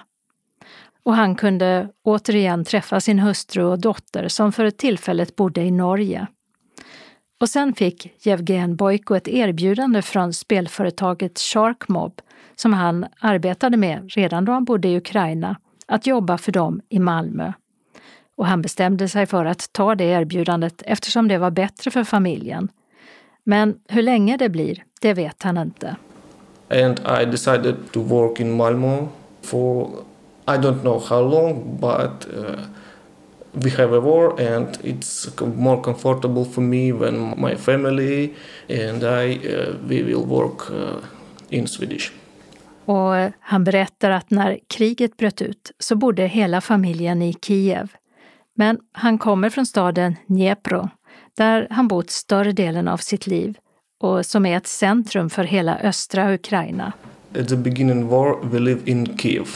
Och 1.04 1.14
han 1.14 1.34
kunde 1.34 1.88
återigen 2.02 2.64
träffa 2.64 3.00
sin 3.00 3.18
hustru 3.18 3.64
och 3.64 3.80
dotter 3.80 4.28
som 4.28 4.52
för 4.52 4.70
tillfället 4.70 5.36
bodde 5.36 5.60
i 5.60 5.70
Norge. 5.70 6.26
Och 7.40 7.48
sen 7.48 7.74
fick 7.74 8.26
Jevgen 8.26 8.76
Bojko 8.76 9.14
ett 9.14 9.28
erbjudande 9.28 10.02
från 10.02 10.32
spelföretaget 10.32 11.38
Sharkmob 11.38 12.20
som 12.56 12.72
han 12.72 13.06
arbetade 13.20 13.76
med 13.76 14.10
redan 14.12 14.44
då 14.44 14.52
han 14.52 14.64
bodde 14.64 14.88
i 14.88 14.96
Ukraina, 14.96 15.56
att 15.86 16.06
jobba 16.06 16.38
för 16.38 16.52
dem 16.52 16.80
i 16.88 16.98
Malmö 16.98 17.52
och 18.36 18.46
han 18.46 18.62
bestämde 18.62 19.08
sig 19.08 19.26
för 19.26 19.44
att 19.44 19.72
ta 19.72 19.94
det 19.94 20.04
erbjudandet 20.04 20.82
eftersom 20.86 21.28
det 21.28 21.38
var 21.38 21.50
bättre 21.50 21.90
för 21.90 22.04
familjen. 22.04 22.68
Men 23.44 23.74
hur 23.88 24.02
länge 24.02 24.36
det 24.36 24.48
blir, 24.48 24.84
det 25.00 25.14
vet 25.14 25.42
han 25.42 25.58
inte. 25.58 25.96
And 26.70 27.00
I 27.22 27.24
decided 27.24 27.74
to 27.92 28.02
work 28.02 28.40
in 28.40 28.56
Malmö 28.56 29.06
for 29.42 29.90
i 30.48 30.58
don't 30.58 30.80
know 30.82 30.98
how 30.98 31.20
long, 31.20 31.78
but 31.80 32.26
uh, 32.26 32.58
we 33.52 33.70
have 33.70 33.96
a 33.96 34.00
war 34.00 34.40
and 34.40 34.78
it's 34.84 35.28
more 35.56 35.82
comfortable 35.82 36.44
for 36.44 36.60
me 36.60 36.92
when 36.92 37.34
my 37.40 37.56
family 37.56 38.34
and 38.68 39.02
I 39.02 39.36
uh, 39.36 39.74
we 39.88 40.02
will 40.02 40.24
work 40.26 40.70
uh, 40.70 40.76
in 41.48 41.66
Swedish. 41.66 42.12
Och 42.84 43.32
han 43.40 43.64
berättar 43.64 44.10
att 44.10 44.30
när 44.30 44.58
kriget 44.66 45.16
bröt 45.16 45.42
ut 45.42 45.72
så 45.78 45.96
bodde 45.96 46.26
hela 46.26 46.60
familjen 46.60 47.22
i 47.22 47.32
Kiev 47.32 47.92
men 48.54 48.78
han 48.92 49.18
kommer 49.18 49.50
från 49.50 49.66
staden 49.66 50.16
Dnepro, 50.26 50.88
där 51.36 51.66
han 51.70 51.88
bott 51.88 52.10
större 52.10 52.52
delen 52.52 52.88
av 52.88 52.96
sitt 52.96 53.26
liv 53.26 53.58
och 54.00 54.26
som 54.26 54.46
är 54.46 54.56
ett 54.56 54.66
centrum 54.66 55.30
för 55.30 55.44
hela 55.44 55.78
östra 55.78 56.34
Ukraina. 56.34 56.92
At 57.40 57.48
the 57.48 57.56
beginning 57.56 58.08
war 58.08 58.36
we 58.42 58.58
live 58.58 58.80
in 58.84 59.18
Kiev. 59.18 59.46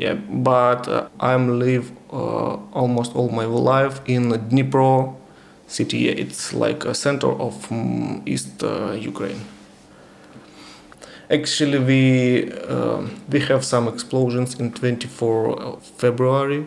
Yeah, 0.00 0.14
but 0.14 0.88
uh, 0.88 1.08
I'm 1.20 1.58
live 1.58 1.92
uh, 2.10 2.56
almost 2.72 3.14
all 3.14 3.28
my 3.28 3.44
life 3.44 4.00
in 4.06 4.30
Dnipro 4.48 5.14
city. 5.66 6.08
It's 6.08 6.54
like 6.54 6.86
a 6.86 6.94
center 6.94 7.28
of 7.28 7.70
um, 7.70 8.22
East 8.24 8.62
uh, 8.62 8.92
Ukraine. 8.92 9.42
Actually, 11.30 11.78
we 11.90 12.50
uh, 12.76 13.02
we 13.30 13.40
have 13.40 13.62
some 13.62 13.88
explosions 13.88 14.58
in 14.58 14.72
24 14.72 15.78
February 15.98 16.64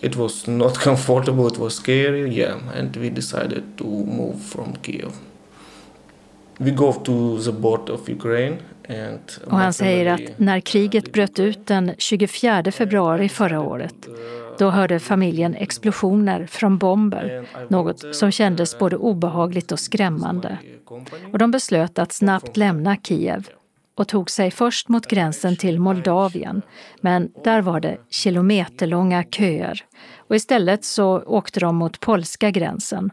it 0.00 0.16
was 0.16 0.48
not 0.48 0.74
comfortable, 0.88 1.46
it 1.46 1.58
was 1.58 1.76
scary, 1.76 2.30
yeah, 2.30 2.58
and 2.72 2.96
we 2.96 3.10
decided 3.10 3.76
to 3.78 3.84
move 3.84 4.40
from 4.42 4.76
Kiev. 4.76 5.14
We 6.58 6.70
go 6.70 6.92
to 6.92 7.38
the 7.40 7.52
border 7.52 7.92
of 7.94 8.08
Ukraine 8.08 8.62
och 9.46 9.58
han 9.58 9.72
säger 9.72 10.06
att 10.06 10.38
när 10.38 10.60
kriget 10.60 11.12
bröt 11.12 11.38
ut 11.38 11.66
den 11.66 11.94
24 11.98 12.62
februari 12.72 13.28
förra 13.28 13.60
året, 13.60 14.08
då 14.58 14.70
hörde 14.70 15.00
familjen 15.00 15.54
explosioner 15.54 16.46
från 16.46 16.78
bomber, 16.78 17.46
något 17.68 18.16
som 18.16 18.30
kändes 18.30 18.78
både 18.78 18.96
obehagligt 18.96 19.72
och 19.72 19.80
skrämmande. 19.80 20.58
Och 21.32 21.38
de 21.38 21.50
beslöt 21.50 21.98
att 21.98 22.12
snabbt 22.12 22.56
lämna 22.56 22.96
Kiev 22.96 23.48
och 23.96 24.08
tog 24.08 24.30
sig 24.30 24.50
först 24.50 24.88
mot 24.88 25.06
gränsen 25.06 25.56
till 25.56 25.80
Moldavien, 25.80 26.62
men 27.00 27.30
där 27.44 27.60
var 27.60 27.80
det 27.80 27.96
kilometerlånga 28.10 29.24
köer 29.24 29.80
och 30.28 30.36
istället 30.36 30.84
så 30.84 31.22
åkte 31.22 31.60
de 31.60 31.76
mot 31.76 32.00
polska 32.00 32.50
gränsen. 32.50 33.10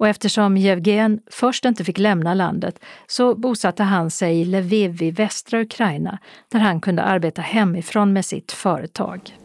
Och 0.00 0.08
eftersom 0.08 0.56
Jevgen 0.56 1.20
först 1.30 1.64
inte 1.64 1.84
fick 1.84 1.98
lämna 1.98 2.34
landet 2.34 2.78
så 3.06 3.34
bosatte 3.34 3.82
han 3.82 4.10
sig 4.10 4.40
i 4.40 4.44
Lviv 4.44 5.02
i 5.02 5.10
västra 5.10 5.60
Ukraina 5.60 6.18
där 6.48 6.58
han 6.58 6.80
kunde 6.80 7.02
arbeta 7.02 7.42
hemifrån 7.42 8.12
med 8.12 8.24
sitt 8.24 8.52
företag. 8.52 9.36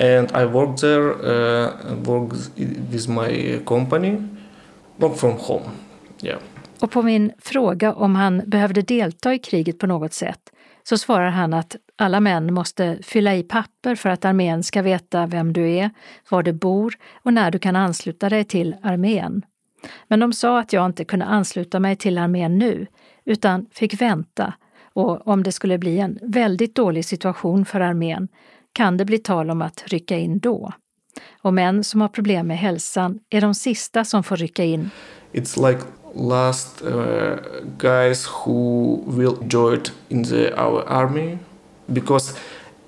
And 0.00 0.30
I 0.30 0.44
worked 0.44 0.76
there, 0.76 1.02
uh, 1.02 1.70
worked 2.02 2.38
with 2.90 3.08
my 3.08 3.58
company, 3.64 4.16
work 4.96 5.16
from 5.16 5.32
home. 5.38 5.64
Yeah. 6.22 6.38
Och 6.80 6.90
på 6.90 7.02
min 7.02 7.32
fråga 7.38 7.94
om 7.94 8.14
han 8.14 8.42
behövde 8.46 8.82
delta 8.82 9.34
i 9.34 9.38
kriget 9.38 9.78
på 9.78 9.86
något 9.86 10.12
sätt 10.12 10.40
så 10.82 10.98
svarar 10.98 11.30
han 11.30 11.54
att 11.54 11.76
alla 11.96 12.20
män 12.20 12.54
måste 12.54 12.98
fylla 13.02 13.34
i 13.34 13.42
papper 13.42 13.94
för 13.94 14.08
att 14.08 14.24
armén 14.24 14.62
ska 14.62 14.82
veta 14.82 15.26
vem 15.26 15.52
du 15.52 15.70
är, 15.70 15.90
var 16.28 16.42
du 16.42 16.52
bor 16.52 16.94
och 17.22 17.32
när 17.32 17.50
du 17.50 17.58
kan 17.58 17.76
ansluta 17.76 18.28
dig 18.28 18.44
till 18.44 18.76
armén. 18.82 19.42
Men 20.08 20.20
de 20.20 20.32
sa 20.32 20.58
att 20.58 20.72
jag 20.72 20.86
inte 20.86 21.04
kunde 21.04 21.24
ansluta 21.24 21.80
mig 21.80 21.96
till 21.96 22.18
armén 22.18 22.58
nu, 22.58 22.86
utan 23.24 23.66
fick 23.70 24.00
vänta 24.00 24.54
och 24.94 25.28
om 25.28 25.42
det 25.42 25.52
skulle 25.52 25.78
bli 25.78 25.98
en 25.98 26.18
väldigt 26.22 26.74
dålig 26.74 27.04
situation 27.04 27.64
för 27.64 27.80
armén 27.80 28.28
kan 28.72 28.96
det 28.96 29.04
bli 29.04 29.18
tal 29.18 29.50
om 29.50 29.62
att 29.62 29.84
rycka 29.86 30.16
in 30.16 30.38
då. 30.38 30.72
Och 31.42 31.54
män 31.54 31.84
som 31.84 32.00
har 32.00 32.08
problem 32.08 32.46
med 32.46 32.58
hälsan 32.58 33.18
är 33.30 33.40
de 33.40 33.54
sista 33.54 34.04
som 34.04 34.22
får 34.22 34.36
rycka 34.36 34.64
in. 34.64 34.90
It's 35.32 35.68
like 35.70 35.84
last 36.14 36.82
uh, 36.82 37.36
guys 37.78 38.26
who 38.26 38.98
will 39.06 39.36
join 39.50 39.80
in 40.08 40.24
the 40.24 40.52
our 40.54 40.84
army 40.88 41.38
because 41.86 42.34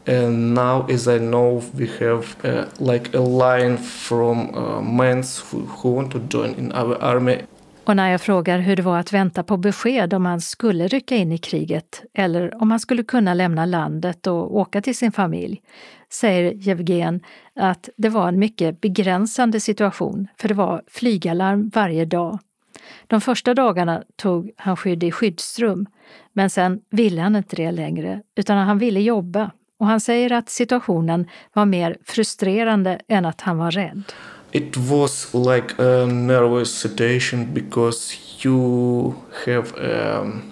and 0.08 0.54
now 0.54 0.86
as 0.90 1.06
I 1.06 1.18
know 1.18 1.62
we 1.72 1.86
have 1.86 2.24
uh, 2.44 2.64
like 2.78 3.16
a 3.16 3.20
line 3.20 3.78
from 3.78 4.54
uh, 4.54 4.80
men 4.80 5.24
who, 5.50 5.58
who 5.58 5.96
want 5.96 6.12
to 6.12 6.18
join 6.18 6.54
in 6.58 6.72
our 6.72 7.02
army 7.02 7.38
och 7.86 7.96
när 7.96 8.10
jag 8.10 8.20
frågar 8.20 8.58
hur 8.58 8.76
det 8.76 8.82
var 8.82 8.98
att 8.98 9.12
vänta 9.12 9.42
på 9.42 9.56
besked 9.56 10.14
om 10.14 10.26
han 10.26 10.40
skulle 10.40 10.88
rycka 10.88 11.16
in 11.16 11.32
i 11.32 11.38
kriget 11.38 12.02
eller 12.14 12.62
om 12.62 12.70
han 12.70 12.80
skulle 12.80 13.02
kunna 13.02 13.34
lämna 13.34 13.66
landet 13.66 14.26
och 14.26 14.56
åka 14.56 14.82
till 14.82 14.96
sin 14.96 15.12
familj, 15.12 15.62
säger 16.12 16.52
Jevgen 16.52 17.20
att 17.54 17.88
det 17.96 18.08
var 18.08 18.28
en 18.28 18.38
mycket 18.38 18.80
begränsande 18.80 19.60
situation, 19.60 20.28
för 20.38 20.48
det 20.48 20.54
var 20.54 20.82
flygalarm 20.88 21.70
varje 21.74 22.04
dag. 22.04 22.38
De 23.06 23.20
första 23.20 23.54
dagarna 23.54 24.02
tog 24.16 24.50
han 24.56 24.76
skydd 24.76 25.04
i 25.04 25.10
skyddsrum, 25.10 25.86
men 26.32 26.50
sen 26.50 26.80
ville 26.90 27.22
han 27.22 27.36
inte 27.36 27.56
det 27.56 27.70
längre, 27.70 28.22
utan 28.36 28.58
han 28.58 28.78
ville 28.78 29.00
jobba. 29.00 29.50
Och 29.78 29.86
han 29.86 30.00
säger 30.00 30.32
att 30.32 30.48
situationen 30.48 31.30
var 31.52 31.64
mer 31.64 31.96
frustrerande 32.04 33.00
än 33.08 33.24
att 33.24 33.40
han 33.40 33.58
var 33.58 33.70
rädd. 33.70 34.02
It 34.52 34.76
was 34.76 35.34
like 35.34 35.82
a 35.82 36.06
nervous 36.06 36.78
situation 36.78 37.54
because 37.54 38.16
you 38.44 39.14
have 39.46 39.66
um, 39.76 40.42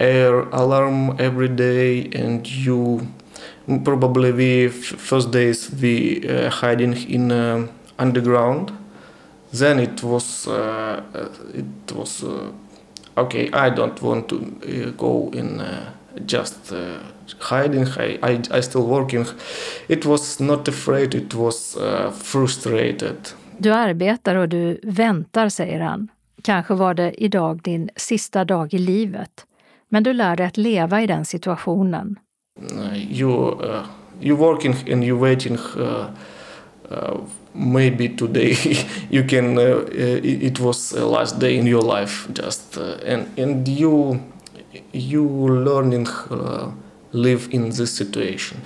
air 0.00 0.46
alarm 0.52 1.10
every 1.18 1.48
day 1.48 2.10
and 2.14 2.46
you 2.46 3.00
mm, 3.66 3.84
probably 3.84 4.32
we 4.32 4.68
first 4.98 5.32
days 5.32 5.70
we 5.70 6.20
uh, 6.24 6.50
hiding 6.50 6.94
in 7.08 7.30
uh, 7.30 7.66
underground 7.98 8.72
then 9.52 9.78
it 9.78 10.02
was 10.02 10.48
uh, 10.48 11.00
uh, 11.14 11.28
it 11.54 11.92
was 11.92 12.24
uh, 12.24 12.50
okay 13.16 13.50
i 13.52 13.70
don't 13.70 14.02
want 14.02 14.28
to 14.28 14.36
uh, 14.36 14.90
go 14.96 15.30
in 15.34 15.60
uh, 15.60 15.90
just 16.26 16.72
uh, 16.72 16.78
hiding. 17.38 17.86
I, 17.98 18.18
I, 18.22 18.58
I 18.58 18.62
still 18.62 18.86
working. 18.86 19.26
It 19.88 20.04
was 20.04 20.40
not 20.40 20.68
afraid, 20.68 21.14
it 21.14 21.34
was 21.34 21.76
uh, 21.76 22.10
frustrated. 22.10 23.16
Du 23.58 23.72
arbetar 23.72 24.34
och 24.34 24.48
du 24.48 24.80
väntar, 24.82 25.48
säger 25.48 25.80
han. 25.80 26.08
Kanske 26.42 26.74
var 26.74 26.94
det 26.94 27.24
idag 27.24 27.60
din 27.62 27.90
sista 27.96 28.44
dag 28.44 28.74
i 28.74 28.78
livet. 28.78 29.46
Men 29.88 30.02
du 30.02 30.12
lär 30.12 30.36
dig 30.36 30.46
att 30.46 30.56
leva 30.56 31.02
i 31.02 31.06
den 31.06 31.24
situationen. 31.24 32.18
You, 33.10 33.62
uh, 33.64 33.84
you 34.20 34.36
working 34.36 34.74
and 34.92 35.04
you 35.04 35.18
waiting 35.18 35.58
uh, 35.76 36.06
uh, 36.90 37.20
maybe 37.52 38.08
today 38.08 38.56
you 39.10 39.28
can 39.28 39.58
uh, 39.58 39.62
uh, 39.62 40.20
it 40.22 40.60
was 40.60 40.92
last 40.92 41.40
day 41.40 41.56
in 41.56 41.66
your 41.66 41.82
life 41.82 42.28
just 42.34 42.78
uh, 42.78 42.96
and 43.06 43.38
and 43.38 43.68
you 43.68 44.20
you 44.92 45.64
learning 45.64 46.06
uh, 46.30 46.68
live 47.10 47.40
in 47.50 47.72
this 47.72 47.96
situation. 47.96 48.58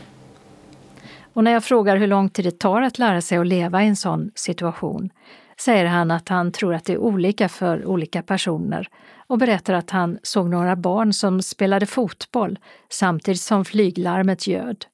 Och 1.32 1.44
när 1.44 1.52
jag 1.52 1.64
frågar 1.64 1.96
hur 1.96 2.06
lång 2.06 2.28
tid 2.28 2.44
det 2.44 2.58
tar 2.58 2.82
att 2.82 2.98
lära 2.98 3.20
sig 3.20 3.38
att 3.38 3.46
leva 3.46 3.82
i 3.82 3.86
en 3.86 3.96
sån 3.96 4.30
situation 4.34 5.10
säger 5.60 5.84
han 5.84 6.10
att 6.10 6.28
han 6.28 6.52
tror 6.52 6.74
att 6.74 6.84
det 6.84 6.92
är 6.92 6.98
olika 6.98 7.48
för 7.48 7.86
olika 7.86 8.22
personer 8.22 8.88
och 9.26 9.38
berättar 9.38 9.74
att 9.74 9.90
han 9.90 10.18
såg 10.22 10.48
några 10.50 10.76
barn 10.76 11.12
som 11.12 11.42
spelade 11.42 11.86
fotboll 11.86 12.58
samtidigt 12.90 13.40
som 13.40 13.64
flyglarmet 13.64 14.46
ljöd. 14.46 14.86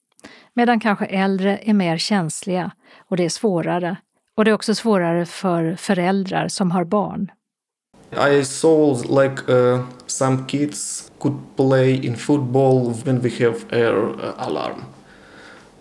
Medan 0.54 0.80
kanske 0.80 1.04
äldre 1.04 1.58
är 1.62 1.74
mer 1.74 1.98
känsliga 1.98 2.70
och 2.98 3.16
det 3.16 3.24
är 3.24 3.28
svårare. 3.28 3.96
Och 4.34 4.44
det 4.44 4.50
är 4.50 4.54
också 4.54 4.74
svårare 4.74 5.26
för 5.26 5.76
föräldrar 5.76 6.48
som 6.48 6.70
har 6.70 6.84
barn. 6.84 7.30
I 8.12 8.42
saw 8.42 9.00
like 9.08 9.48
uh, 9.48 9.82
some 10.06 10.46
kids 10.46 11.10
could 11.20 11.38
play 11.56 11.94
in 11.94 12.16
football 12.16 12.92
when 13.04 13.22
we 13.22 13.30
have 13.30 13.64
air 13.72 13.96
uh, 13.96 14.34
alarm. 14.38 14.84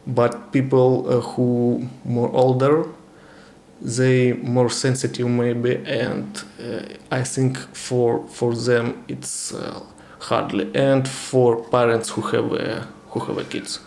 But 0.05 0.51
people 0.51 1.05
uh, 1.07 1.21
who 1.21 1.87
more 2.03 2.29
older 2.33 2.85
they 3.81 4.33
more 4.33 4.69
sensitive 4.69 5.29
maybe 5.29 5.75
and 5.85 6.43
uh, 6.59 7.19
I 7.19 7.23
think 7.23 7.57
for 7.73 8.23
for 8.33 8.55
them 8.55 8.93
it's 9.07 9.53
uh, 9.53 9.79
hardly 10.19 10.67
and 10.75 11.07
for 11.07 11.55
parents 11.71 12.09
who 12.09 12.21
have 12.21 12.51
uh, 12.53 12.83
who 13.09 13.19
have 13.19 13.43
kids. 13.49 13.81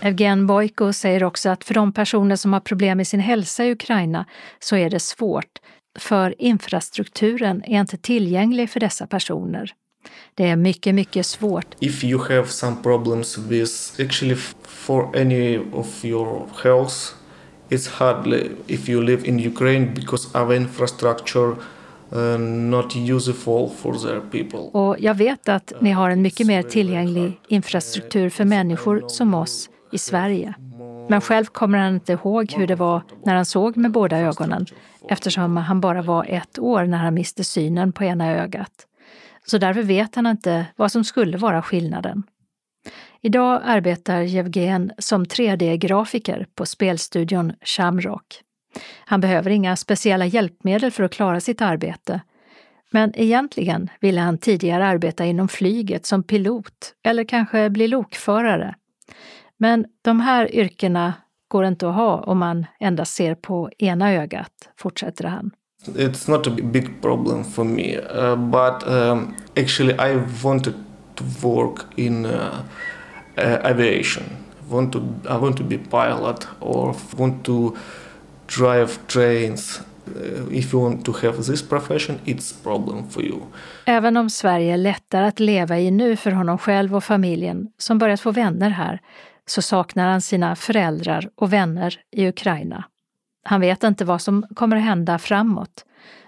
Evgen 0.00 0.46
Bojko 0.46 0.92
säger 0.92 1.24
också 1.24 1.48
att 1.48 1.64
för 1.64 1.74
de 1.74 1.92
personer 1.92 2.36
som 2.36 2.52
har 2.52 2.60
problem 2.60 2.96
med 2.96 3.06
sin 3.06 3.20
hälsa 3.20 3.64
i 3.64 3.72
Ukraina 3.72 4.24
så 4.60 4.76
är 4.76 4.90
det 4.90 5.00
svårt, 5.00 5.58
för 5.98 6.34
infrastrukturen 6.38 7.62
är 7.66 7.80
inte 7.80 7.96
tillgänglig 7.96 8.70
för 8.70 8.80
dessa 8.80 9.06
personer. 9.06 9.72
Det 10.34 10.48
är 10.48 10.56
mycket, 10.56 10.94
mycket 10.94 11.26
svårt. 11.26 11.66
If 11.80 12.04
you 12.04 12.20
have 12.20 12.46
some 12.46 12.76
problems 12.82 13.38
with 13.38 13.72
actually 14.00 14.36
for 14.62 15.16
any 15.16 15.58
of 15.72 16.04
your 16.04 16.48
health 16.62 17.14
it's 17.68 17.88
hard 17.88 18.26
if 18.66 18.88
you 18.88 19.02
live 19.02 19.26
in 19.26 19.40
Ukraine 19.40 19.94
because 19.94 20.38
our 20.38 20.54
infrastructure 20.54 21.56
uh, 22.12 22.38
not 22.38 22.96
useful 22.96 23.70
for 23.70 23.94
their 23.94 24.20
people. 24.20 24.58
Och 24.58 24.96
jag 24.98 25.14
vet 25.14 25.48
att 25.48 25.72
ni 25.80 25.90
har 25.90 26.10
en 26.10 26.22
mycket 26.22 26.46
mer 26.46 26.62
tillgänglig 26.62 27.40
infrastruktur 27.48 28.30
för 28.30 28.44
människor 28.44 29.04
som 29.08 29.34
oss 29.34 29.70
i 29.94 29.98
Sverige. 29.98 30.54
Men 31.08 31.20
själv 31.20 31.44
kommer 31.44 31.78
han 31.78 31.94
inte 31.94 32.12
ihåg 32.12 32.52
hur 32.52 32.66
det 32.66 32.74
var 32.74 33.02
när 33.24 33.34
han 33.34 33.44
såg 33.44 33.76
med 33.76 33.90
båda 33.90 34.18
ögonen 34.18 34.66
eftersom 35.08 35.56
han 35.56 35.80
bara 35.80 36.02
var 36.02 36.26
ett 36.28 36.58
år 36.58 36.84
när 36.84 36.98
han 36.98 37.14
miste 37.14 37.44
synen 37.44 37.92
på 37.92 38.04
ena 38.04 38.30
ögat. 38.32 38.86
Så 39.46 39.58
därför 39.58 39.82
vet 39.82 40.14
han 40.14 40.26
inte 40.26 40.66
vad 40.76 40.92
som 40.92 41.04
skulle 41.04 41.36
vara 41.36 41.62
skillnaden. 41.62 42.22
Idag 43.20 43.60
arbetar 43.64 44.20
Jevgen 44.20 44.92
som 44.98 45.24
3D-grafiker 45.24 46.46
på 46.54 46.66
spelstudion 46.66 47.52
Shamrock. 47.64 48.40
Han 49.04 49.20
behöver 49.20 49.50
inga 49.50 49.76
speciella 49.76 50.26
hjälpmedel 50.26 50.90
för 50.90 51.04
att 51.04 51.12
klara 51.12 51.40
sitt 51.40 51.62
arbete. 51.62 52.20
Men 52.90 53.12
egentligen 53.14 53.90
ville 54.00 54.20
han 54.20 54.38
tidigare 54.38 54.86
arbeta 54.86 55.24
inom 55.24 55.48
flyget 55.48 56.06
som 56.06 56.22
pilot 56.22 56.94
eller 57.04 57.24
kanske 57.24 57.70
bli 57.70 57.88
lokförare. 57.88 58.74
Men 59.64 59.86
de 60.02 60.20
här 60.20 60.54
yrkena 60.54 61.14
går 61.48 61.64
inte 61.64 61.88
att 61.88 61.94
ha 61.94 62.20
om 62.20 62.38
man 62.38 62.66
endast 62.80 63.14
ser 63.14 63.34
på 63.34 63.70
ena 63.78 64.12
ögat, 64.12 64.52
fortsätter 64.76 65.24
han. 65.24 65.50
It's 65.86 66.30
not 66.30 66.46
a 66.46 66.50
big 66.62 67.02
problem 67.02 67.44
for 67.44 67.64
me, 67.64 67.98
uh, 67.98 68.36
but 68.36 68.88
um, 68.88 69.34
actually 69.56 69.92
I 69.92 70.22
wanted 70.42 70.74
to 71.14 71.24
work 71.42 71.80
in 71.96 72.26
uh, 72.26 72.32
uh, 73.38 73.70
aviation. 73.70 74.24
Want 74.68 74.92
to, 74.92 74.98
I 75.24 75.38
want 75.40 75.56
to 75.56 75.64
be 75.64 75.78
pilot 75.78 76.48
or 76.60 76.94
want 77.16 77.44
to 77.44 77.76
drive 78.58 78.88
trains. 79.06 79.80
Uh, 80.06 80.56
if 80.58 80.74
you 80.74 80.82
want 80.82 81.04
to 81.04 81.12
have 81.12 81.42
this 81.42 81.68
profession, 81.68 82.18
it's 82.24 82.62
problem 82.62 83.08
for 83.10 83.22
you. 83.22 83.40
Även 83.86 84.16
om 84.16 84.30
Sverige 84.30 84.72
är 84.72 84.78
lättare 84.78 85.26
att 85.26 85.40
leva 85.40 85.78
i 85.78 85.90
nu 85.90 86.16
för 86.16 86.30
honom 86.30 86.58
själv 86.58 86.96
och 86.96 87.04
familjen 87.04 87.68
som 87.78 87.98
börjat 87.98 88.20
få 88.20 88.30
vänner 88.30 88.70
här, 88.70 89.00
så 89.46 89.62
saknar 89.62 90.08
han 90.08 90.20
sina 90.20 90.56
föräldrar 90.56 91.30
och 91.34 91.52
vänner 91.52 92.00
i 92.10 92.28
Ukraina. 92.28 92.84
Han 93.44 93.60
vet 93.60 93.84
inte 93.84 94.04
vad 94.04 94.22
som 94.22 94.46
kommer 94.54 94.76
att 94.76 94.82
hända 94.82 95.18
framåt, 95.18 95.84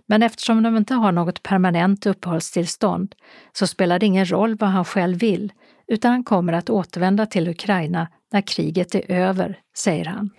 men 0.06 0.22
eftersom 0.22 0.62
de 0.62 0.76
inte 0.76 0.94
har 0.94 1.12
något 1.12 1.42
permanent 1.42 2.06
uppehållstillstånd 2.06 3.14
så 3.52 3.66
spelar 3.66 3.98
det 3.98 4.06
ingen 4.06 4.30
roll 4.30 4.56
vad 4.56 4.70
han 4.70 4.84
själv 4.84 5.18
vill, 5.18 5.52
utan 5.86 6.10
han 6.10 6.24
kommer 6.24 6.52
att 6.52 6.70
återvända 6.70 7.26
till 7.26 7.48
Ukraina 7.48 8.08
när 8.32 8.40
kriget 8.40 8.94
är 8.94 9.10
över, 9.10 9.58
säger 9.76 10.04
han. 10.04 10.30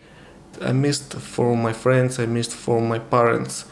I 0.70 0.74
missed 0.74 1.22
for 1.22 1.56
my 1.56 1.74
friends, 1.74 2.20
I 2.20 2.28
missed 2.28 2.54
for 2.54 2.82
my 2.82 3.00
parents. 3.00 3.66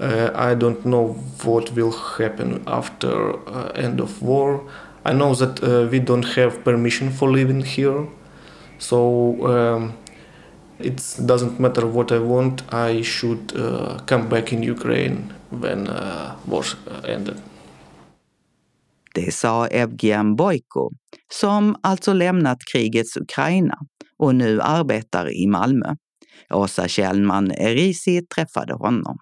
Uh, 0.00 0.30
I 0.34 0.54
don't 0.54 0.82
know 0.82 1.18
what 1.44 1.72
will 1.72 1.92
happen 2.18 2.62
after 2.66 3.30
uh, 3.30 3.84
end 3.84 4.00
of 4.00 4.22
war. 4.22 4.60
I 5.04 5.12
know 5.12 5.34
that 5.34 5.62
uh, 5.62 5.90
we 5.90 5.98
don't 5.98 6.36
have 6.36 6.50
permission 6.64 7.12
for 7.12 7.28
living 7.28 7.62
here. 7.62 8.06
So 8.80 8.98
um, 9.46 9.92
it 10.78 11.16
doesn't 11.18 11.58
matter 11.58 11.84
what 11.84 12.12
I 12.12 12.18
want, 12.18 12.62
I 12.72 13.02
should 13.02 13.52
uh, 13.56 13.98
come 14.06 14.28
back 14.28 14.52
in 14.52 14.62
Ukraine 14.62 15.32
when 15.50 15.86
uh, 15.86 16.32
war 16.44 16.64
ended. 17.04 17.36
Det 19.14 19.34
sa 19.34 19.66
Evgen 19.66 20.36
Bojko, 20.36 20.90
som 21.32 21.76
alltså 21.82 22.12
lämnat 22.12 22.58
krigets 22.72 23.16
Ukraina 23.16 23.78
och 24.18 24.34
nu 24.34 24.60
arbetar 24.60 25.32
i 25.32 25.46
Malmö. 25.46 25.94
Åsa 26.50 26.88
Kjellman 26.88 27.50
Erisi 27.50 28.26
träffade 28.34 28.74
honom. 28.74 29.18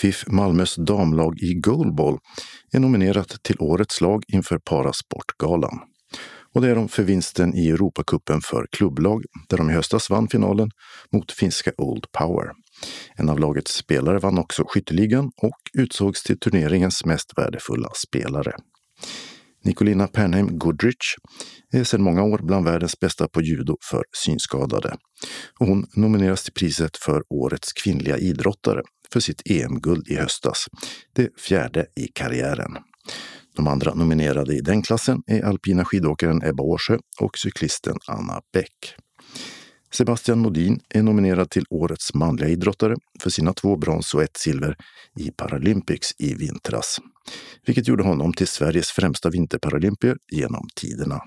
FIF 0.00 0.24
Malmös 0.26 0.76
damlag 0.76 1.38
i 1.38 1.54
goalball 1.54 2.18
är 2.72 2.80
nominerat 2.80 3.42
till 3.42 3.56
Årets 3.58 4.00
lag 4.00 4.22
inför 4.28 4.58
Parasportgalan. 4.58 5.80
Och 6.56 6.62
det 6.62 6.70
är 6.70 6.74
de 6.74 6.88
för 6.88 7.02
vinsten 7.02 7.54
i 7.54 7.70
Europacupen 7.70 8.40
för 8.40 8.66
klubblag, 8.70 9.24
där 9.48 9.56
de 9.56 9.70
i 9.70 9.72
höstas 9.72 10.10
vann 10.10 10.28
finalen 10.28 10.70
mot 11.12 11.32
finska 11.32 11.72
Old 11.78 12.12
Power. 12.12 12.50
En 13.16 13.28
av 13.28 13.38
lagets 13.38 13.72
spelare 13.72 14.18
vann 14.18 14.38
också 14.38 14.64
skytteligan 14.68 15.30
och 15.36 15.56
utsågs 15.78 16.22
till 16.22 16.38
turneringens 16.38 17.04
mest 17.04 17.38
värdefulla 17.38 17.88
spelare. 18.06 18.52
Nicolina 19.64 20.08
Pernheim 20.08 20.58
Goodrich 20.58 21.16
är 21.72 21.84
sedan 21.84 22.02
många 22.02 22.22
år 22.22 22.38
bland 22.42 22.64
världens 22.64 23.00
bästa 23.00 23.28
på 23.28 23.42
judo 23.42 23.76
för 23.90 24.04
synskadade. 24.12 24.96
Och 25.60 25.66
hon 25.66 25.86
nomineras 25.94 26.44
till 26.44 26.52
priset 26.52 26.96
för 26.96 27.22
Årets 27.30 27.72
kvinnliga 27.72 28.18
idrottare 28.18 28.82
för 29.12 29.20
sitt 29.20 29.42
EM-guld 29.50 30.08
i 30.08 30.14
höstas, 30.14 30.66
det 31.14 31.40
fjärde 31.40 31.86
i 31.96 32.08
karriären. 32.14 32.76
De 33.56 33.68
andra 33.68 33.94
nominerade 33.94 34.54
i 34.54 34.60
den 34.60 34.82
klassen 34.82 35.22
är 35.26 35.42
alpina 35.42 35.84
skidåkaren 35.84 36.42
Ebba 36.44 36.62
Årsjö 36.62 36.98
och 37.20 37.38
cyklisten 37.38 37.96
Anna 38.06 38.40
Bäck. 38.52 38.94
Sebastian 39.92 40.38
Modin 40.38 40.80
är 40.88 41.02
nominerad 41.02 41.50
till 41.50 41.64
Årets 41.70 42.14
manliga 42.14 42.48
idrottare 42.48 42.96
för 43.20 43.30
sina 43.30 43.52
två 43.52 43.76
brons 43.76 44.14
och 44.14 44.22
ett 44.22 44.36
silver 44.36 44.76
i 45.18 45.30
Paralympics 45.30 46.10
i 46.18 46.34
vintras, 46.34 46.98
vilket 47.66 47.88
gjorde 47.88 48.02
honom 48.04 48.32
till 48.32 48.46
Sveriges 48.46 48.88
främsta 48.90 49.30
vinterparalympier 49.30 50.16
genom 50.32 50.68
tiderna. 50.76 51.20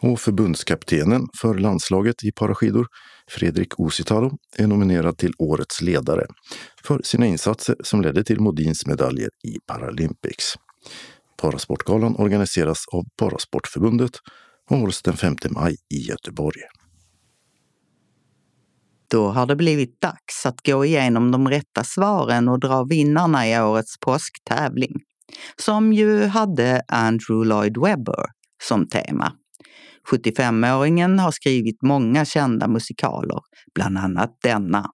Och 0.00 0.20
förbundskaptenen 0.20 1.28
för 1.40 1.54
landslaget 1.54 2.24
i 2.24 2.32
paraskidor, 2.32 2.86
Fredrik 3.30 3.80
Ositalo, 3.80 4.38
är 4.56 4.66
nominerad 4.66 5.18
till 5.18 5.32
Årets 5.38 5.82
ledare 5.82 6.26
för 6.84 7.00
sina 7.04 7.26
insatser 7.26 7.76
som 7.80 8.02
ledde 8.02 8.24
till 8.24 8.40
Modins 8.40 8.86
medaljer 8.86 9.30
i 9.44 9.58
Paralympics. 9.66 10.54
Parasportgalan 11.36 12.16
organiseras 12.16 12.84
av 12.92 13.04
Parasportförbundet 13.16 14.12
och 14.70 14.76
hålls 14.76 15.02
den 15.02 15.16
5 15.16 15.34
maj 15.50 15.76
i 15.94 15.98
Göteborg. 15.98 16.60
Då 19.10 19.28
har 19.28 19.46
det 19.46 19.56
blivit 19.56 20.00
dags 20.00 20.46
att 20.46 20.66
gå 20.66 20.84
igenom 20.84 21.30
de 21.30 21.48
rätta 21.48 21.84
svaren 21.84 22.48
och 22.48 22.60
dra 22.60 22.84
vinnarna 22.84 23.48
i 23.48 23.60
årets 23.60 24.00
påsktävling. 24.00 24.92
som 25.56 25.92
ju 25.92 26.26
hade 26.26 26.82
Andrew 26.88 27.48
Lloyd 27.48 27.78
Webber 27.78 28.26
som 28.62 28.88
tema. 28.88 29.32
75-åringen 30.10 31.18
har 31.18 31.30
skrivit 31.30 31.82
många 31.82 32.24
kända 32.24 32.68
musikaler, 32.68 33.40
bland 33.74 33.98
annat 33.98 34.38
denna. 34.42 34.90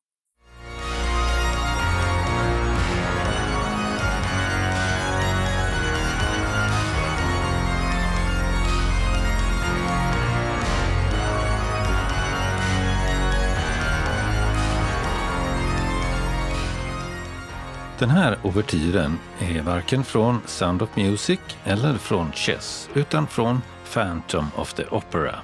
Den 18.03 18.11
här 18.11 18.39
ouvertyren 18.43 19.19
är 19.41 19.63
varken 19.63 20.05
från 20.05 20.41
Sound 20.47 20.83
of 20.83 20.97
Music 20.97 21.41
eller 21.65 21.95
från 21.95 22.33
Chess, 22.33 22.91
utan 22.95 23.27
från 23.27 23.63
Phantom 23.93 24.47
of 24.57 24.75
the 24.75 24.87
Opera. 24.87 25.39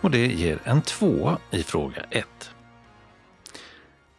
Och 0.00 0.10
det 0.10 0.26
ger 0.26 0.58
en 0.64 0.82
tvåa 0.82 1.38
i 1.50 1.62
fråga 1.62 2.04
1. 2.10 2.26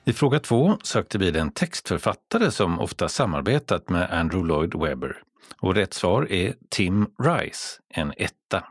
I 0.06 0.14
fråga 0.14 0.40
2 0.40 0.78
sökte 0.84 1.18
vi 1.18 1.32
den 1.32 1.52
textförfattare 1.52 2.52
som 2.52 2.80
ofta 2.80 3.10
samarbetat 3.10 3.90
med 3.90 4.12
Andrew 4.12 4.48
Lloyd 4.48 4.76
Webber. 4.76 5.18
Och 5.58 5.76
rätt 5.76 5.94
svar 5.94 6.32
är 6.32 6.54
Tim 6.70 7.08
Rice, 7.24 7.80
en 7.90 8.14
etta. 8.18 8.64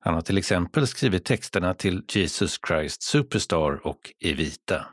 Han 0.00 0.14
har 0.14 0.22
till 0.22 0.38
exempel 0.38 0.86
skrivit 0.86 1.24
texterna 1.24 1.74
till 1.74 2.02
Jesus 2.08 2.58
Christ 2.68 3.02
Superstar 3.02 3.86
och 3.86 4.12
Evita. 4.20 4.86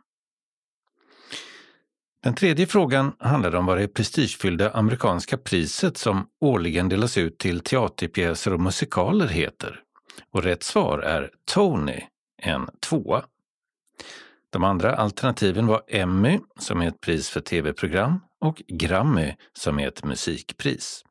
Den 2.23 2.35
tredje 2.35 2.67
frågan 2.67 3.13
handlade 3.19 3.57
om 3.57 3.65
vad 3.65 3.77
det 3.77 3.87
prestigefyllda 3.87 4.71
amerikanska 4.71 5.37
priset 5.37 5.97
som 5.97 6.27
årligen 6.41 6.89
delas 6.89 7.17
ut 7.17 7.37
till 7.37 7.59
teaterpjäser 7.59 8.53
och 8.53 8.59
musikaler 8.59 9.27
heter. 9.27 9.79
Och 10.31 10.43
rätt 10.43 10.63
svar 10.63 10.99
är 10.99 11.29
Tony, 11.45 12.01
en 12.41 12.69
tvåa. 12.79 13.23
De 14.49 14.63
andra 14.63 14.95
alternativen 14.95 15.67
var 15.67 15.81
Emmy, 15.87 16.39
som 16.59 16.81
är 16.81 16.87
ett 16.87 17.01
pris 17.01 17.29
för 17.29 17.41
tv-program, 17.41 18.19
och 18.41 18.61
Grammy, 18.67 19.35
som 19.53 19.79
är 19.79 19.87
ett 19.87 20.03
musikpris. 20.03 21.03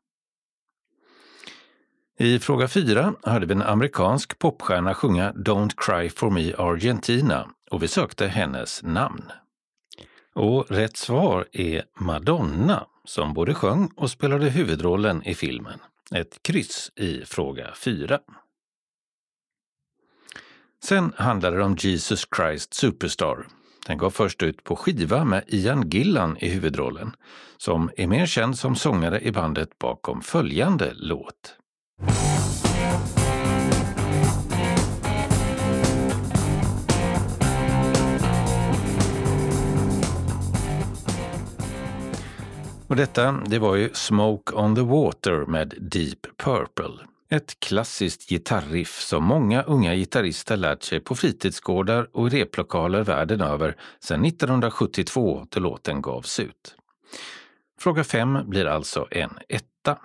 I 2.19 2.39
fråga 2.39 2.67
fyra 2.67 3.13
hörde 3.23 3.45
vi 3.45 3.53
en 3.53 3.61
amerikansk 3.61 4.39
popstjärna 4.39 4.93
sjunga 4.93 5.31
Don't 5.31 5.71
Cry 5.77 6.09
For 6.09 6.29
Me 6.29 6.53
Argentina 6.57 7.49
och 7.71 7.83
vi 7.83 7.87
sökte 7.87 8.27
hennes 8.27 8.83
namn. 8.83 9.31
Och 10.35 10.71
rätt 10.71 10.97
svar 10.97 11.47
är 11.51 11.83
Madonna 11.99 12.87
som 13.05 13.33
både 13.33 13.53
sjöng 13.53 13.91
och 13.95 14.11
spelade 14.11 14.49
huvudrollen 14.49 15.23
i 15.23 15.35
filmen. 15.35 15.79
Ett 16.15 16.43
kryss 16.43 16.91
i 16.95 17.25
fråga 17.25 17.73
4. 17.75 18.19
Sen 20.83 21.13
handlade 21.15 21.57
det 21.57 21.63
om 21.63 21.75
Jesus 21.79 22.27
Christ 22.35 22.73
Superstar. 22.73 23.47
Den 23.87 23.97
gav 23.97 24.09
först 24.09 24.43
ut 24.43 24.63
på 24.63 24.75
skiva 24.75 25.25
med 25.25 25.43
Ian 25.47 25.89
Gillan 25.89 26.37
i 26.37 26.49
huvudrollen, 26.49 27.11
som 27.57 27.91
är 27.97 28.07
mer 28.07 28.25
känd 28.25 28.57
som 28.57 28.75
sångare 28.75 29.21
i 29.21 29.31
bandet 29.31 29.79
bakom 29.79 30.21
följande 30.21 30.93
låt. 30.95 31.55
Och 42.89 42.95
detta, 42.95 43.31
det 43.31 43.59
var 43.59 43.75
ju 43.75 43.89
Smoke 43.93 44.55
on 44.55 44.75
the 44.75 44.81
Water 44.81 45.45
med 45.45 45.73
Deep 45.79 46.37
Purple. 46.37 47.05
Ett 47.29 47.59
klassiskt 47.59 48.29
gitarriff 48.29 49.01
som 49.01 49.23
många 49.23 49.63
unga 49.63 49.95
gitarrister 49.95 50.57
lärt 50.57 50.83
sig 50.83 50.99
på 50.99 51.15
fritidsgårdar 51.15 52.09
och 52.13 52.27
i 52.27 52.29
replokaler 52.29 53.03
världen 53.03 53.41
över 53.41 53.75
sedan 53.99 54.25
1972 54.25 55.45
då 55.49 55.59
låten 55.59 56.01
gavs 56.01 56.39
ut. 56.39 56.75
Fråga 57.79 58.03
5 58.03 58.37
blir 58.45 58.65
alltså 58.65 59.07
en 59.11 59.39
etta. 59.49 59.97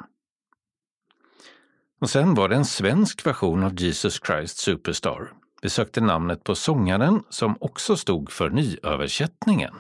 Och 2.01 2.11
sen 2.11 2.35
var 2.35 2.49
det 2.49 2.57
en 2.57 2.65
svensk 2.65 3.27
version 3.27 3.65
av 3.65 3.81
Jesus 3.81 4.21
Christ 4.27 4.59
Superstar. 4.59 5.33
Vi 5.63 5.71
sökte 5.71 6.01
namnet 6.01 6.45
på 6.45 6.55
sångaren 6.55 7.23
som 7.31 7.57
också 7.61 7.97
stod 7.97 8.33
för 8.33 8.51
nyöversättningen. 8.51 9.75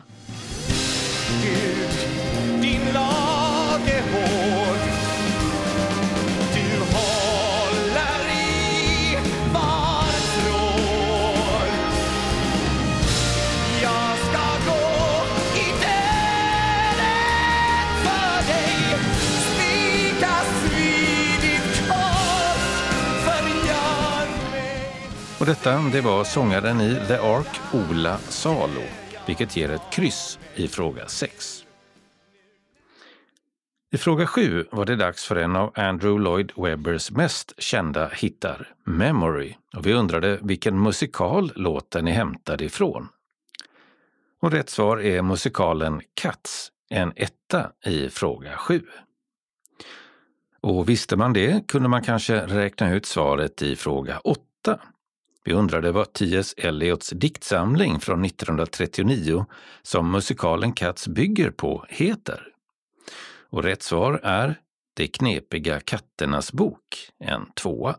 Och 25.45 25.49
detta 25.49 25.79
det 25.93 26.01
var 26.01 26.25
sångaren 26.25 26.81
i 26.81 27.01
The 27.09 27.15
Ark, 27.15 27.61
Ola 27.73 28.19
Salo, 28.19 28.83
vilket 29.27 29.57
ger 29.57 29.71
ett 29.71 29.93
kryss 29.93 30.39
i 30.55 30.69
fråga 30.69 31.09
6. 31.09 31.65
I 33.93 33.97
fråga 33.97 34.27
7 34.27 34.67
var 34.71 34.85
det 34.85 34.97
dags 34.97 35.25
för 35.25 35.37
en 35.37 35.57
av 35.57 35.73
Andrew 35.75 36.25
Lloyd 36.25 36.53
Webbers 36.57 37.11
mest 37.11 37.53
kända 37.59 38.09
hittar, 38.09 38.75
Memory, 38.85 39.55
och 39.77 39.87
vi 39.87 39.93
undrade 39.93 40.39
vilken 40.43 40.83
musikal 40.83 41.53
låten 41.55 42.09
är 42.09 42.13
hämtad 42.13 42.63
ifrån. 42.63 43.09
Och 44.43 44.53
rätt 44.53 44.71
svar 44.71 45.01
är 45.01 45.23
musikalen 45.23 46.01
Cats, 46.15 46.69
en 46.91 47.13
etta 47.17 47.71
i 47.85 48.11
fråga 48.11 48.57
7. 48.57 48.83
Och 50.61 50.89
visste 50.89 51.17
man 51.17 51.33
det 51.33 51.69
kunde 51.69 51.89
man 51.89 52.03
kanske 52.03 52.47
räkna 52.47 52.95
ut 52.95 53.07
svaret 53.07 53.63
i 53.63 53.77
fråga 53.77 54.19
8 54.19 54.79
vi 55.45 55.53
undrade 55.53 55.93
vad 55.93 56.13
T.S. 56.13 56.55
Eliots 56.57 57.11
diktsamling 57.11 58.01
från 58.01 58.25
1939 58.25 59.47
som 59.83 60.11
musikalen 60.11 60.73
Cats 60.73 61.09
bygger 61.09 61.51
på 61.51 61.85
heter. 61.89 62.49
Och 63.51 63.63
rätt 63.63 63.83
svar 63.83 64.21
är 64.23 64.61
De 64.95 65.09
knepiga 65.09 65.81
katternas 65.81 66.53
bok, 66.53 67.11
en 67.19 67.47
tvåa. 67.55 67.97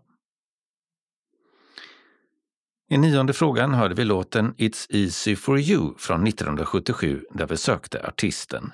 I 2.89 2.97
nionde 2.97 3.33
frågan 3.33 3.73
hörde 3.73 3.95
vi 3.95 4.03
låten 4.03 4.53
It's 4.53 4.87
easy 4.89 5.35
for 5.35 5.59
you 5.59 5.93
från 5.97 6.27
1977 6.27 7.25
där 7.31 7.47
vi 7.47 7.57
sökte 7.57 8.07
artisten. 8.07 8.71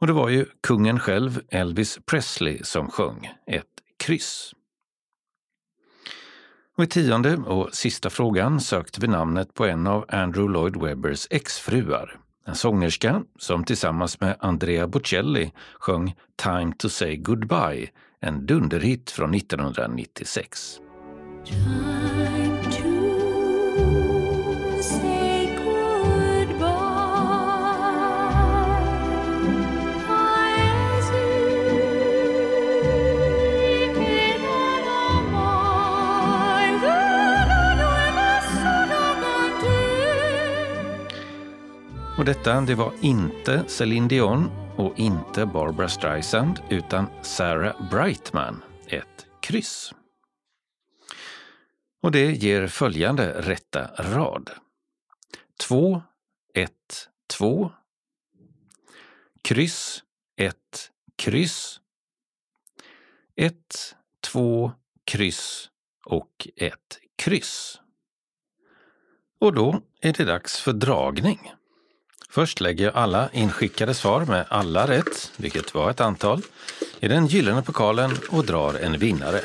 Och 0.00 0.06
det 0.06 0.12
var 0.12 0.28
ju 0.28 0.46
kungen 0.60 0.98
själv, 0.98 1.40
Elvis 1.48 1.98
Presley, 2.06 2.62
som 2.62 2.90
sjöng 2.90 3.32
ett 3.46 3.66
kryss. 3.96 4.52
Och 6.80 6.84
i 6.84 6.88
tionde 6.88 7.36
och 7.36 7.74
sista 7.74 8.10
frågan 8.10 8.60
sökte 8.60 9.00
vi 9.00 9.08
namnet 9.08 9.54
på 9.54 9.66
en 9.66 9.86
av 9.86 10.04
Andrew 10.08 10.52
Lloyd 10.52 10.76
Webbers 10.76 11.26
exfruar. 11.30 12.20
En 12.46 12.54
sångerska 12.54 13.22
som 13.38 13.64
tillsammans 13.64 14.20
med 14.20 14.36
Andrea 14.38 14.86
Bocelli 14.86 15.52
sjöng 15.78 16.14
Time 16.36 16.72
to 16.78 16.88
say 16.88 17.16
goodbye, 17.16 17.88
en 18.20 18.46
dunderhit 18.46 19.10
från 19.10 19.34
1996. 19.34 20.80
Och 42.20 42.26
detta, 42.26 42.60
det 42.60 42.74
var 42.74 42.92
inte 43.00 43.64
Celine 43.66 44.08
Dion 44.08 44.50
och 44.76 44.98
inte 44.98 45.46
Barbara 45.46 45.88
Streisand 45.88 46.60
utan 46.70 47.06
Sarah 47.22 47.90
Brightman, 47.90 48.62
ett 48.86 49.26
kryss. 49.42 49.94
Och 52.02 52.10
det 52.10 52.32
ger 52.32 52.66
följande 52.66 53.40
rätta 53.42 53.86
rad. 53.86 54.50
2, 55.60 56.02
1, 56.54 56.72
2. 57.38 57.72
Kryss, 59.42 60.02
1, 60.36 60.56
kryss. 61.16 61.80
1, 63.36 63.54
2, 64.20 64.72
kryss 65.04 65.70
och 66.04 66.48
ett 66.56 66.98
kryss. 67.16 67.80
Och 69.38 69.54
då 69.54 69.82
är 70.00 70.12
det 70.12 70.24
dags 70.24 70.60
för 70.60 70.72
dragning. 70.72 71.52
Först 72.30 72.60
lägger 72.60 72.84
jag 72.84 72.94
alla 72.94 73.30
inskickade 73.32 73.94
svar 73.94 74.24
med 74.24 74.46
alla 74.48 74.88
rätt, 74.88 75.32
vilket 75.36 75.74
var 75.74 75.90
ett 75.90 76.00
antal, 76.00 76.42
i 77.00 77.08
den 77.08 77.26
gyllene 77.26 77.62
pokalen 77.62 78.10
och 78.28 78.44
drar 78.44 78.74
en 78.74 78.98
vinnare. 78.98 79.40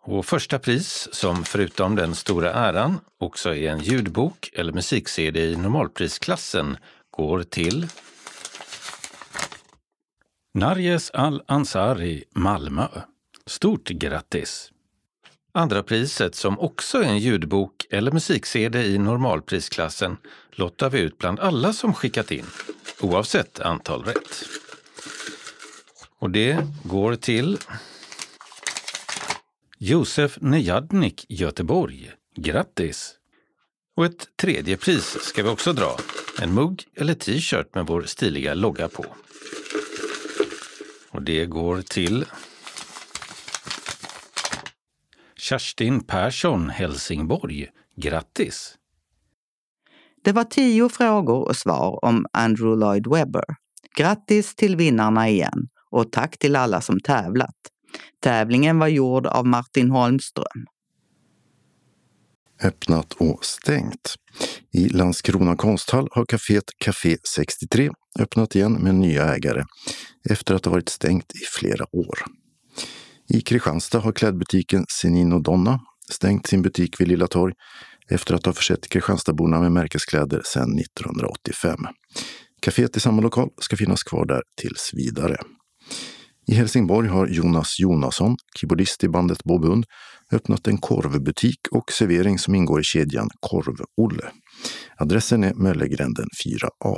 Och 0.00 0.26
första 0.26 0.58
pris, 0.58 1.08
som 1.12 1.44
förutom 1.44 1.96
den 1.96 2.14
stora 2.14 2.52
äran 2.52 3.00
också 3.18 3.54
är 3.54 3.70
en 3.70 3.80
ljudbok 3.80 4.50
eller 4.52 4.72
musik-CD 4.72 5.40
i 5.40 5.56
normalprisklassen, 5.56 6.76
går 7.10 7.42
till 7.42 7.86
Narjes 10.54 11.10
Al-Ansari, 11.10 12.24
Malmö. 12.34 12.88
Stort 13.46 13.88
grattis! 13.88 14.72
Andra 15.54 15.82
priset, 15.82 16.34
som 16.34 16.58
också 16.58 16.98
är 16.98 17.08
en 17.08 17.18
ljudbok 17.18 17.81
eller 17.92 18.12
musik-CD 18.12 18.82
i 18.82 18.98
normalprisklassen, 18.98 20.16
lottar 20.50 20.90
vi 20.90 21.00
ut 21.00 21.18
bland 21.18 21.40
alla 21.40 21.72
som 21.72 21.94
skickat 21.94 22.30
in, 22.30 22.46
oavsett 23.00 23.60
antal 23.60 24.04
rätt. 24.04 24.44
Och 26.18 26.30
det 26.30 26.66
går 26.84 27.16
till 27.16 27.58
Josef 29.78 30.38
Nejadnik, 30.40 31.26
Göteborg. 31.28 32.12
Grattis! 32.36 33.14
Och 33.96 34.04
ett 34.04 34.36
tredje 34.36 34.76
pris 34.76 35.18
ska 35.20 35.42
vi 35.42 35.48
också 35.48 35.72
dra. 35.72 35.96
En 36.42 36.54
mugg 36.54 36.84
eller 36.94 37.14
t-shirt 37.14 37.74
med 37.74 37.86
vår 37.86 38.02
stiliga 38.02 38.54
logga 38.54 38.88
på. 38.88 39.06
Och 41.10 41.22
det 41.22 41.46
går 41.46 41.82
till 41.82 42.24
Kerstin 45.36 46.04
Persson, 46.04 46.70
Helsingborg. 46.70 47.68
Grattis! 47.96 48.74
Det 50.24 50.32
var 50.32 50.44
tio 50.44 50.88
frågor 50.88 51.48
och 51.48 51.56
svar 51.56 52.04
om 52.04 52.26
Andrew 52.32 52.80
Lloyd 52.80 53.06
Webber. 53.06 53.44
Grattis 53.96 54.54
till 54.54 54.76
vinnarna 54.76 55.28
igen 55.28 55.68
och 55.90 56.12
tack 56.12 56.38
till 56.38 56.56
alla 56.56 56.80
som 56.80 57.00
tävlat. 57.00 57.56
Tävlingen 58.22 58.78
var 58.78 58.88
gjord 58.88 59.26
av 59.26 59.46
Martin 59.46 59.90
Holmström. 59.90 60.66
Öppnat 62.62 63.12
och 63.12 63.44
stängt. 63.44 64.14
I 64.72 64.88
Landskrona 64.88 65.56
konsthall 65.56 66.08
har 66.10 66.24
kaféet 66.24 66.70
Café 66.78 67.16
63 67.34 67.90
öppnat 68.18 68.54
igen 68.54 68.72
med 68.72 68.94
nya 68.94 69.34
ägare 69.34 69.64
efter 70.30 70.54
att 70.54 70.64
ha 70.64 70.72
varit 70.72 70.88
stängt 70.88 71.32
i 71.34 71.44
flera 71.58 71.96
år. 71.96 72.18
I 73.28 73.40
Kristianstad 73.40 73.98
har 73.98 74.12
klädbutiken 74.12 74.84
Senino 74.88 75.38
Donna 75.38 75.80
stängt 76.12 76.46
sin 76.46 76.62
butik 76.62 77.00
vid 77.00 77.08
Lilla 77.08 77.26
Torg 77.26 77.54
efter 78.10 78.34
att 78.34 78.46
ha 78.46 78.52
försett 78.52 78.88
Kristianstadsborna 78.88 79.60
med 79.60 79.72
märkeskläder 79.72 80.42
sedan 80.44 80.78
1985. 80.78 81.78
Caféet 82.62 82.96
i 82.96 83.00
samma 83.00 83.22
lokal 83.22 83.48
ska 83.60 83.76
finnas 83.76 84.02
kvar 84.02 84.26
där 84.26 84.42
tills 84.60 84.90
vidare. 84.94 85.36
I 86.46 86.54
Helsingborg 86.54 87.08
har 87.08 87.26
Jonas 87.26 87.78
Jonasson, 87.78 88.36
keyboardist 88.56 89.04
i 89.04 89.08
bandet 89.08 89.44
Bobund, 89.44 89.84
öppnat 90.32 90.66
en 90.66 90.78
korvbutik 90.78 91.58
och 91.70 91.92
servering 91.92 92.38
som 92.38 92.54
ingår 92.54 92.80
i 92.80 92.84
kedjan 92.84 93.28
Korv-Olle. 93.40 94.30
Adressen 94.96 95.44
är 95.44 95.54
Möllegränden 95.54 96.26
4A. 96.44 96.96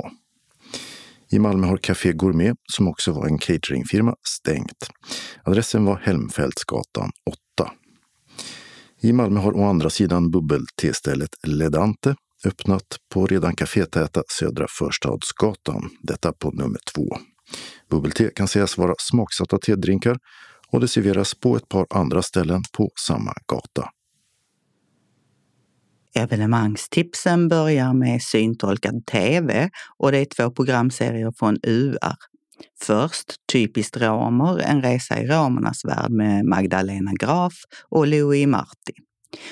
I 1.31 1.39
Malmö 1.39 1.67
har 1.67 1.77
Café 1.77 2.13
Gourmet, 2.13 2.55
som 2.73 2.87
också 2.87 3.11
var 3.11 3.27
en 3.27 3.37
cateringfirma, 3.37 4.15
stängt. 4.27 4.89
Adressen 5.43 5.85
var 5.85 5.97
Helmfältsgatan 5.97 7.11
8. 7.29 7.44
I 9.05 9.13
Malmö 9.13 9.39
har 9.39 9.53
å 9.53 9.63
andra 9.63 9.89
sidan 9.89 10.31
bubbel-testället 10.31 11.29
Ledante 11.43 12.15
öppnat 12.45 12.97
på 13.13 13.27
redan 13.27 13.55
kafétäta 13.55 14.23
Södra 14.27 14.65
Förstadsgatan, 14.79 15.89
detta 16.01 16.33
på 16.33 16.51
nummer 16.51 16.79
två. 16.95 17.17
Bubbel-te 17.89 18.29
kan 18.35 18.47
sägas 18.47 18.77
vara 18.77 18.93
smaksatta 18.97 19.57
tedrinkar 19.57 20.17
och 20.71 20.79
det 20.79 20.87
serveras 20.87 21.35
på 21.35 21.55
ett 21.55 21.69
par 21.69 21.85
andra 21.89 22.21
ställen 22.21 22.61
på 22.77 22.89
samma 23.07 23.33
gata. 23.47 23.89
Evenemangstipsen 26.15 27.47
börjar 27.47 27.93
med 27.93 28.21
syntolkad 28.21 29.05
TV 29.05 29.69
och 29.97 30.11
det 30.11 30.17
är 30.17 30.25
två 30.25 30.51
programserier 30.51 31.31
från 31.39 31.57
UR. 31.63 31.97
Först 32.81 33.33
Typiskt 33.51 33.97
romer, 33.97 34.59
en 34.59 34.81
resa 34.81 35.19
i 35.19 35.27
romernas 35.27 35.85
värld 35.85 36.11
med 36.11 36.45
Magdalena 36.45 37.11
Graf 37.19 37.53
och 37.89 38.07
Louis 38.07 38.47
Marti. 38.47 38.93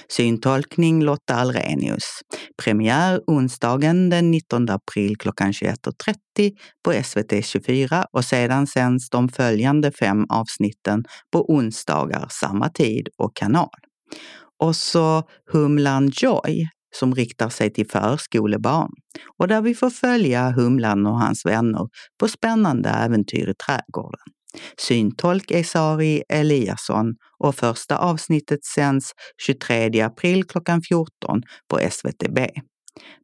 Syntolkning 0.09 1.03
Lotta 1.03 1.35
Alrenius. 1.35 2.21
Premiär 2.63 3.21
onsdagen 3.27 4.09
den 4.09 4.31
19 4.31 4.69
april 4.69 5.17
klockan 5.17 5.51
21.30 5.51 6.51
på 6.85 7.03
SVT 7.03 7.45
24 7.45 8.05
och 8.11 8.25
sedan 8.25 8.67
sänds 8.67 9.09
de 9.09 9.29
följande 9.29 9.91
fem 9.91 10.25
avsnitten 10.29 11.03
på 11.31 11.51
onsdagar 11.51 12.27
samma 12.29 12.69
tid 12.69 13.07
och 13.17 13.35
kanal. 13.35 13.69
Och 14.63 14.75
så 14.75 15.23
Humlan 15.51 16.11
Joy 16.15 16.67
som 16.95 17.15
riktar 17.15 17.49
sig 17.49 17.73
till 17.73 17.89
förskolebarn 17.89 18.91
och 19.37 19.47
där 19.47 19.61
vi 19.61 19.75
får 19.75 19.89
följa 19.89 20.51
Humlan 20.51 21.05
och 21.05 21.19
hans 21.19 21.45
vänner 21.45 21.87
på 22.19 22.27
spännande 22.27 22.89
äventyr 22.89 23.49
i 23.49 23.53
trädgården. 23.53 24.33
Syntolk 24.77 25.51
är 25.51 25.63
Sari 25.63 26.23
Eliasson 26.29 27.15
och 27.39 27.55
första 27.55 27.97
avsnittet 27.97 28.65
sänds 28.65 29.11
23 29.45 30.01
april 30.01 30.43
klockan 30.43 30.81
14 30.81 31.41
på 31.69 31.79
SVTB. 31.79 32.39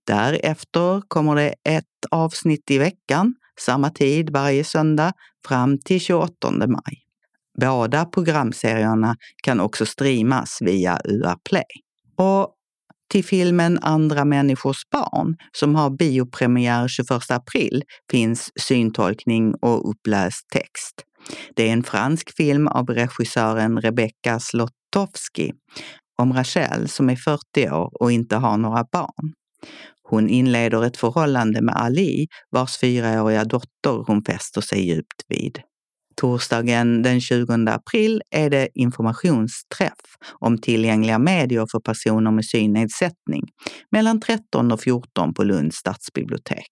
Därefter 0.07 1.01
kommer 1.07 1.35
det 1.35 1.53
ett 1.63 1.85
avsnitt 2.11 2.71
i 2.71 2.77
veckan, 2.77 3.35
samma 3.59 3.89
tid 3.89 4.29
varje 4.29 4.63
söndag, 4.63 5.13
fram 5.47 5.79
till 5.79 5.99
28 5.99 6.51
maj. 6.51 7.03
Båda 7.61 8.05
programserierna 8.05 9.15
kan 9.43 9.59
också 9.59 9.85
streamas 9.85 10.57
via 10.61 10.99
UR 11.05 11.35
Play. 11.49 11.63
Och 12.17 12.55
till 13.09 13.23
filmen 13.23 13.79
Andra 13.81 14.25
människors 14.25 14.81
barn 14.91 15.35
som 15.51 15.75
har 15.75 15.89
biopremiär 15.89 16.87
21 16.87 17.09
april 17.29 17.83
finns 18.11 18.51
syntolkning 18.59 19.53
och 19.61 19.89
uppläst 19.89 20.49
text. 20.53 21.03
Det 21.55 21.69
är 21.69 21.73
en 21.73 21.83
fransk 21.83 22.35
film 22.37 22.67
av 22.67 22.87
regissören 22.87 23.81
Rebecca 23.81 24.39
Slotowski 24.39 25.51
om 26.21 26.33
Rachel 26.33 26.89
som 26.89 27.09
är 27.09 27.15
40 27.15 27.69
år 27.69 28.01
och 28.01 28.11
inte 28.11 28.35
har 28.35 28.57
några 28.57 28.85
barn. 28.91 29.33
Hon 30.03 30.29
inleder 30.29 30.85
ett 30.85 30.97
förhållande 30.97 31.61
med 31.61 31.75
Ali 31.75 32.27
vars 32.49 32.77
fyraåriga 32.77 33.43
dotter 33.43 34.03
hon 34.07 34.23
fäster 34.23 34.61
sig 34.61 34.87
djupt 34.87 35.23
vid. 35.27 35.59
Torsdagen 36.19 37.01
den 37.01 37.21
20 37.21 37.53
april 37.69 38.21
är 38.31 38.49
det 38.49 38.69
informationsträff 38.73 40.17
om 40.39 40.57
tillgängliga 40.57 41.19
medier 41.19 41.65
för 41.71 41.79
personer 41.79 42.31
med 42.31 42.45
synnedsättning 42.45 43.43
mellan 43.91 44.21
13 44.21 44.71
och 44.71 44.81
14 44.81 45.33
på 45.33 45.43
Lunds 45.43 45.77
stadsbibliotek. 45.77 46.69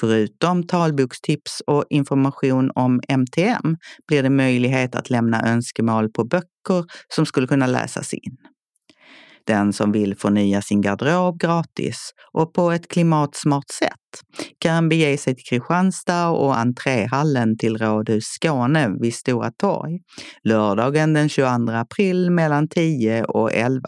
Förutom 0.00 0.66
talbokstips 0.66 1.62
och 1.66 1.84
information 1.90 2.70
om 2.74 3.00
MTM 3.08 3.76
blir 4.08 4.22
det 4.22 4.30
möjlighet 4.30 4.94
att 4.94 5.10
lämna 5.10 5.48
önskemål 5.48 6.12
på 6.12 6.24
böcker 6.24 6.84
som 7.14 7.26
skulle 7.26 7.46
kunna 7.46 7.66
läsas 7.66 8.14
in. 8.14 8.36
Den 9.46 9.72
som 9.72 9.92
vill 9.92 10.16
förnya 10.16 10.62
sin 10.62 10.80
garderob 10.80 11.40
gratis 11.40 12.10
och 12.32 12.54
på 12.54 12.70
ett 12.70 12.88
klimatsmart 12.88 13.70
sätt 13.70 13.98
kan 14.58 14.88
bege 14.88 15.18
sig 15.18 15.34
till 15.34 15.44
Kristianstad 15.44 16.28
och 16.28 16.58
entréhallen 16.58 17.58
till 17.58 17.78
Rådhus 17.78 18.24
Skåne 18.24 18.88
vid 19.00 19.14
Stora 19.14 19.50
torg 19.50 19.98
lördagen 20.44 21.12
den 21.12 21.28
22 21.28 21.72
april 21.72 22.30
mellan 22.30 22.68
10 22.68 23.24
och 23.24 23.52
11. 23.52 23.80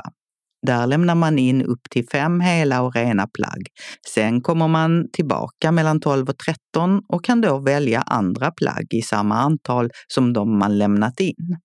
Där 0.66 0.86
lämnar 0.86 1.14
man 1.14 1.38
in 1.38 1.62
upp 1.62 1.90
till 1.90 2.08
fem 2.08 2.40
hela 2.40 2.82
och 2.82 2.94
rena 2.94 3.26
plagg. 3.26 3.66
Sen 4.14 4.40
kommer 4.40 4.68
man 4.68 5.08
tillbaka 5.12 5.72
mellan 5.72 6.00
12 6.00 6.28
och 6.28 6.38
13 6.38 7.02
och 7.08 7.24
kan 7.24 7.40
då 7.40 7.58
välja 7.58 8.00
andra 8.00 8.50
plagg 8.50 8.86
i 8.90 9.02
samma 9.02 9.34
antal 9.34 9.90
som 10.06 10.32
de 10.32 10.58
man 10.58 10.78
lämnat 10.78 11.20
in. 11.20 11.56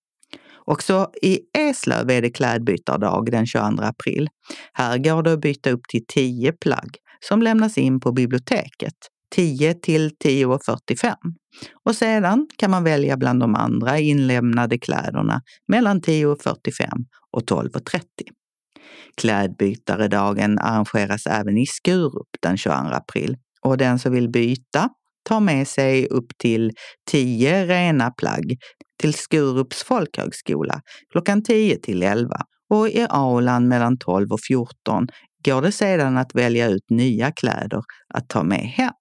Också 0.64 1.10
i 1.22 1.40
Eslöv 1.58 2.10
är 2.10 2.22
det 2.22 2.30
klädbytardag 2.30 3.30
den 3.30 3.46
22 3.46 3.82
april. 3.82 4.28
Här 4.72 4.98
går 4.98 5.22
det 5.22 5.32
att 5.32 5.40
byta 5.40 5.70
upp 5.70 5.88
till 5.88 6.06
10 6.06 6.52
plagg 6.52 6.96
som 7.28 7.42
lämnas 7.42 7.78
in 7.78 8.00
på 8.00 8.12
biblioteket 8.12 8.94
10 9.34 9.74
till 9.74 10.10
10.45 10.24 11.14
och 11.84 11.96
sedan 11.96 12.46
kan 12.56 12.70
man 12.70 12.84
välja 12.84 13.16
bland 13.16 13.40
de 13.40 13.54
andra 13.54 13.98
inlämnade 13.98 14.78
kläderna 14.78 15.42
mellan 15.68 16.00
10.45 16.00 16.86
och 17.30 17.42
12.30. 17.42 18.00
Klädbytaredagen 19.16 20.58
arrangeras 20.58 21.26
även 21.26 21.58
i 21.58 21.66
Skurup 21.66 22.28
den 22.40 22.56
22 22.56 22.74
april 22.74 23.36
och 23.60 23.76
den 23.76 23.98
som 23.98 24.12
vill 24.12 24.28
byta 24.28 24.88
tar 25.30 25.40
med 25.40 25.68
sig 25.68 26.06
upp 26.06 26.38
till 26.38 26.72
tio 27.10 27.66
rena 27.66 28.10
plagg 28.10 28.56
till 29.00 29.14
Skurups 29.14 29.84
folkhögskola 29.84 30.80
klockan 31.12 31.42
10 31.42 31.76
till 31.76 32.02
11 32.02 32.28
och 32.70 32.88
i 32.88 33.06
aulan 33.10 33.68
mellan 33.68 33.98
12 33.98 34.32
och 34.32 34.40
14 34.48 35.06
går 35.44 35.62
det 35.62 35.72
sedan 35.72 36.16
att 36.16 36.34
välja 36.34 36.68
ut 36.68 36.90
nya 36.90 37.32
kläder 37.32 37.82
att 38.14 38.28
ta 38.28 38.42
med 38.42 38.58
hem. 38.60 38.92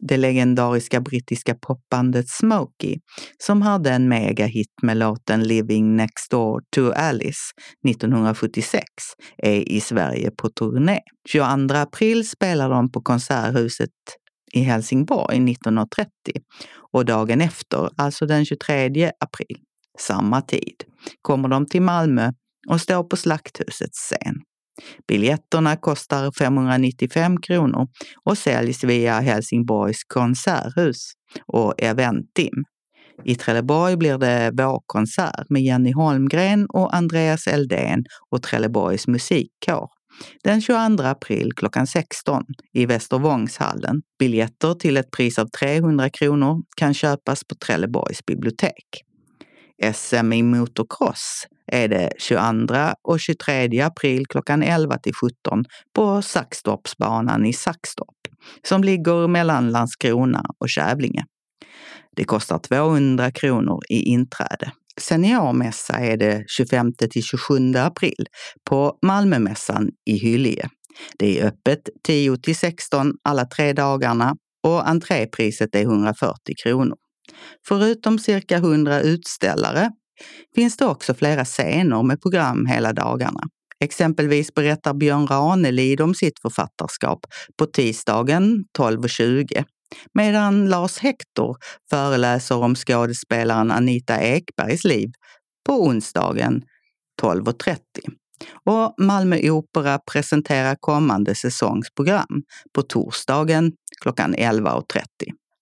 Det 0.00 0.16
legendariska 0.16 1.00
brittiska 1.00 1.54
popbandet 1.54 2.28
Smokey, 2.28 2.96
som 3.38 3.62
hade 3.62 3.90
en 3.90 4.08
megahit 4.08 4.82
med 4.82 4.96
låten 4.96 5.42
Living 5.42 5.96
Next 5.96 6.30
Door 6.30 6.60
to 6.76 6.92
Alice 6.92 7.52
1976, 7.88 8.82
är 9.36 9.68
i 9.68 9.80
Sverige 9.80 10.30
på 10.30 10.48
turné. 10.48 11.00
22 11.28 11.74
april 11.74 12.28
spelar 12.28 12.70
de 12.70 12.92
på 12.92 13.02
Konserthuset 13.02 13.90
i 14.52 14.60
Helsingborg 14.60 15.50
1930 15.50 16.10
och 16.92 17.04
dagen 17.04 17.40
efter, 17.40 17.90
alltså 17.96 18.26
den 18.26 18.44
23 18.44 19.12
april, 19.20 19.58
samma 19.98 20.40
tid, 20.40 20.84
kommer 21.22 21.48
de 21.48 21.66
till 21.66 21.82
Malmö 21.82 22.32
och 22.68 22.80
står 22.80 23.04
på 23.04 23.16
Slakthusets 23.16 23.98
scen. 23.98 24.34
Biljetterna 25.08 25.76
kostar 25.76 26.32
595 26.38 27.40
kronor 27.40 27.88
och 28.24 28.38
säljs 28.38 28.84
via 28.84 29.20
Helsingborgs 29.20 30.04
konserthus 30.04 31.12
och 31.46 31.74
Eventim. 31.82 32.64
I 33.24 33.34
Trelleborg 33.34 33.96
blir 33.96 34.18
det 34.18 34.50
vårkonsert 34.62 35.50
med 35.50 35.62
Jenny 35.62 35.92
Holmgren 35.92 36.66
och 36.66 36.94
Andreas 36.94 37.46
Eldén 37.46 38.04
och 38.30 38.42
Trelleborgs 38.42 39.06
musikkår 39.06 39.97
den 40.44 40.60
22 40.60 41.02
april 41.02 41.52
klockan 41.56 41.86
16 41.86 42.44
i 42.72 42.86
Västervångshallen. 42.86 44.02
Biljetter 44.18 44.74
till 44.74 44.96
ett 44.96 45.10
pris 45.10 45.38
av 45.38 45.46
300 45.46 46.10
kronor 46.10 46.62
kan 46.76 46.94
köpas 46.94 47.44
på 47.44 47.54
Trelleborgs 47.54 48.26
bibliotek. 48.26 49.04
SM 49.94 50.32
i 50.32 50.42
motocross 50.42 51.46
är 51.72 51.88
det 51.88 52.12
22 52.18 52.74
och 53.02 53.20
23 53.20 53.80
april 53.80 54.26
klockan 54.26 54.62
11 54.62 54.98
till 54.98 55.14
17 55.14 55.64
på 55.94 56.22
Saxtorpsbanan 56.22 57.46
i 57.46 57.52
Saxtorp 57.52 58.18
som 58.68 58.84
ligger 58.84 59.28
mellan 59.28 59.70
Landskrona 59.70 60.44
och 60.58 60.68
Kävlinge. 60.68 61.24
Det 62.18 62.24
kostar 62.24 62.58
200 62.58 63.30
kronor 63.30 63.80
i 63.88 64.02
inträde. 64.02 64.72
Seniormässa 65.00 65.94
är 65.94 66.16
det 66.16 66.44
25 66.48 66.92
till 67.10 67.22
27 67.22 67.74
april 67.76 68.26
på 68.70 68.98
Malmömässan 69.06 69.88
i 70.10 70.18
Hyllie. 70.18 70.68
Det 71.18 71.40
är 71.40 71.46
öppet 71.46 71.88
10 72.06 72.36
till 72.36 72.56
16 72.56 73.12
alla 73.24 73.44
tre 73.44 73.72
dagarna 73.72 74.36
och 74.66 74.88
entrépriset 74.88 75.74
är 75.74 75.82
140 75.82 76.36
kronor. 76.62 76.96
Förutom 77.68 78.18
cirka 78.18 78.56
100 78.56 79.00
utställare 79.00 79.90
finns 80.54 80.76
det 80.76 80.86
också 80.86 81.14
flera 81.14 81.44
scener 81.44 82.02
med 82.02 82.22
program 82.22 82.66
hela 82.66 82.92
dagarna. 82.92 83.40
Exempelvis 83.84 84.54
berättar 84.54 84.94
Björn 84.94 85.26
Ranelid 85.26 86.00
om 86.00 86.14
sitt 86.14 86.38
författarskap 86.42 87.20
på 87.58 87.66
tisdagen 87.66 88.64
12.20 88.78 89.64
medan 90.14 90.68
Lars 90.68 90.98
Hector 90.98 91.56
föreläser 91.90 92.56
om 92.56 92.74
skådespelaren 92.74 93.70
Anita 93.70 94.20
Ekbergs 94.20 94.84
liv 94.84 95.10
på 95.66 95.82
onsdagen 95.82 96.62
12.30. 97.22 97.76
Och 98.64 98.94
Malmö 99.04 99.50
Opera 99.50 99.98
presenterar 100.12 100.76
kommande 100.80 101.34
säsongsprogram 101.34 102.42
på 102.74 102.82
torsdagen 102.82 103.72
klockan 104.02 104.34
11.30. 104.34 105.02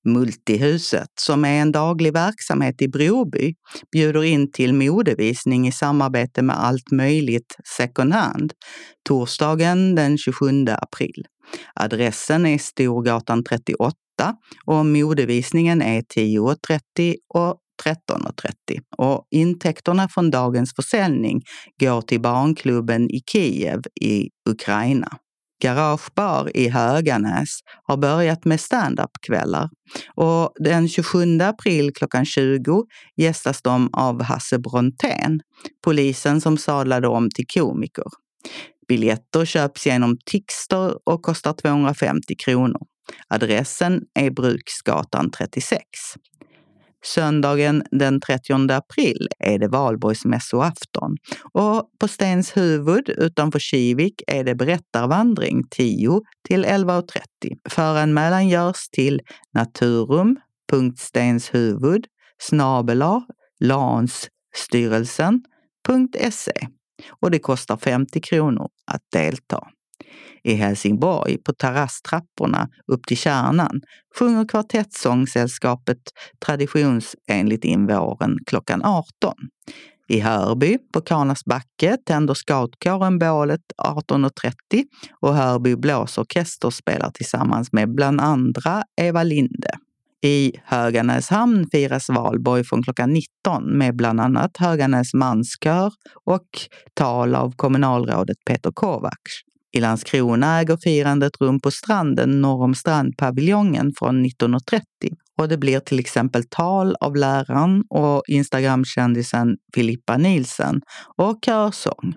Multihuset, 0.04 1.08
som 1.20 1.44
är 1.44 1.60
en 1.62 1.72
daglig 1.72 2.12
verksamhet 2.12 2.82
i 2.82 2.88
Broby, 2.88 3.54
bjuder 3.92 4.24
in 4.24 4.52
till 4.52 4.74
modevisning 4.74 5.68
i 5.68 5.72
samarbete 5.72 6.42
med 6.42 6.64
Allt 6.64 6.90
möjligt 6.90 7.56
second 7.76 8.12
hand 8.12 8.52
torsdagen 9.08 9.94
den 9.94 10.18
27 10.18 10.66
april. 10.68 11.26
Adressen 11.74 12.46
är 12.46 12.58
Storgatan 12.58 13.44
38 13.44 13.96
och 14.64 14.86
modevisningen 14.86 15.82
är 15.82 16.00
10.30 16.00 17.16
och 17.34 17.58
13.30 17.84 18.80
och 18.96 19.26
intäkterna 19.30 20.08
från 20.08 20.30
dagens 20.30 20.74
försäljning 20.74 21.42
går 21.80 22.00
till 22.00 22.20
barnklubben 22.20 23.10
i 23.10 23.20
Kiev 23.32 23.82
i 24.00 24.28
Ukraina. 24.48 25.18
Garagebar 25.62 26.56
i 26.56 26.68
Höganäs 26.68 27.58
har 27.82 27.96
börjat 27.96 28.44
med 28.44 28.60
standupkvällar 28.60 29.68
och 30.14 30.52
den 30.58 30.88
27 30.88 31.40
april 31.40 31.92
klockan 31.94 32.24
20 32.24 32.84
gästas 33.16 33.62
de 33.62 33.90
av 33.92 34.22
Hasse 34.22 34.58
Brontén, 34.58 35.40
polisen 35.84 36.40
som 36.40 36.58
sadlade 36.58 37.08
om 37.08 37.30
till 37.30 37.46
komiker. 37.54 38.04
Biljetter 38.88 39.44
köps 39.44 39.86
genom 39.86 40.16
Tixter 40.26 41.08
och 41.08 41.22
kostar 41.22 41.52
250 41.52 42.34
kronor. 42.44 42.95
Adressen 43.28 44.02
är 44.14 44.30
Bruksgatan 44.30 45.30
36. 45.30 45.80
Söndagen 47.04 47.82
den 47.90 48.20
30 48.20 48.72
april 48.72 49.28
är 49.38 49.58
det 49.58 49.68
valborgsmässoafton 49.68 51.16
och 51.52 51.90
på 52.00 52.08
Stenshuvud 52.08 53.08
utanför 53.08 53.58
Kivik 53.58 54.22
är 54.26 54.44
det 54.44 54.54
berättarvandring 54.54 55.64
10 55.70 56.20
till 56.48 56.64
11.30. 56.64 57.20
Föranmälan 57.68 58.48
görs 58.48 58.88
till 58.88 59.20
naturum.stenshuvud 59.54 62.06
snabela 62.38 63.26
lansstyrelsen.se 63.60 66.52
och 67.20 67.30
det 67.30 67.38
kostar 67.38 67.76
50 67.76 68.20
kronor 68.20 68.68
att 68.86 69.02
delta. 69.12 69.68
I 70.46 70.54
Helsingborg, 70.54 71.38
på 71.38 71.52
terrasstrapporna 71.52 72.68
upp 72.92 73.06
till 73.06 73.16
kärnan, 73.16 73.80
sjunger 74.18 74.48
Kvartettsångsällskapet 74.48 75.98
traditionsenligt 76.46 77.64
in 77.64 77.86
våren 77.86 78.38
klockan 78.46 78.84
18. 78.84 79.34
I 80.08 80.20
Hörby, 80.20 80.78
på 80.92 81.00
Kanasbacke, 81.00 81.96
tänder 82.06 82.34
scoutkåren 82.34 83.18
bålet 83.18 83.60
18.30 83.82 84.84
och 85.20 85.34
Hörby 85.34 85.76
blåsorkester 85.76 86.70
spelar 86.70 87.10
tillsammans 87.10 87.72
med 87.72 87.94
bland 87.94 88.20
andra 88.20 88.82
Eva 89.00 89.22
Linde. 89.22 89.70
I 90.22 90.52
Höganäshamn 90.64 91.66
firas 91.72 92.08
valborg 92.08 92.64
från 92.64 92.82
klockan 92.82 93.12
19 93.12 93.78
med 93.78 93.96
bland 93.96 94.20
annat 94.20 94.56
Höganäs 94.56 95.14
manskör 95.14 95.92
och 96.24 96.48
tal 96.94 97.34
av 97.34 97.52
kommunalrådet 97.56 98.36
Peter 98.46 98.70
Kovacs. 98.74 99.45
I 99.76 99.80
Landskrona 99.80 100.60
äger 100.60 100.76
firandet 100.76 101.40
rum 101.40 101.60
på 101.60 101.70
stranden 101.70 102.40
norr 102.40 102.62
om 102.64 102.74
strandpaviljongen 102.74 103.92
från 103.98 104.26
19.30 104.26 104.80
och 105.38 105.48
det 105.48 105.58
blir 105.58 105.80
till 105.80 105.98
exempel 105.98 106.44
tal 106.44 106.96
av 107.00 107.16
läraren 107.16 107.84
och 107.90 108.22
Instagramkändisen 108.28 109.56
Filippa 109.74 110.16
Nielsen 110.16 110.80
och 111.16 111.38
körsång. 111.46 112.14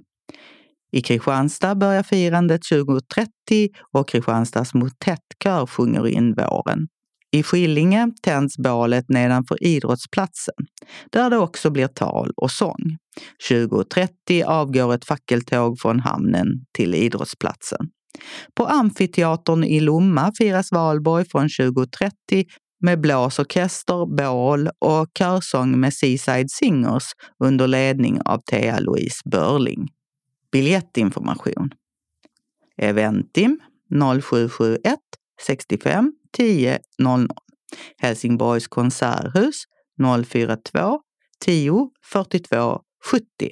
I 0.92 1.02
Kristianstad 1.02 1.76
börjar 1.76 2.04
firandet 2.04 2.62
20.30 2.62 3.70
och 3.94 4.10
Kristianstads 4.10 4.74
motettkör 4.74 5.66
sjunger 5.66 6.08
in 6.08 6.34
våren. 6.34 6.88
I 7.32 7.44
Skillinge 7.44 8.12
tänds 8.22 8.58
bålet 8.58 9.10
nedanför 9.10 9.64
idrottsplatsen, 9.64 10.56
där 11.10 11.30
det 11.30 11.38
också 11.38 11.70
blir 11.70 11.88
tal 11.88 12.32
och 12.36 12.52
sång. 12.52 12.98
20.30 13.50 14.44
avgår 14.44 14.94
ett 14.94 15.06
fackeltåg 15.06 15.80
från 15.80 16.00
hamnen 16.00 16.48
till 16.74 16.96
idrottsplatsen. 16.96 17.90
På 18.54 18.66
Amfiteatern 18.66 19.64
i 19.64 19.80
Lomma 19.80 20.32
firas 20.38 20.72
valborg 20.72 21.26
från 21.26 21.48
20.30 21.48 22.46
med 22.82 23.02
blåsorkester, 23.02 24.16
bål 24.16 24.70
och 24.80 25.08
körsång 25.20 25.80
med 25.80 25.94
Seaside 25.94 26.52
Singers 26.52 27.04
under 27.44 27.68
ledning 27.68 28.22
av 28.22 28.42
Thea-Louise 28.52 29.30
Börling. 29.32 29.88
Biljettinformation 30.52 31.70
Eventim 32.78 33.60
0771 34.22 35.00
65 35.48 36.14
10.00. 36.38 37.28
Helsingborgs 37.98 38.68
konserthus 38.68 39.64
042 39.98 41.02
10 41.40 41.92
42 42.02 42.80
70. 43.12 43.52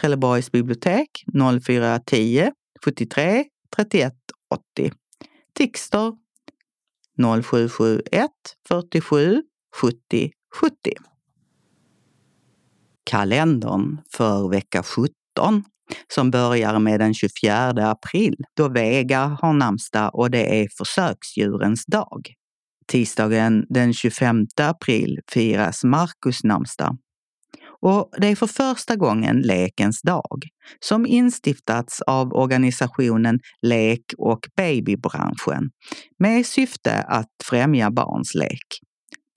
Trelleborgs 0.00 0.50
bibliotek 0.50 1.08
0410 1.34 2.52
73 2.84 3.44
31 3.76 4.12
80. 4.50 4.92
Tixter 5.54 6.12
0771 7.18 8.28
47 8.68 9.42
70 9.80 10.30
70. 10.60 10.92
Kalendern 13.04 14.00
för 14.10 14.48
vecka 14.48 14.82
17 14.82 15.64
som 16.14 16.30
börjar 16.30 16.78
med 16.78 17.00
den 17.00 17.14
24 17.14 17.90
april 17.90 18.36
då 18.56 18.68
Vega 18.68 19.38
har 19.42 19.52
namnsdag 19.52 20.14
och 20.14 20.30
det 20.30 20.60
är 20.60 20.68
försöksdjurens 20.78 21.84
dag. 21.86 22.34
Tisdagen 22.86 23.64
den 23.68 23.94
25 23.94 24.46
april 24.60 25.20
firas 25.32 25.84
Markus 25.84 26.44
namnsdag. 26.44 26.96
Och 27.86 28.10
det 28.18 28.26
är 28.26 28.36
för 28.36 28.46
första 28.46 28.96
gången 28.96 29.40
Lekens 29.40 30.02
dag, 30.02 30.38
som 30.80 31.06
instiftats 31.06 32.00
av 32.00 32.32
organisationen 32.32 33.38
Lek 33.62 34.04
och 34.18 34.40
babybranschen 34.56 35.70
med 36.18 36.46
syfte 36.46 37.02
att 37.02 37.30
främja 37.44 37.90
barns 37.90 38.34
lek. 38.34 38.66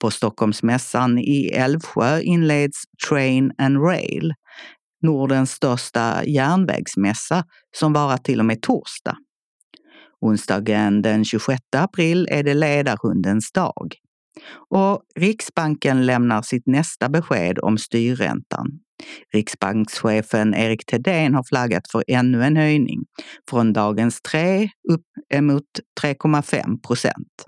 På 0.00 0.10
Stockholmsmässan 0.10 1.18
i 1.18 1.50
Älvsjö 1.54 2.20
inleds 2.20 2.82
Train 3.08 3.52
and 3.58 3.76
Rail, 3.82 4.32
Nordens 5.02 5.50
största 5.50 6.24
järnvägsmässa 6.24 7.44
som 7.76 7.92
varar 7.92 8.16
till 8.16 8.40
och 8.40 8.46
med 8.46 8.62
torsdag. 8.62 9.16
Onsdagen 10.20 11.02
den 11.02 11.24
26 11.24 11.60
april 11.76 12.28
är 12.30 12.42
det 12.42 12.54
ledarhundens 12.54 13.52
dag. 13.52 13.94
Och 14.70 15.02
Riksbanken 15.18 16.06
lämnar 16.06 16.42
sitt 16.42 16.66
nästa 16.66 17.08
besked 17.08 17.58
om 17.58 17.78
styrräntan. 17.78 18.66
Riksbankschefen 19.34 20.54
Erik 20.54 20.86
Thedéen 20.86 21.34
har 21.34 21.44
flaggat 21.48 21.90
för 21.92 22.04
ännu 22.08 22.44
en 22.44 22.56
höjning 22.56 23.00
från 23.50 23.72
dagens 23.72 24.20
3 24.22 24.68
upp 24.92 25.04
emot 25.34 25.64
3,5 26.02 26.80
procent. 26.86 27.44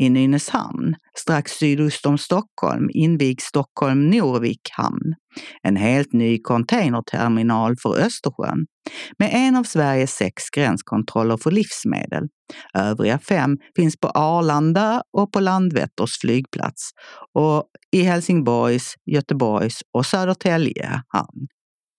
I 0.00 0.10
Nynäshamn, 0.10 0.94
strax 1.18 1.52
sydost 1.52 2.06
om 2.06 2.18
Stockholm, 2.18 2.90
invigs 2.92 3.44
Stockholm 3.44 4.10
Norvik 4.10 4.70
hamn, 4.72 5.14
en 5.62 5.76
helt 5.76 6.12
ny 6.12 6.38
containerterminal 6.42 7.76
för 7.76 7.98
Östersjön 7.98 8.66
med 9.18 9.30
en 9.32 9.56
av 9.56 9.64
Sveriges 9.64 10.12
sex 10.12 10.42
gränskontroller 10.56 11.36
för 11.36 11.50
livsmedel. 11.50 12.28
Övriga 12.74 13.18
fem 13.18 13.58
finns 13.76 14.00
på 14.00 14.08
Arlanda 14.08 15.02
och 15.12 15.32
på 15.32 15.40
Landvetters 15.40 16.20
flygplats 16.20 16.90
och 17.34 17.64
i 17.92 18.02
Helsingborgs, 18.02 18.94
Göteborgs 19.06 19.80
och 19.92 20.06
Södertälje 20.06 21.02
hamn. 21.08 21.46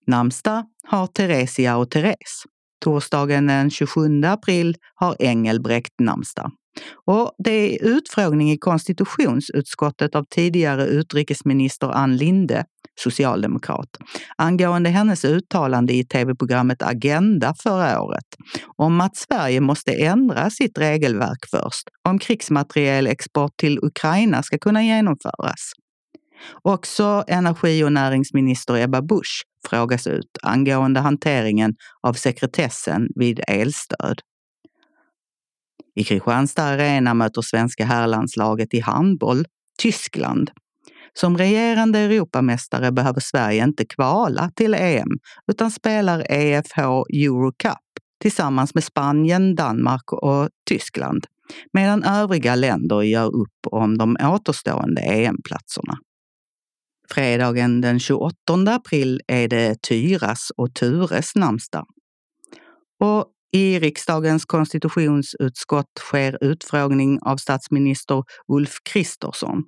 Namnsdag 0.06 0.64
har 0.86 1.06
Theresia 1.06 1.76
och 1.76 1.90
Therese. 1.90 2.44
Torsdagen 2.84 3.46
den 3.46 3.70
27 3.70 4.24
april 4.24 4.76
har 4.94 5.16
Engelbrekt 5.18 6.00
namnsdag. 6.00 6.52
Och 7.06 7.34
det 7.38 7.50
är 7.50 7.84
utfrågning 7.84 8.50
i 8.50 8.58
konstitutionsutskottet 8.58 10.14
av 10.14 10.24
tidigare 10.30 10.86
utrikesminister 10.86 11.88
Ann 11.88 12.16
Linde, 12.16 12.64
socialdemokrat, 13.00 13.88
angående 14.36 14.90
hennes 14.90 15.24
uttalande 15.24 15.92
i 15.92 16.04
tv-programmet 16.04 16.82
Agenda 16.82 17.54
förra 17.62 18.02
året 18.02 18.26
om 18.76 19.00
att 19.00 19.16
Sverige 19.16 19.60
måste 19.60 19.92
ändra 19.92 20.50
sitt 20.50 20.78
regelverk 20.78 21.46
först 21.50 21.88
om 22.08 22.18
krigsmaterielexport 22.18 23.56
till 23.56 23.78
Ukraina 23.82 24.42
ska 24.42 24.58
kunna 24.58 24.82
genomföras. 24.82 25.72
Också 26.62 27.24
energi 27.28 27.84
och 27.84 27.92
näringsminister 27.92 28.76
Ebba 28.76 29.02
Busch 29.02 29.42
frågas 29.68 30.06
ut 30.06 30.38
angående 30.42 31.00
hanteringen 31.00 31.74
av 32.02 32.12
sekretessen 32.12 33.08
vid 33.14 33.40
elstöd. 33.48 34.20
I 35.94 36.04
Kristianstad 36.04 36.64
Arena 36.64 37.14
möter 37.14 37.42
svenska 37.42 37.84
herrlandslaget 37.84 38.74
i 38.74 38.80
handboll 38.80 39.44
Tyskland. 39.78 40.50
Som 41.14 41.38
regerande 41.38 41.98
Europamästare 41.98 42.92
behöver 42.92 43.20
Sverige 43.20 43.64
inte 43.64 43.84
kvala 43.84 44.50
till 44.56 44.74
EM 44.74 45.18
utan 45.52 45.70
spelar 45.70 46.32
EFH 46.32 46.78
Eurocup 47.12 47.78
tillsammans 48.20 48.74
med 48.74 48.84
Spanien, 48.84 49.54
Danmark 49.54 50.12
och 50.12 50.48
Tyskland 50.68 51.26
medan 51.72 52.04
övriga 52.04 52.54
länder 52.54 53.02
gör 53.02 53.36
upp 53.36 53.66
om 53.66 53.98
de 53.98 54.16
återstående 54.20 55.00
EM-platserna. 55.00 55.98
Fredagen 57.10 57.80
den 57.80 58.00
28 58.00 58.34
april 58.66 59.20
är 59.26 59.48
det 59.48 59.82
Tyras 59.82 60.52
och 60.56 60.74
Tures 60.74 61.34
namnsdag. 61.34 61.86
Och 63.00 63.26
i 63.52 63.78
riksdagens 63.78 64.44
konstitutionsutskott 64.44 65.98
sker 65.98 66.38
utfrågning 66.44 67.18
av 67.22 67.36
statsminister 67.36 68.22
Ulf 68.48 68.78
Kristersson. 68.92 69.64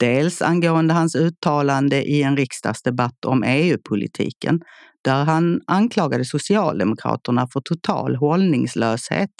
Dels 0.00 0.42
angående 0.42 0.94
hans 0.94 1.16
uttalande 1.16 2.02
i 2.02 2.22
en 2.22 2.36
riksdagsdebatt 2.36 3.24
om 3.24 3.42
EU-politiken 3.42 4.60
där 5.04 5.24
han 5.24 5.60
anklagade 5.66 6.24
Socialdemokraterna 6.24 7.48
för 7.52 7.60
total 7.60 8.16
hållningslöshet 8.16 9.30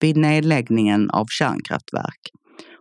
vid 0.00 0.16
nedläggningen 0.16 1.10
av 1.10 1.26
kärnkraftverk. 1.30 2.20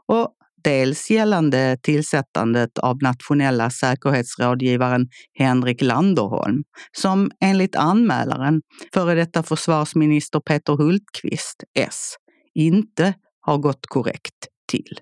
Och 0.08 0.36
dels 0.64 1.11
gällande 1.11 1.78
tillsättandet 1.82 2.78
av 2.78 2.97
nationella 3.01 3.70
säkerhetsrådgivaren 3.70 5.07
Henrik 5.39 5.82
Landerholm, 5.82 6.64
som 6.91 7.32
enligt 7.39 7.76
anmälaren, 7.76 8.61
före 8.93 9.16
detta 9.16 9.43
försvarsminister 9.43 10.39
Peter 10.39 10.74
Hultqvist, 10.74 11.64
S, 11.80 12.16
inte 12.53 13.14
har 13.41 13.57
gått 13.57 13.86
korrekt 13.88 14.47
till. 14.68 14.99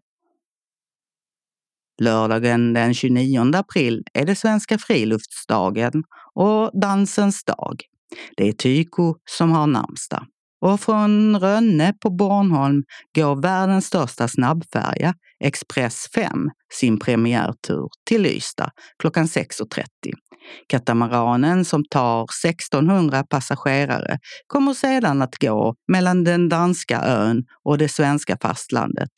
Lördagen 2.01 2.73
den 2.73 2.93
29 2.93 3.55
april 3.55 4.03
är 4.13 4.25
det 4.25 4.35
svenska 4.35 4.77
friluftsdagen 4.77 6.03
och 6.33 6.81
dansens 6.81 7.43
dag. 7.43 7.81
Det 8.37 8.47
är 8.47 8.53
Tyko 8.53 9.15
som 9.29 9.51
har 9.51 9.67
namnsdag. 9.67 10.25
Och 10.61 10.79
från 10.79 11.39
Rönne 11.39 11.93
på 12.01 12.09
Bornholm 12.09 12.83
går 13.15 13.41
världens 13.41 13.85
största 13.85 14.27
snabbfärja, 14.27 15.13
Express 15.43 16.07
5, 16.15 16.49
sin 16.73 16.99
premiärtur 16.99 17.87
till 18.09 18.25
Ystad 18.25 18.71
klockan 18.99 19.25
6.30. 19.25 19.83
Katamaranen 20.69 21.65
som 21.65 21.83
tar 21.89 22.25
1600 22.45 23.23
passagerare 23.29 24.17
kommer 24.47 24.73
sedan 24.73 25.21
att 25.21 25.37
gå 25.37 25.75
mellan 25.87 26.23
den 26.23 26.49
danska 26.49 27.01
ön 27.01 27.43
och 27.63 27.77
det 27.77 27.89
svenska 27.89 28.37
fastlandet 28.41 29.09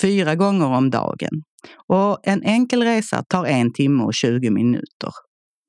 fyra 0.00 0.34
gånger 0.34 0.66
om 0.66 0.90
dagen. 0.90 1.42
Och 1.88 2.18
en 2.22 2.42
enkel 2.42 2.82
resa 2.82 3.22
tar 3.28 3.46
en 3.46 3.72
timme 3.72 4.04
och 4.04 4.14
20 4.14 4.50
minuter. 4.50 5.12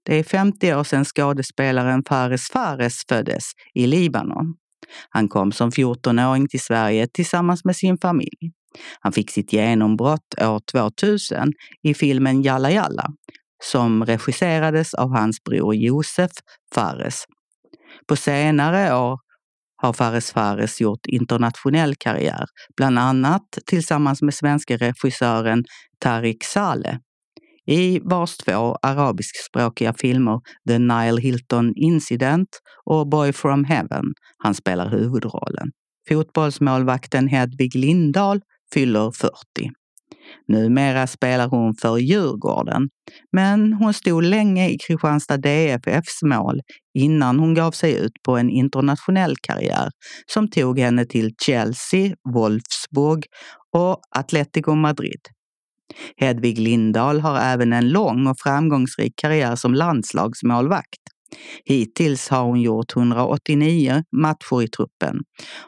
Det 0.05 0.15
är 0.15 0.23
50 0.23 0.73
år 0.73 0.83
sedan 0.83 1.05
skådespelaren 1.05 2.03
Fares 2.07 2.49
Fares 2.49 3.01
föddes 3.09 3.43
i 3.73 3.87
Libanon. 3.87 4.55
Han 5.09 5.29
kom 5.29 5.51
som 5.51 5.69
14-åring 5.69 6.47
till 6.47 6.61
Sverige 6.61 7.07
tillsammans 7.07 7.65
med 7.65 7.75
sin 7.75 7.97
familj. 7.97 8.51
Han 8.99 9.13
fick 9.13 9.31
sitt 9.31 9.53
genombrott 9.53 10.41
år 10.41 10.59
2000 10.71 11.53
i 11.83 11.93
filmen 11.93 12.41
Jalla 12.41 12.71
Jalla 12.71 13.05
som 13.63 14.05
regisserades 14.05 14.93
av 14.93 15.15
hans 15.15 15.43
bror 15.43 15.75
Josef 15.75 16.31
Fares. 16.75 17.25
På 18.07 18.15
senare 18.15 18.95
år 18.95 19.19
har 19.81 19.93
Fares 19.93 20.31
Fares 20.31 20.81
gjort 20.81 21.05
internationell 21.05 21.95
karriär, 21.95 22.45
bland 22.77 22.99
annat 22.99 23.57
tillsammans 23.65 24.21
med 24.21 24.33
svenska 24.33 24.77
regissören 24.77 25.63
Tarik 25.99 26.43
Saleh 26.43 26.97
i 27.67 27.99
vars 27.99 28.37
två 28.37 28.75
arabiskspråkiga 28.81 29.93
filmer 29.93 30.39
The 30.67 30.79
Nile 30.79 31.21
Hilton 31.21 31.73
Incident 31.75 32.49
och 32.85 33.09
Boy 33.09 33.33
from 33.33 33.63
Heaven 33.63 34.05
han 34.37 34.53
spelar 34.53 34.89
huvudrollen. 34.89 35.71
Fotbollsmålvakten 36.09 37.27
Hedvig 37.27 37.75
Lindahl 37.75 38.41
fyller 38.73 39.11
40. 39.11 39.31
Numera 40.47 41.07
spelar 41.07 41.47
hon 41.47 41.75
för 41.81 41.97
Djurgården, 41.97 42.89
men 43.31 43.73
hon 43.73 43.93
stod 43.93 44.23
länge 44.23 44.69
i 44.69 44.77
Kristianstad 44.77 45.37
DFFs 45.37 46.23
mål 46.23 46.61
innan 46.93 47.39
hon 47.39 47.53
gav 47.53 47.71
sig 47.71 48.05
ut 48.05 48.11
på 48.25 48.37
en 48.37 48.49
internationell 48.49 49.35
karriär 49.41 49.89
som 50.33 50.49
tog 50.49 50.79
henne 50.79 51.05
till 51.05 51.31
Chelsea, 51.45 52.15
Wolfsburg 52.33 53.25
och 53.77 54.01
Atletico 54.15 54.75
Madrid. 54.75 55.21
Hedvig 56.17 56.59
Lindahl 56.59 57.19
har 57.19 57.39
även 57.39 57.73
en 57.73 57.89
lång 57.89 58.27
och 58.27 58.39
framgångsrik 58.39 59.13
karriär 59.15 59.55
som 59.55 59.73
landslagsmålvakt. 59.73 60.99
Hittills 61.65 62.29
har 62.29 62.43
hon 62.43 62.61
gjort 62.61 62.95
189 62.95 64.03
matcher 64.11 64.61
i 64.61 64.67
truppen 64.67 65.19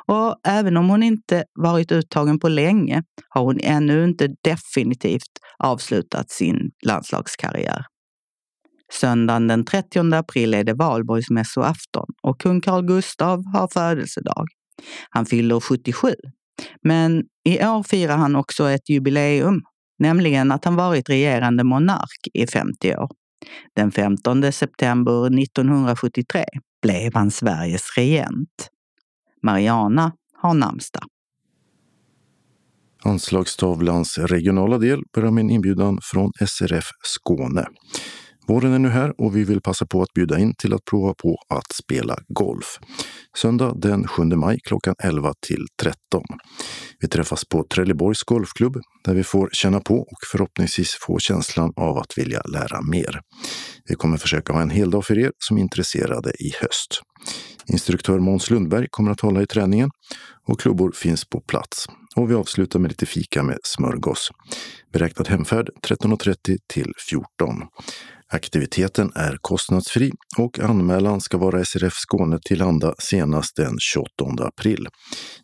och 0.07 0.35
även 0.47 0.77
om 0.77 0.89
hon 0.89 1.03
inte 1.03 1.43
varit 1.53 1.91
uttagen 1.91 2.39
på 2.39 2.49
länge 2.49 3.03
har 3.29 3.43
hon 3.43 3.59
ännu 3.59 4.03
inte 4.03 4.35
definitivt 4.43 5.31
avslutat 5.59 6.31
sin 6.31 6.71
landslagskarriär. 6.85 7.85
Söndagen 8.93 9.47
den 9.47 9.65
30 9.65 10.13
april 10.15 10.53
är 10.53 10.63
det 10.63 10.73
valborgsmässoafton 10.73 12.07
och 12.23 12.41
kung 12.41 12.61
Carl 12.61 12.85
Gustav 12.85 13.43
har 13.53 13.67
födelsedag. 13.67 14.47
Han 15.09 15.25
fyller 15.25 15.59
77. 15.59 16.15
Men 16.83 17.23
i 17.45 17.65
år 17.65 17.83
firar 17.83 18.17
han 18.17 18.35
också 18.35 18.69
ett 18.69 18.89
jubileum 18.89 19.61
nämligen 20.03 20.51
att 20.51 20.65
han 20.65 20.75
varit 20.75 21.09
regerande 21.09 21.63
monark 21.63 22.27
i 22.33 22.47
50 22.47 22.95
år. 22.95 23.09
Den 23.75 23.91
15 23.91 24.51
september 24.51 25.41
1973 25.41 26.45
blev 26.81 27.13
han 27.13 27.31
Sveriges 27.31 27.97
regent. 27.97 28.69
Mariana 29.43 30.11
har 30.41 30.53
namnsdag. 30.53 31.03
Anslagstavlans 33.03 34.17
regionala 34.17 34.77
del 34.77 35.03
börjar 35.13 35.31
med 35.31 35.41
en 35.41 35.49
inbjudan 35.49 35.99
från 36.03 36.31
SRF 36.47 36.85
Skåne. 37.03 37.65
Våren 38.47 38.73
är 38.73 38.79
nu 38.79 38.89
här 38.89 39.21
och 39.21 39.35
vi 39.35 39.43
vill 39.43 39.61
passa 39.61 39.85
på 39.85 40.01
att 40.01 40.13
bjuda 40.13 40.39
in 40.39 40.53
till 40.57 40.73
att 40.73 40.85
prova 40.85 41.13
på 41.13 41.37
att 41.49 41.71
spela 41.71 42.17
golf. 42.27 42.79
Söndag 43.37 43.73
den 43.75 44.07
7 44.07 44.23
maj 44.23 44.59
klockan 44.63 44.95
11 45.03 45.33
till 45.47 45.65
13. 45.81 46.23
Vi 46.99 47.07
träffas 47.07 47.45
på 47.45 47.63
Trelleborgs 47.63 48.23
golfklubb 48.23 48.77
där 49.03 49.13
vi 49.13 49.23
får 49.23 49.49
känna 49.53 49.79
på 49.79 49.95
och 49.95 50.17
förhoppningsvis 50.31 50.97
få 51.01 51.19
känslan 51.19 51.73
av 51.75 51.97
att 51.97 52.17
vilja 52.17 52.41
lära 52.41 52.81
mer. 52.81 53.21
Vi 53.89 53.95
kommer 53.95 54.17
försöka 54.17 54.53
ha 54.53 54.61
en 54.61 54.69
hel 54.69 54.91
dag 54.91 55.05
för 55.05 55.19
er 55.19 55.31
som 55.37 55.57
är 55.57 55.61
intresserade 55.61 56.31
i 56.31 56.53
höst. 56.61 57.01
Instruktör 57.67 58.19
Måns 58.19 58.49
Lundberg 58.49 58.87
kommer 58.91 59.11
att 59.11 59.19
hålla 59.19 59.41
i 59.41 59.47
träningen 59.47 59.89
och 60.47 60.59
klubbor 60.59 60.91
finns 60.91 61.25
på 61.29 61.41
plats. 61.41 61.85
Och 62.15 62.31
vi 62.31 62.35
avslutar 62.35 62.79
med 62.79 62.91
lite 62.91 63.05
fika 63.05 63.43
med 63.43 63.59
smörgås. 63.63 64.29
Beräknad 64.93 65.27
hemfärd 65.27 65.69
13.30 65.87 66.57
till 66.67 66.93
14. 67.09 67.27
Aktiviteten 68.33 69.11
är 69.15 69.37
kostnadsfri 69.41 70.11
och 70.37 70.59
anmälan 70.59 71.21
ska 71.21 71.37
vara 71.37 71.65
SRF 71.65 71.93
Skåne 71.93 72.39
tillhanda 72.45 72.95
senast 72.99 73.55
den 73.55 73.75
28 73.79 74.13
april. 74.39 74.87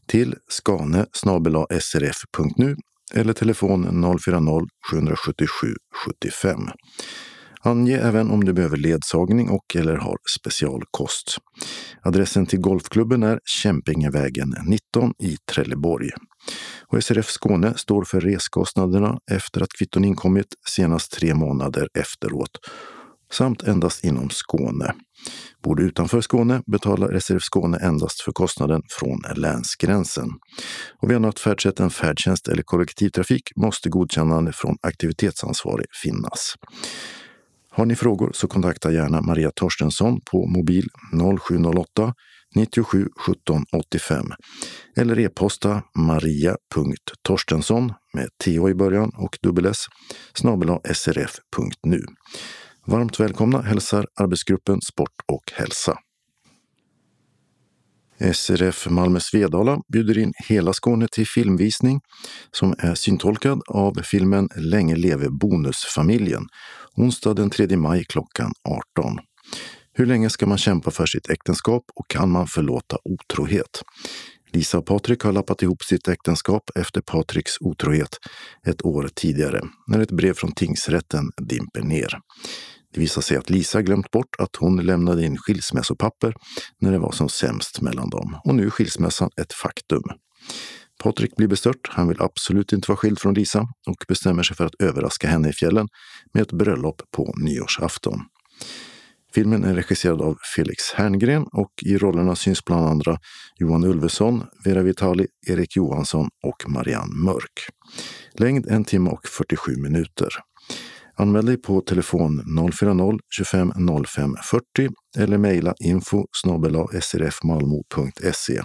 Till 0.08 0.36
skane 0.48 1.06
srf.nu 1.82 2.76
eller 3.14 3.34
telefon 3.34 4.06
040-777 4.06 5.48
75. 6.06 6.60
Ange 7.62 7.98
även 7.98 8.32
om 8.32 8.44
du 8.44 8.54
behöver 8.54 8.78
ledsagning 8.78 9.50
och 9.50 9.76
eller 9.76 9.96
har 9.96 10.18
specialkost. 10.40 11.38
Adressen 12.02 12.46
till 12.46 12.60
golfklubben 12.60 13.24
är 13.24 13.40
Kämpingevägen 13.64 14.56
19 14.66 15.14
i 15.24 15.38
Trelleborg. 15.52 16.10
Och 16.92 17.04
SRF 17.04 17.30
Skåne 17.30 17.74
står 17.78 18.04
för 18.04 18.22
reskostnaderna 18.22 19.18
efter 19.32 19.62
att 19.62 19.74
kvitton 19.78 20.06
inkommit 20.06 20.48
senast 20.70 21.12
tre 21.12 21.34
månader 21.34 21.88
efteråt 21.94 22.52
samt 23.32 23.64
endast 23.64 24.04
inom 24.04 24.30
Skåne. 24.30 24.94
Bor 25.64 25.76
du 25.76 25.84
utanför 25.84 26.22
Skåne 26.22 26.62
betalar 26.66 27.20
SRF 27.20 27.44
Skåne 27.44 27.78
endast 27.78 28.22
för 28.22 28.32
kostnaden 28.32 28.82
från 28.90 29.22
länsgränsen. 29.36 30.30
Och 31.02 31.10
vid 31.10 31.18
annat 31.18 31.40
färdsätt 31.40 31.80
än 31.80 31.90
färdtjänst 31.90 32.48
eller 32.48 32.64
kollektivtrafik 32.64 33.52
måste 33.56 33.90
godkännande 33.90 34.52
från 34.54 34.78
aktivitetsansvarig 34.82 35.86
finnas. 36.04 36.54
Har 37.72 37.86
ni 37.86 37.96
frågor 37.96 38.32
så 38.34 38.48
kontakta 38.48 38.92
gärna 38.92 39.22
Maria 39.22 39.52
Torstensson 39.56 40.20
på 40.32 40.48
mobil 40.48 40.88
0708 41.48 42.14
97 42.56 43.08
17 43.18 43.66
85 43.72 44.26
eller 44.96 45.20
e-posta 45.20 45.84
maria.torstensson 45.96 47.94
med 48.14 48.30
th 48.44 48.70
i 48.70 48.74
början 48.74 49.12
och 49.18 49.38
dubbel 49.42 49.66
s 49.66 49.86
srf.nu. 50.94 52.02
Varmt 52.86 53.20
välkomna 53.20 53.62
hälsar 53.62 54.08
arbetsgruppen 54.16 54.82
Sport 54.82 55.16
och 55.28 55.52
hälsa. 55.54 55.98
SRF 58.34 58.90
Malmö 58.90 59.20
Svedala 59.20 59.80
bjuder 59.94 60.18
in 60.18 60.34
hela 60.48 60.74
Skåne 60.74 61.08
till 61.12 61.28
filmvisning 61.28 62.02
som 62.52 62.76
är 62.78 62.96
syntolkad 62.96 63.62
av 63.68 63.94
filmen 64.04 64.50
Länge 64.56 64.96
leve 64.96 65.30
bonusfamiljen 65.30 66.44
onsdag 66.96 67.34
den 67.34 67.50
3 67.50 67.78
maj 67.78 68.06
klockan 68.06 68.52
18. 68.98 69.18
Hur 70.00 70.06
länge 70.06 70.30
ska 70.30 70.46
man 70.46 70.58
kämpa 70.58 70.92
för 70.92 71.06
sitt 71.06 71.30
äktenskap 71.30 71.84
och 71.96 72.08
kan 72.08 72.32
man 72.32 72.48
förlåta 72.48 72.98
otrohet? 73.04 73.84
Lisa 74.52 74.78
och 74.78 74.86
Patrik 74.86 75.24
har 75.24 75.32
lappat 75.32 75.62
ihop 75.62 75.84
sitt 75.84 76.08
äktenskap 76.08 76.64
efter 76.76 77.02
Patriks 77.02 77.52
otrohet 77.60 78.18
ett 78.68 78.86
år 78.86 79.10
tidigare 79.16 79.62
när 79.88 80.00
ett 80.00 80.12
brev 80.12 80.34
från 80.34 80.52
tingsrätten 80.52 81.32
dimper 81.42 81.82
ner. 81.82 82.20
Det 82.94 83.00
visar 83.00 83.22
sig 83.22 83.38
att 83.38 83.50
Lisa 83.50 83.82
glömt 83.82 84.12
bort 84.12 84.36
att 84.38 84.56
hon 84.56 84.86
lämnade 84.86 85.26
in 85.26 85.38
skilsmässopapper 85.38 86.34
när 86.82 86.92
det 86.92 87.00
var 87.00 87.12
som 87.12 87.30
sämst 87.30 87.82
mellan 87.82 88.10
dem 88.10 88.38
och 88.44 88.56
nu 88.56 88.66
är 88.66 88.70
skilsmässan 88.70 89.30
ett 89.42 89.54
faktum. 89.54 90.04
Patrik 91.04 91.36
blir 91.36 91.48
bestört. 91.48 91.90
Han 91.90 92.08
vill 92.08 92.22
absolut 92.22 92.74
inte 92.74 92.92
vara 92.92 92.98
skild 92.98 93.20
från 93.20 93.34
Lisa 93.34 93.60
och 93.88 94.06
bestämmer 94.08 94.44
sig 94.44 94.56
för 94.56 94.66
att 94.66 94.82
överraska 94.82 95.28
henne 95.28 95.50
i 95.50 95.54
fjällen 95.54 95.88
med 96.34 96.44
ett 96.44 96.52
bröllop 96.52 97.02
på 97.12 97.34
nyårsafton. 97.38 98.20
Filmen 99.34 99.64
är 99.64 99.76
regisserad 99.76 100.22
av 100.22 100.38
Felix 100.56 100.92
Herngren 100.96 101.46
och 101.52 101.72
i 101.86 101.98
rollerna 101.98 102.36
syns 102.36 102.66
bland 102.66 102.88
andra 102.88 103.18
Johan 103.56 103.84
Ulveson, 103.84 104.44
Vera 104.66 104.82
Vitali, 104.82 105.28
Erik 105.48 105.76
Johansson 105.76 106.30
och 106.44 106.70
Marianne 106.70 107.16
Mörk. 107.16 107.68
Längd 108.34 108.66
1 108.72 108.88
timme 108.88 109.10
och 109.10 109.28
47 109.28 109.76
minuter. 109.76 110.30
Anmäl 111.20 111.46
dig 111.46 111.58
på 111.58 111.82
telefon 111.82 112.42
040-25 112.42 114.06
05 114.06 114.36
40 114.44 114.90
eller 115.18 115.38
mejla 115.38 115.74
info 115.80 116.26
srfmalmo.se 117.02 118.62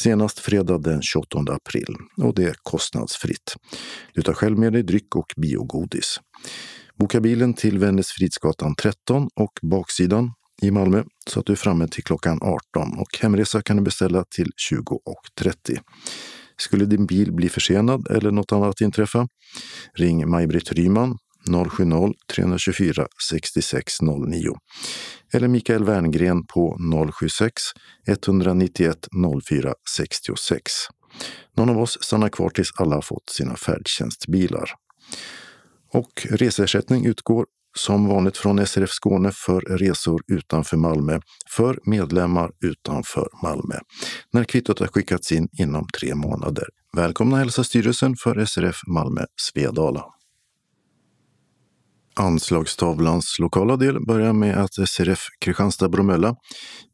senast 0.00 0.38
fredag 0.38 0.78
den 0.78 1.02
28 1.02 1.38
april 1.48 1.96
och 2.22 2.34
det 2.34 2.44
är 2.44 2.54
kostnadsfritt. 2.62 3.54
Du 4.14 4.22
tar 4.22 4.34
själv 4.34 4.58
med 4.58 4.72
dig 4.72 4.82
dryck 4.82 5.16
och 5.16 5.32
biogodis. 5.36 6.20
Boka 6.98 7.20
bilen 7.20 7.54
till 7.54 7.78
Vännäs 7.78 8.08
Fridsgatan 8.08 8.74
13 8.74 9.28
och 9.34 9.58
baksidan 9.62 10.32
i 10.62 10.70
Malmö 10.70 11.04
så 11.30 11.40
att 11.40 11.46
du 11.46 11.52
är 11.52 11.56
framme 11.56 11.88
till 11.88 12.04
klockan 12.04 12.38
18 12.42 12.98
och 12.98 13.18
hemresa 13.20 13.62
kan 13.62 13.76
du 13.76 13.82
beställa 13.82 14.24
till 14.24 14.50
20.30. 14.70 15.78
Skulle 16.56 16.84
din 16.84 17.06
bil 17.06 17.32
bli 17.32 17.48
försenad 17.48 18.08
eller 18.10 18.30
något 18.30 18.52
annat 18.52 18.80
inträffa? 18.80 19.28
Ring 19.94 20.30
Maj-Britt 20.30 20.72
Ryman 20.72 21.18
070-324 21.48 23.06
6609 23.30 24.56
eller 25.32 25.48
Mikael 25.48 25.84
Werngren 25.84 26.46
på 26.46 26.78
076 27.12 27.62
191 28.08 29.08
04 29.48 29.74
66. 29.96 30.72
Någon 31.56 31.70
av 31.70 31.78
oss 31.78 31.98
stannar 32.00 32.28
kvar 32.28 32.50
tills 32.50 32.72
alla 32.76 32.94
har 32.94 33.02
fått 33.02 33.30
sina 33.30 33.56
färdtjänstbilar. 33.56 34.70
Och 35.94 36.26
reseersättning 36.30 37.06
utgår 37.06 37.46
som 37.76 38.08
vanligt 38.08 38.36
från 38.36 38.66
SRF 38.66 38.90
Skåne 38.90 39.32
för 39.32 39.60
resor 39.60 40.22
utanför 40.32 40.76
Malmö 40.76 41.20
för 41.50 41.78
medlemmar 41.84 42.50
utanför 42.64 43.28
Malmö 43.42 43.74
när 44.32 44.44
kvittot 44.44 44.78
har 44.78 44.86
skickats 44.86 45.32
in 45.32 45.48
inom 45.58 45.86
tre 45.98 46.14
månader. 46.14 46.64
Välkomna 46.96 47.36
hälsa 47.36 47.64
styrelsen 47.64 48.14
för 48.16 48.44
SRF 48.44 48.76
Malmö 48.86 49.24
Svedala. 49.36 50.04
Anslagstavlans 52.16 53.36
lokala 53.38 53.76
del 53.76 54.06
börjar 54.06 54.32
med 54.32 54.56
att 54.56 54.88
SRF 54.88 55.20
Kristianstad-Bromölla 55.44 56.36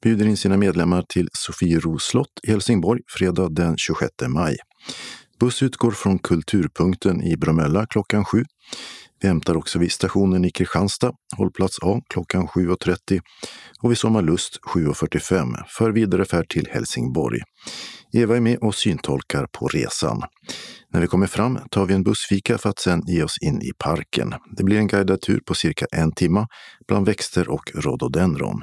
bjuder 0.03 0.27
in 0.27 0.37
sina 0.37 0.57
medlemmar 0.57 1.05
till 1.09 1.29
Sofiero 1.33 1.99
slott 1.99 2.41
i 2.43 2.51
Helsingborg 2.51 3.01
fredag 3.19 3.49
den 3.49 3.77
26 3.77 4.11
maj. 4.29 4.57
Buss 5.41 5.63
utgår 5.63 5.91
från 5.91 6.19
Kulturpunkten 6.19 7.23
i 7.23 7.37
Bromölla 7.37 7.87
klockan 7.87 8.25
sju. 8.25 8.45
Vi 9.23 9.29
hämtar 9.29 9.57
också 9.57 9.79
vid 9.79 9.93
stationen 9.93 10.45
i 10.45 10.51
Kristianstad, 10.51 11.13
hållplats 11.37 11.79
A, 11.83 12.01
klockan 12.09 12.49
7.30 12.49 13.21
och 13.83 13.91
vid 13.91 13.99
Sommarlust 13.99 14.59
7.45 14.75 15.65
för 15.69 15.91
vidare 15.91 16.25
färd 16.25 16.49
till 16.49 16.69
Helsingborg. 16.71 17.41
Eva 18.13 18.37
är 18.37 18.41
med 18.41 18.59
och 18.59 18.75
syntolkar 18.75 19.47
på 19.53 19.69
resan. 19.69 20.23
När 20.93 21.01
vi 21.01 21.07
kommer 21.07 21.27
fram 21.27 21.59
tar 21.71 21.87
vi 21.87 21.95
en 21.95 22.03
bussfika 22.03 22.59
för 22.59 22.71
att 22.71 22.79
sedan 22.79 23.03
ge 23.07 23.23
oss 23.23 23.39
in 23.43 23.63
i 23.63 23.71
parken. 23.79 24.35
Det 24.57 24.65
blir 24.65 24.79
en 24.79 24.87
guidad 24.87 25.21
tur 25.21 25.41
på 25.47 25.55
cirka 25.55 25.87
en 25.93 26.13
timme 26.13 26.47
bland 26.89 27.07
växter 27.07 27.49
och 27.49 27.71
rhododendron. 27.75 28.63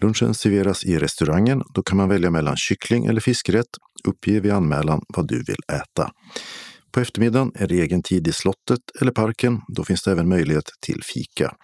Lunchen 0.00 0.34
serveras 0.34 0.84
i 0.84 0.98
restaurangen. 0.98 1.62
Då 1.74 1.82
kan 1.82 1.96
man 1.96 2.08
välja 2.08 2.30
mellan 2.30 2.56
kyckling 2.56 3.06
eller 3.06 3.20
fiskrätt. 3.20 3.66
Uppge 4.08 4.40
vid 4.40 4.52
anmälan 4.52 5.00
vad 5.08 5.28
du 5.28 5.36
vill 5.36 5.60
äta. 5.72 6.10
På 6.92 7.00
eftermiddagen 7.00 7.52
är 7.54 7.68
det 7.68 7.74
egen 7.74 8.02
tid 8.02 8.28
i 8.28 8.32
slottet 8.32 8.80
eller 9.00 9.12
parken. 9.12 9.60
Då 9.68 9.84
finns 9.84 10.02
det 10.02 10.10
även 10.10 10.28
möjlighet 10.28 10.70
till 10.80 11.02
fika. 11.02 11.54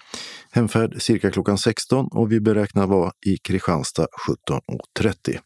Hemfärd 0.50 1.02
cirka 1.02 1.30
klockan 1.30 1.58
16 1.58 2.08
och 2.10 2.32
vi 2.32 2.40
beräknar 2.40 2.86
vara 2.86 3.12
i 3.26 3.36
Kristianstad 3.36 4.06
17.30. 4.98 5.38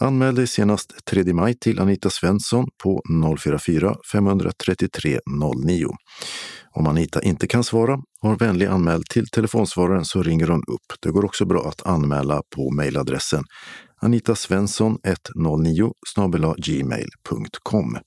Anmäl 0.00 0.34
dig 0.34 0.46
senast 0.46 1.04
3 1.04 1.32
maj 1.32 1.54
till 1.54 1.80
Anita 1.80 2.10
Svensson 2.10 2.68
på 2.82 3.02
044 3.38 3.96
533 4.12 5.20
09. 5.66 5.86
Om 6.72 6.86
Anita 6.86 7.22
inte 7.22 7.46
kan 7.46 7.64
svara, 7.64 7.98
var 8.20 8.36
vänlig 8.36 8.66
anmäl 8.66 9.04
till 9.04 9.28
telefonsvararen 9.28 10.04
så 10.04 10.22
ringer 10.22 10.48
hon 10.48 10.60
upp. 10.60 11.00
Det 11.00 11.10
går 11.10 11.24
också 11.24 11.44
bra 11.44 11.68
att 11.68 11.86
anmäla 11.86 12.42
på 12.56 12.70
mejladressen 12.70 13.44
anitasvensson109 14.02 16.54
gmail.com. 16.58 17.98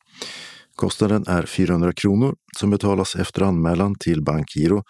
Kostnaden 0.76 1.24
är 1.28 1.46
400 1.46 1.94
kronor 1.94 2.36
som 2.58 2.70
betalas 2.70 3.16
efter 3.16 3.42
anmälan 3.42 3.96
till 4.00 4.24
Bankgiro 4.24 4.84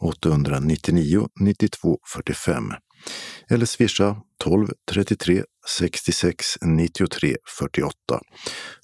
899 0.00 1.28
92 1.40 1.98
45 2.12 2.64
eller 3.50 3.66
swisha 3.66 4.16
12 4.44 4.68
33 4.90 5.44
66 5.68 6.46
93 6.62 7.36
48 7.58 7.92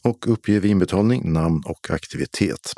och 0.05 0.33
uppge 0.33 0.61
vid 0.61 0.71
inbetalning 0.71 1.33
namn 1.33 1.63
och 1.67 1.91
aktivitet 1.91 2.73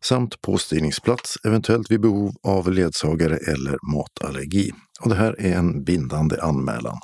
samt 0.00 0.42
påstigningsplats, 0.42 1.36
eventuellt 1.44 1.90
vid 1.90 2.00
behov 2.00 2.32
av 2.42 2.72
ledsagare 2.72 3.36
eller 3.36 3.78
matallergi. 3.94 4.70
Och 5.00 5.08
det 5.08 5.14
här 5.14 5.40
är 5.40 5.54
en 5.54 5.84
bindande 5.84 6.40
anmälan. 6.40 6.98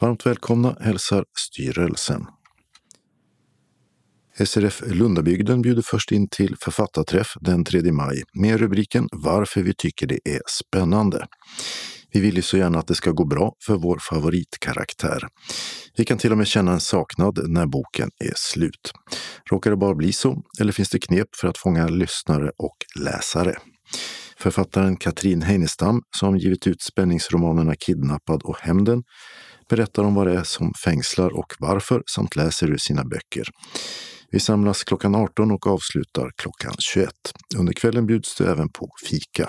Varmt 0.00 0.26
välkomna 0.26 0.76
hälsar 0.80 1.24
styrelsen. 1.38 2.26
SRF 4.44 4.82
Lundabygden 4.86 5.62
bjuder 5.62 5.82
först 5.82 6.12
in 6.12 6.28
till 6.28 6.56
författarträff 6.60 7.32
den 7.40 7.64
3 7.64 7.92
maj 7.92 8.22
med 8.34 8.60
rubriken 8.60 9.08
Varför 9.12 9.62
vi 9.62 9.74
tycker 9.74 10.06
det 10.06 10.18
är 10.24 10.40
spännande. 10.48 11.26
Vi 12.12 12.20
vill 12.20 12.36
ju 12.36 12.42
så 12.42 12.56
gärna 12.56 12.78
att 12.78 12.86
det 12.86 12.94
ska 12.94 13.10
gå 13.10 13.24
bra 13.24 13.52
för 13.66 13.76
vår 13.76 13.98
favoritkaraktär. 14.10 15.28
Vi 15.96 16.04
kan 16.04 16.18
till 16.18 16.32
och 16.32 16.38
med 16.38 16.46
känna 16.46 16.72
en 16.72 16.80
saknad 16.80 17.38
när 17.48 17.66
boken 17.66 18.10
är 18.24 18.32
slut. 18.36 18.92
Råkar 19.50 19.70
det 19.70 19.76
bara 19.76 19.94
bli 19.94 20.12
så, 20.12 20.42
eller 20.60 20.72
finns 20.72 20.90
det 20.90 20.98
knep 20.98 21.28
för 21.40 21.48
att 21.48 21.58
fånga 21.58 21.86
lyssnare 21.88 22.50
och 22.58 22.76
läsare? 23.04 23.56
Författaren 24.38 24.96
Katrin 24.96 25.42
Heinestam, 25.42 26.00
som 26.16 26.38
givit 26.38 26.66
ut 26.66 26.82
spänningsromanerna 26.82 27.74
Kidnappad 27.74 28.42
och 28.42 28.58
Hämnden, 28.60 29.02
berättar 29.68 30.04
om 30.04 30.14
vad 30.14 30.26
det 30.26 30.38
är 30.38 30.44
som 30.44 30.72
fängslar 30.84 31.36
och 31.36 31.54
varför 31.58 32.02
samt 32.06 32.36
läser 32.36 32.70
ur 32.70 32.76
sina 32.76 33.04
böcker. 33.04 33.48
Vi 34.36 34.40
samlas 34.40 34.84
klockan 34.84 35.14
18 35.14 35.50
och 35.50 35.66
avslutar 35.66 36.30
klockan 36.36 36.74
21. 36.78 37.10
Under 37.56 37.72
kvällen 37.72 38.06
bjuds 38.06 38.36
det 38.36 38.50
även 38.50 38.68
på 38.68 38.88
fika. 39.08 39.48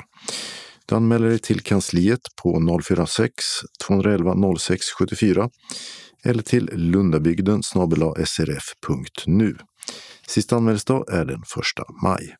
Du 0.85 0.95
anmäler 0.95 1.29
dig 1.29 1.39
till 1.39 1.61
kansliet 1.61 2.19
på 2.41 2.81
046 2.83 3.33
211 3.87 4.35
06 4.57 4.85
74 4.99 5.49
eller 6.23 6.43
till 6.43 6.69
lundabygden 6.73 7.63
srf.nu. 8.25 9.57
Sista 10.27 10.55
anmälningsdag 10.55 11.13
är 11.13 11.25
den 11.25 11.41
1 11.41 11.45
maj. 12.03 12.35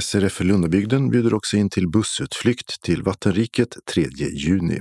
SRF 0.00 0.40
Lundabygden 0.40 1.10
bjuder 1.10 1.34
också 1.34 1.56
in 1.56 1.70
till 1.70 1.88
bussutflykt 1.88 2.82
till 2.82 3.02
Vattenriket 3.02 3.76
3 3.94 4.08
juni. 4.32 4.80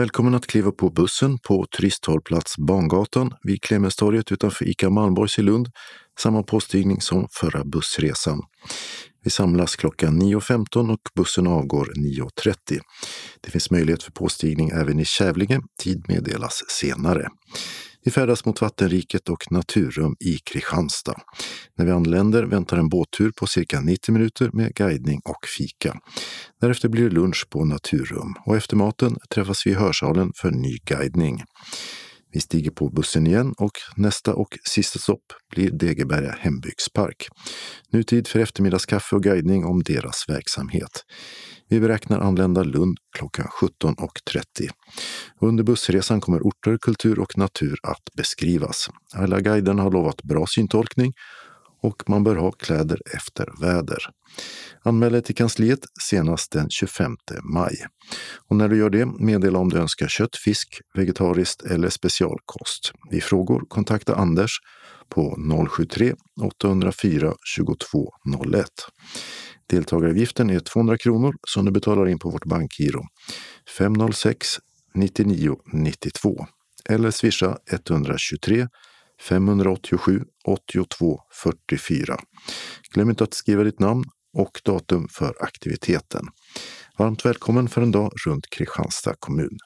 Välkommen 0.00 0.34
att 0.34 0.46
kliva 0.46 0.72
på 0.72 0.90
bussen 0.90 1.38
på 1.38 1.66
turisthållplats 1.76 2.58
Bangatan 2.58 3.34
vid 3.42 3.62
Clemenstorget 3.62 4.32
utanför 4.32 4.68
ICA 4.68 4.90
Malmborgs 4.90 5.38
i 5.38 5.42
Lund. 5.42 5.68
Samma 6.20 6.42
påstigning 6.42 7.00
som 7.00 7.28
förra 7.32 7.64
bussresan. 7.64 8.40
Vi 9.24 9.30
samlas 9.30 9.76
klockan 9.76 10.22
9.15 10.22 10.92
och 10.92 11.00
bussen 11.14 11.46
avgår 11.46 11.92
9.30. 11.96 12.80
Det 13.40 13.50
finns 13.50 13.70
möjlighet 13.70 14.02
för 14.02 14.12
påstigning 14.12 14.68
även 14.68 15.00
i 15.00 15.04
Kävlinge. 15.04 15.60
Tid 15.82 16.04
meddelas 16.08 16.62
senare. 16.68 17.28
Vi 18.04 18.10
färdas 18.10 18.44
mot 18.44 18.60
vattenriket 18.60 19.28
och 19.28 19.52
Naturum 19.52 20.16
i 20.20 20.38
Kristianstad. 20.38 21.20
När 21.76 21.84
vi 21.84 21.90
anländer 21.90 22.42
väntar 22.42 22.76
en 22.76 22.88
båttur 22.88 23.30
på 23.30 23.46
cirka 23.46 23.80
90 23.80 24.12
minuter 24.12 24.50
med 24.52 24.74
guidning 24.74 25.20
och 25.24 25.46
fika. 25.58 26.00
Därefter 26.60 26.88
blir 26.88 27.04
det 27.04 27.14
lunch 27.14 27.46
på 27.50 27.64
Naturum 27.64 28.34
och 28.46 28.56
efter 28.56 28.76
maten 28.76 29.18
träffas 29.34 29.66
vi 29.66 29.70
i 29.70 29.74
hörsalen 29.74 30.32
för 30.36 30.50
ny 30.50 30.78
guidning. 30.84 31.42
Vi 32.32 32.40
stiger 32.40 32.70
på 32.70 32.88
bussen 32.88 33.26
igen 33.26 33.54
och 33.58 33.72
nästa 33.96 34.34
och 34.34 34.58
sista 34.64 34.98
stopp 34.98 35.24
blir 35.50 35.70
Degeberga 35.70 36.36
hembygdspark. 36.38 37.28
Nu 37.90 38.02
tid 38.02 38.28
för 38.28 38.40
eftermiddagskaffe 38.40 39.16
och 39.16 39.22
guidning 39.22 39.64
om 39.64 39.82
deras 39.82 40.24
verksamhet. 40.28 41.04
Vi 41.68 41.80
beräknar 41.80 42.20
anlända 42.20 42.62
Lund 42.62 42.98
klockan 43.18 43.46
17.30. 43.60 44.70
Under 45.40 45.64
bussresan 45.64 46.20
kommer 46.20 46.40
orter, 46.40 46.78
kultur 46.82 47.18
och 47.18 47.38
natur 47.38 47.78
att 47.82 48.14
beskrivas. 48.16 48.88
Alla 49.14 49.40
guiderna 49.40 49.82
har 49.82 49.90
lovat 49.90 50.22
bra 50.22 50.46
syntolkning 50.46 51.12
och 51.82 52.02
man 52.06 52.24
bör 52.24 52.36
ha 52.36 52.50
kläder 52.50 53.00
efter 53.14 53.60
väder. 53.60 53.98
Anmäl 54.82 55.12
dig 55.12 55.22
till 55.22 55.34
kansliet 55.34 55.80
senast 56.00 56.52
den 56.52 56.70
25 56.70 57.16
maj. 57.42 57.86
Och 58.48 58.56
när 58.56 58.68
du 58.68 58.76
gör 58.76 58.90
det, 58.90 59.06
meddela 59.06 59.58
om 59.58 59.68
du 59.68 59.78
önskar 59.78 60.08
kött, 60.08 60.36
fisk, 60.36 60.80
vegetariskt 60.94 61.62
eller 61.62 61.88
specialkost. 61.88 62.92
Vid 63.10 63.22
frågor 63.22 63.62
kontakta 63.68 64.14
Anders 64.14 64.50
på 65.08 65.36
073 65.70 66.14
804 66.42 67.34
2201. 67.58 68.68
Deltagaravgiften 69.66 70.50
är 70.50 70.60
200 70.60 70.98
kronor 70.98 71.34
som 71.48 71.64
du 71.64 71.70
betalar 71.70 72.08
in 72.08 72.18
på 72.18 72.30
vårt 72.30 72.44
bankgiro 72.44 73.02
506 73.78 74.58
99 74.94 75.56
92 75.72 76.46
eller 76.88 77.10
swisha 77.10 77.58
123 77.70 78.68
587 79.20 80.24
82 80.44 81.20
44. 81.32 82.16
Glöm 82.92 83.10
inte 83.10 83.24
att 83.24 83.34
skriva 83.34 83.64
ditt 83.64 83.78
namn 83.78 84.04
och 84.32 84.60
datum 84.64 85.08
för 85.08 85.34
aktiviteten. 85.40 86.26
Varmt 86.98 87.24
välkommen 87.24 87.68
för 87.68 87.82
en 87.82 87.90
dag 87.90 88.12
runt 88.26 88.50
Kristianstad 88.50 89.14
kommun. 89.18 89.58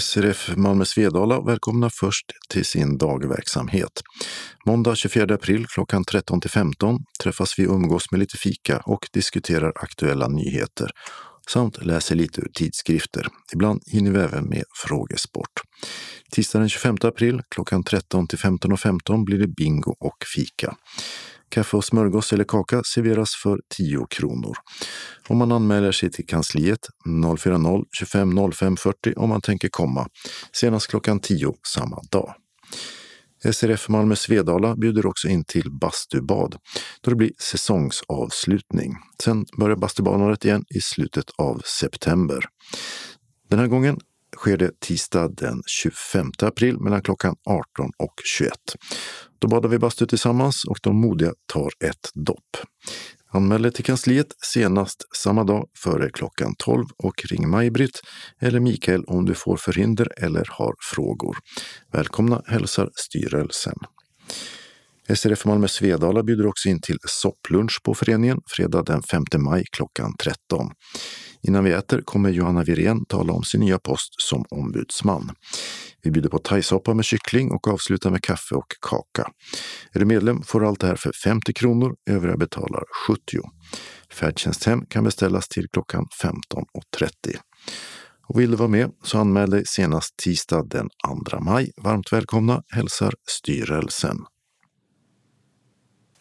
SRF 0.00 0.56
Malmö 0.56 0.84
Svedala 0.84 1.40
välkomnar 1.40 1.88
först 1.88 2.32
till 2.48 2.64
sin 2.64 2.98
dagverksamhet. 2.98 4.02
Måndag 4.66 4.94
24 4.94 5.34
april 5.34 5.66
klockan 5.66 6.04
13 6.04 6.40
till 6.40 6.50
15 6.50 6.98
träffas 7.22 7.58
vi 7.58 7.66
och 7.66 7.74
umgås 7.74 8.10
med 8.10 8.20
lite 8.20 8.36
fika 8.36 8.78
och 8.78 9.08
diskuterar 9.12 9.72
aktuella 9.76 10.28
nyheter 10.28 10.90
samt 11.50 11.84
läser 11.84 12.14
lite 12.14 12.40
ur 12.40 12.48
tidskrifter. 12.54 13.28
Ibland 13.52 13.82
hinner 13.86 14.10
vi 14.10 14.18
även 14.18 14.48
med 14.48 14.64
frågesport. 14.86 15.50
Tisdag 16.30 16.58
den 16.58 16.68
25 16.68 16.96
april 17.02 17.42
klockan 17.50 17.84
13 17.84 18.28
till 18.28 18.38
15.15 18.38 19.00
.15 19.06 19.24
blir 19.24 19.38
det 19.38 19.48
bingo 19.48 19.96
och 20.00 20.16
fika. 20.36 20.76
Kaffe 21.48 21.76
och 21.76 21.84
smörgås 21.84 22.32
eller 22.32 22.44
kaka 22.44 22.82
serveras 22.94 23.30
för 23.42 23.60
10 23.76 24.06
kronor. 24.10 24.56
Om 25.28 25.38
man 25.38 25.52
anmäler 25.52 25.92
sig 25.92 26.10
till 26.10 26.26
kansliet 26.26 26.80
040 27.38 27.84
25 27.98 28.52
05 28.52 28.76
40 28.76 29.14
om 29.16 29.28
man 29.28 29.40
tänker 29.40 29.68
komma. 29.68 30.08
Senast 30.52 30.86
klockan 30.86 31.20
10 31.20 31.54
samma 31.74 32.00
dag. 32.10 32.34
SRF 33.52 33.88
Malmö 33.88 34.16
Svedala 34.16 34.76
bjuder 34.76 35.06
också 35.06 35.28
in 35.28 35.44
till 35.44 35.70
bastubad 35.80 36.56
då 37.00 37.10
det 37.10 37.16
blir 37.16 37.32
säsongsavslutning. 37.38 38.96
Sen 39.22 39.44
börjar 39.58 39.76
bastubadandet 39.76 40.44
igen 40.44 40.64
i 40.74 40.80
slutet 40.80 41.24
av 41.38 41.62
september. 41.64 42.44
Den 43.50 43.58
här 43.58 43.66
gången 43.66 43.98
sker 44.36 44.56
det 44.56 44.80
tisdag 44.80 45.28
den 45.28 45.62
25 45.66 46.30
april 46.42 46.80
mellan 46.80 47.02
klockan 47.02 47.36
18 47.46 47.90
och 47.98 48.14
21. 48.24 48.52
Då 49.38 49.48
badar 49.48 49.68
vi 49.68 49.78
bastu 49.78 50.06
tillsammans 50.06 50.64
och 50.64 50.78
de 50.82 50.96
modiga 50.96 51.32
tar 51.52 51.70
ett 51.84 52.10
dopp. 52.14 52.56
Anmäl 53.34 53.62
dig 53.62 53.72
till 53.72 53.84
kansliet 53.84 54.26
senast 54.42 55.16
samma 55.16 55.44
dag 55.44 55.68
före 55.78 56.10
klockan 56.10 56.54
12 56.58 56.84
och 56.98 57.24
ring 57.30 57.48
Maj-Britt 57.48 58.00
eller 58.40 58.60
Mikael 58.60 59.04
om 59.04 59.24
du 59.24 59.34
får 59.34 59.56
förhinder 59.56 60.08
eller 60.22 60.48
har 60.50 60.74
frågor. 60.94 61.36
Välkomna 61.92 62.42
hälsar 62.46 62.90
styrelsen. 62.94 63.74
SRF 65.08 65.44
Malmö 65.44 65.68
Svedala 65.68 66.22
bjuder 66.22 66.46
också 66.46 66.68
in 66.68 66.80
till 66.80 66.98
sopplunch 67.08 67.80
på 67.84 67.94
föreningen 67.94 68.38
fredag 68.56 68.82
den 68.82 69.02
5 69.02 69.24
maj 69.38 69.64
klockan 69.72 70.16
13. 70.16 70.70
Innan 71.48 71.64
vi 71.64 71.72
äter 71.72 72.00
kommer 72.00 72.30
Johanna 72.30 72.62
Wirén 72.62 73.04
tala 73.04 73.32
om 73.32 73.42
sin 73.42 73.60
nya 73.60 73.78
post 73.78 74.14
som 74.18 74.44
ombudsman. 74.50 75.30
Vi 76.02 76.10
bjuder 76.10 76.28
på 76.28 76.38
thaisoppa 76.38 76.94
med 76.94 77.04
kyckling 77.04 77.50
och 77.50 77.68
avslutar 77.68 78.10
med 78.10 78.22
kaffe 78.22 78.54
och 78.54 78.66
kaka. 78.80 79.30
Är 79.92 79.98
du 79.98 80.04
medlem 80.04 80.42
får 80.42 80.60
du 80.60 80.66
allt 80.66 80.80
det 80.80 80.86
här 80.86 80.96
för 80.96 81.12
50 81.24 81.52
kronor, 81.52 81.94
övriga 82.10 82.36
betalar 82.36 82.84
70. 83.06 83.38
Färdtjänsthem 84.12 84.86
kan 84.86 85.04
beställas 85.04 85.48
till 85.48 85.68
klockan 85.72 86.06
15.30. 86.22 87.08
Och 88.28 88.40
vill 88.40 88.50
du 88.50 88.56
vara 88.56 88.68
med 88.68 88.90
så 89.02 89.18
anmäl 89.18 89.50
dig 89.50 89.62
senast 89.66 90.16
tisdag 90.16 90.68
den 90.70 90.88
2 91.30 91.40
maj. 91.40 91.70
Varmt 91.76 92.12
välkomna 92.12 92.62
hälsar 92.68 93.14
styrelsen. 93.28 94.16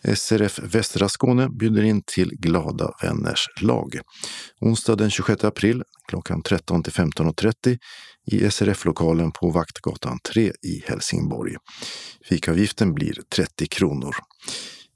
SRF 0.08 0.60
Västra 0.60 1.10
Skåne 1.10 1.50
bjuder 1.50 1.84
in 1.84 2.02
till 2.06 2.30
Glada 2.40 2.92
vänners 3.02 3.48
lag. 3.62 4.00
Onsdag 4.62 4.96
den 4.96 5.10
26 5.10 5.44
april 5.44 5.84
klockan 6.08 6.44
13 6.44 6.84
till 6.84 6.94
15.30 6.94 7.78
i 8.32 8.52
SRF-lokalen 8.52 9.32
på 9.32 9.50
Vaktgatan 9.50 10.20
3 10.34 10.42
i 10.42 10.84
Helsingborg. 10.88 11.56
Fikavgiften 12.30 12.94
blir 12.94 13.18
30 13.36 13.68
kronor. 13.68 14.16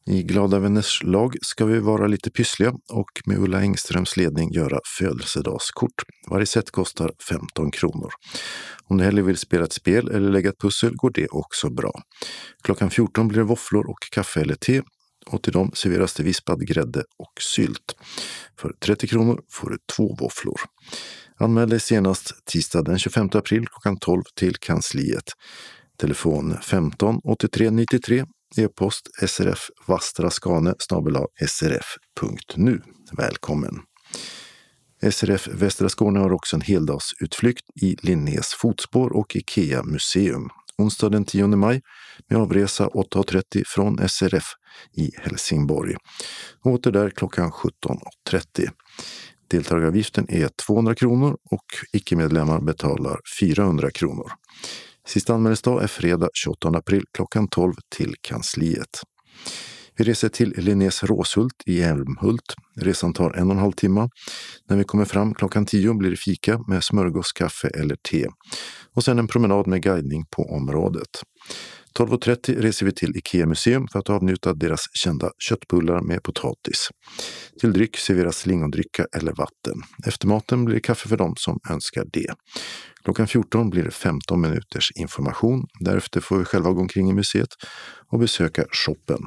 I 0.10 0.24
Glada 0.24 0.60
vänners 0.60 1.04
lag 1.04 1.36
ska 1.42 1.66
vi 1.66 1.80
vara 1.80 2.08
lite 2.08 2.32
pyssliga 2.32 2.74
och 2.94 3.10
med 3.26 3.38
Ulla 3.38 3.62
Engströms 3.62 4.18
ledning 4.18 4.52
göra 4.52 4.80
födelsedagskort. 5.00 6.04
Varje 6.30 6.46
set 6.46 6.72
kostar 6.72 7.12
15 7.30 7.72
kronor. 7.72 8.10
Om 8.84 8.98
du 8.98 9.04
hellre 9.04 9.22
vill 9.22 9.38
spela 9.38 9.64
ett 9.64 9.74
spel 9.74 10.08
eller 10.08 10.32
lägga 10.32 10.50
ett 10.50 10.62
pussel 10.62 10.96
går 10.96 11.12
det 11.14 11.28
också 11.28 11.70
bra. 11.70 12.02
Klockan 12.64 12.90
14 12.90 13.28
blir 13.28 13.38
det 13.38 13.44
våfflor 13.44 13.90
och 13.90 14.00
kaffe 14.12 14.42
eller 14.42 14.56
te 14.56 14.82
och 15.30 15.44
till 15.44 15.54
dem 15.54 15.72
serveras 15.74 16.14
det 16.14 16.24
vispad 16.24 16.68
grädde 16.68 17.00
och 17.00 17.34
sylt. 17.42 17.96
För 18.60 18.74
30 18.80 19.08
kronor 19.08 19.42
får 19.52 19.70
du 19.70 19.78
två 19.96 20.16
våfflor. 20.20 20.60
Anmäl 21.40 21.70
dig 21.70 21.80
senast 21.80 22.46
tisdag 22.46 22.82
den 22.82 23.00
25 23.00 23.30
april 23.34 23.68
klockan 23.68 23.98
12 23.98 24.24
till 24.36 24.56
kansliet. 24.56 25.32
Telefon 25.98 26.58
15 26.62 27.20
83 27.24 27.70
93 27.70 28.26
E-post 28.58 29.10
srf 29.28 29.70
vastraskane 29.88 30.74
srf.nu. 31.48 32.82
Välkommen! 33.18 33.74
SRF 35.12 35.48
Västra 35.48 35.90
Skåne 35.90 36.20
har 36.20 36.34
också 36.34 36.56
en 36.56 36.62
heldagsutflykt 36.62 37.66
i 37.82 37.96
Linnés 38.02 38.54
fotspår 38.54 39.10
och 39.10 39.36
Ikea 39.36 39.84
museum. 39.84 40.50
Onsdag 40.78 41.10
den 41.10 41.26
10 41.26 41.48
maj 41.48 41.82
med 42.30 42.40
avresa 42.40 42.88
8.30 42.88 43.64
från 43.66 44.10
SRF 44.10 44.44
i 44.94 45.12
Helsingborg. 45.18 45.96
Åter 46.64 46.92
där 46.92 47.10
klockan 47.10 47.52
17.30. 47.52 48.70
Deltagaravgiften 49.48 50.26
är 50.30 50.50
200 50.68 50.96
kronor 50.96 51.38
och 51.52 51.66
icke-medlemmar 51.94 52.62
betalar 52.62 53.20
400 53.40 53.92
kronor. 53.92 54.32
Sista 55.08 55.34
anmälningsdag 55.34 55.84
är 55.84 55.88
fredag 55.88 56.30
28 56.34 56.68
april 56.68 57.04
klockan 57.14 57.48
12 57.48 57.74
till 57.96 58.16
kansliet. 58.22 59.02
Vi 59.98 60.04
reser 60.04 60.30
till 60.30 60.54
Linnés 60.58 61.04
Råshult 61.04 61.64
i 61.66 61.82
Älmhult. 61.82 62.56
Resan 62.76 63.14
tar 63.14 63.32
en 63.32 63.48
och 63.48 63.56
en 63.56 63.62
halv 63.62 63.72
timme. 63.72 64.10
När 64.70 64.78
vi 64.78 64.84
kommer 64.84 65.06
fram 65.06 65.34
klockan 65.34 65.66
10 65.66 65.94
blir 65.94 66.10
det 66.10 66.18
fika 66.18 66.60
med 66.68 66.84
smörgås, 66.84 67.32
kaffe 67.32 67.68
eller 67.68 67.96
te. 67.96 68.28
Och 68.94 69.04
sen 69.04 69.20
en 69.20 69.28
promenad 69.28 69.68
med 69.68 69.84
guidning 69.84 70.26
på 70.36 70.44
området. 70.44 71.10
12.30 72.00 72.62
reser 72.62 72.86
vi 72.86 72.92
till 72.92 73.18
Ikea 73.18 73.46
museum 73.46 73.88
för 73.92 74.00
att 74.00 74.10
avnjuta 74.10 74.54
deras 74.54 74.86
kända 74.94 75.32
köttbullar 75.40 76.02
med 76.02 76.24
potatis. 76.24 76.90
Till 77.60 77.74
dryck 77.74 77.98
serveras 77.98 78.46
lingondricka 78.46 79.06
eller 79.16 79.32
vatten. 79.32 79.82
Efter 80.06 80.28
maten 80.28 80.66
blir 80.66 80.76
det 80.76 80.82
kaffe 80.82 81.10
för 81.10 81.18
dem 81.18 81.34
som 81.38 81.60
önskar 81.70 82.06
det. 82.14 82.34
Klockan 83.04 83.28
14 83.28 83.70
blir 83.70 83.84
det 83.84 83.92
15 83.92 84.42
minuters 84.42 84.92
information. 84.96 85.66
Därefter 85.80 86.22
får 86.22 86.38
vi 86.38 86.46
själva 86.46 86.72
gå 86.72 86.82
omkring 86.82 87.10
i 87.10 87.14
museet 87.14 87.50
och 88.12 88.20
besöka 88.20 88.66
shoppen. 88.72 89.20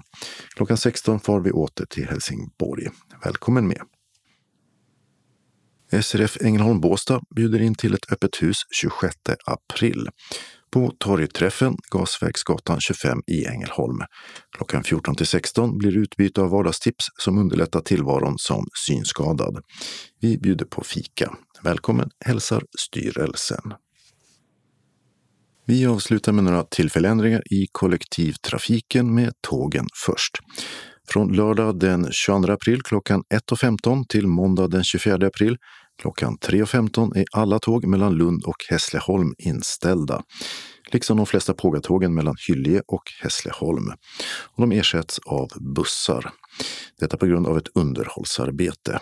Klockan 0.56 0.76
16 0.76 1.20
far 1.20 1.40
vi 1.40 1.50
åter 1.50 1.86
till 1.86 2.08
Helsingborg. 2.08 2.88
Välkommen 3.24 3.68
med! 3.68 3.82
SRF 6.02 6.36
Ängelholm 6.40 6.80
Båstad 6.80 7.20
bjuder 7.36 7.62
in 7.62 7.74
till 7.74 7.94
ett 7.94 8.12
öppet 8.12 8.42
hus 8.42 8.56
26 8.70 9.16
april 9.46 10.08
på 10.72 10.92
torgträffen 10.98 11.76
Gasverksgatan 11.90 12.80
25 12.80 13.18
i 13.26 13.46
Ängelholm. 13.46 13.98
Klockan 14.56 14.84
14 14.84 15.16
till 15.16 15.26
16 15.26 15.78
blir 15.78 15.96
utbyte 15.96 16.40
av 16.40 16.50
vardagstips 16.50 17.04
som 17.18 17.38
underlättar 17.38 17.80
tillvaron 17.80 18.34
som 18.38 18.66
synskadad. 18.86 19.62
Vi 20.20 20.38
bjuder 20.38 20.64
på 20.64 20.84
fika. 20.84 21.34
Välkommen 21.62 22.10
hälsar 22.24 22.62
styrelsen. 22.78 23.74
Vi 25.66 25.86
avslutar 25.86 26.32
med 26.32 26.44
några 26.44 26.64
tillfälländringar 26.64 27.42
i 27.52 27.66
kollektivtrafiken 27.72 29.14
med 29.14 29.32
tågen 29.40 29.86
först. 30.06 30.38
Från 31.08 31.32
lördag 31.32 31.78
den 31.78 32.08
22 32.12 32.52
april 32.52 32.82
klockan 32.82 33.22
1.15 33.34 34.04
till 34.08 34.26
måndag 34.26 34.68
den 34.68 34.84
24 34.84 35.26
april 35.26 35.56
klockan 36.02 36.38
3.15 36.38 37.16
är 37.16 37.24
alla 37.32 37.58
tåg 37.58 37.86
mellan 37.86 38.14
Lund 38.14 38.44
och 38.44 38.56
Hässleholm 38.68 39.34
inställda. 39.38 40.22
Liksom 40.92 41.16
de 41.16 41.26
flesta 41.26 41.54
pågatågen 41.54 42.14
mellan 42.14 42.34
Hyllie 42.48 42.82
och 42.86 43.02
Hässleholm. 43.22 43.88
Och 44.56 44.68
de 44.68 44.72
ersätts 44.72 45.18
av 45.18 45.48
bussar. 45.74 46.30
Detta 47.00 47.16
på 47.16 47.26
grund 47.26 47.46
av 47.46 47.58
ett 47.58 47.68
underhållsarbete. 47.74 49.00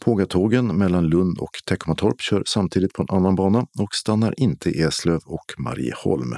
Pågatågen 0.00 0.66
mellan 0.66 1.06
Lund 1.06 1.38
och 1.38 1.50
Teckomatorp 1.66 2.20
kör 2.20 2.42
samtidigt 2.46 2.92
på 2.92 3.02
en 3.02 3.16
annan 3.16 3.34
bana 3.34 3.66
och 3.78 3.94
stannar 3.94 4.34
inte 4.40 4.70
i 4.70 4.82
Eslöv 4.82 5.20
och 5.24 5.44
Marieholm. 5.58 6.34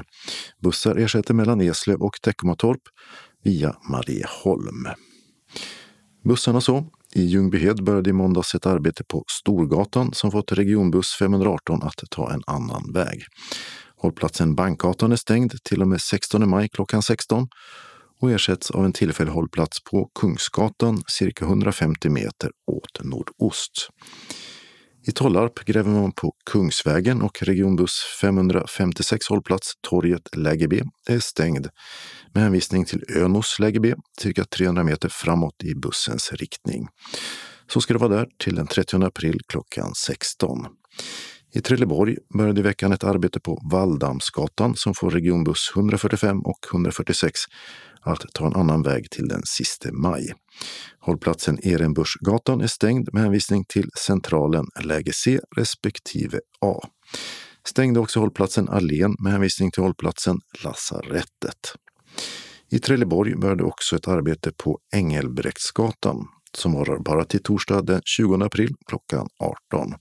Bussar 0.63 0.97
ersätter 0.97 1.35
mellan 1.35 1.61
Eslöv 1.61 2.03
och 2.03 2.19
Teckomatorp 2.23 2.81
via 3.45 3.77
Marieholm. 3.91 4.87
Bussarna 6.25 6.61
så. 6.61 6.85
I 7.15 7.23
Ljungbyhed 7.23 7.85
började 7.85 8.11
i 8.11 8.13
måndags 8.13 8.55
ett 8.55 8.67
arbete 8.67 9.05
på 9.05 9.25
Storgatan 9.27 10.13
som 10.13 10.31
fått 10.31 10.53
regionbuss 10.53 11.17
518 11.19 11.83
att 11.83 12.03
ta 12.11 12.33
en 12.33 12.43
annan 12.47 12.93
väg. 12.93 13.25
Hållplatsen 13.97 14.55
Bankgatan 14.55 15.13
är 15.13 15.17
stängd 15.17 15.63
till 15.63 15.83
och 15.83 15.89
med 15.89 16.01
16 16.01 16.51
maj 16.51 16.69
klockan 16.69 17.03
16 17.03 17.49
och 18.23 18.31
ersätts 18.31 18.71
av 18.71 18.85
en 18.85 18.93
tillfällig 18.93 19.33
hållplats 19.33 19.85
på 19.85 20.11
Kungsgatan 20.21 21.03
cirka 21.07 21.45
150 21.45 22.11
meter 22.11 22.51
åt 22.67 23.05
nordost. 23.05 23.89
I 25.07 25.13
Tollarp 25.13 25.65
gräver 25.65 25.91
man 25.91 26.13
på 26.13 26.33
Kungsvägen 26.51 27.23
och 27.23 27.43
regionbuss 27.43 28.05
556 28.21 29.29
hållplats 29.29 29.73
Torget 29.81 30.37
läge 30.37 30.69
B 30.69 30.83
är 31.09 31.19
stängd 31.19 31.69
med 32.35 32.43
hänvisning 32.43 32.85
till 32.85 33.05
Önos 33.17 33.59
läge 33.59 33.81
B 33.81 33.95
cirka 34.21 34.45
300 34.45 34.85
meter 34.85 35.09
framåt 35.09 35.65
i 35.65 35.75
bussens 35.75 36.33
riktning. 36.33 36.89
Så 37.67 37.81
ska 37.81 37.93
det 37.93 38.01
vara 38.01 38.17
där 38.17 38.27
till 38.39 38.55
den 38.55 38.67
30 38.67 39.05
april 39.05 39.41
klockan 39.49 39.95
16. 39.95 40.67
I 41.55 41.61
Trelleborg 41.61 42.17
började 42.39 42.61
i 42.61 42.63
veckan 42.63 42.93
ett 42.93 43.05
arbete 43.05 43.41
på 43.41 43.63
Valldamsgatan 43.71 44.77
som 44.77 44.95
får 44.95 45.11
regionbuss 45.11 45.73
145 45.77 46.41
och 46.41 46.59
146 46.73 47.41
att 48.05 48.25
ta 48.33 48.47
en 48.47 48.57
annan 48.57 48.83
väg 48.83 49.11
till 49.11 49.29
den 49.29 49.43
sista 49.45 49.93
maj. 49.93 50.33
Hållplatsen 51.01 51.59
Ehrenbörsgatan 51.63 52.61
är 52.61 52.67
stängd 52.67 53.09
med 53.13 53.23
hänvisning 53.23 53.65
till 53.69 53.91
centralen 54.07 54.65
läge 54.85 55.13
C 55.15 55.41
respektive 55.57 56.41
A. 56.61 56.81
Stängde 57.65 58.01
också 58.01 58.21
hållplatsen 58.21 58.69
Allén 58.69 59.17
med 59.19 59.33
hänvisning 59.33 59.71
till 59.71 59.83
hållplatsen 59.83 60.41
Lasarettet. 60.65 61.75
I 62.71 62.79
Trelleborg 62.79 63.37
började 63.37 63.65
också 63.65 63.97
ett 63.97 64.09
arbete 64.09 64.53
på 64.57 64.79
Engelbrektsgatan 64.95 66.27
som 66.57 66.73
varar 66.73 66.99
bara 66.99 67.25
till 67.25 67.43
torsdag 67.43 67.83
den 67.83 68.01
20 68.05 68.45
april 68.45 68.75
klockan 68.87 69.27
18. 69.73 69.95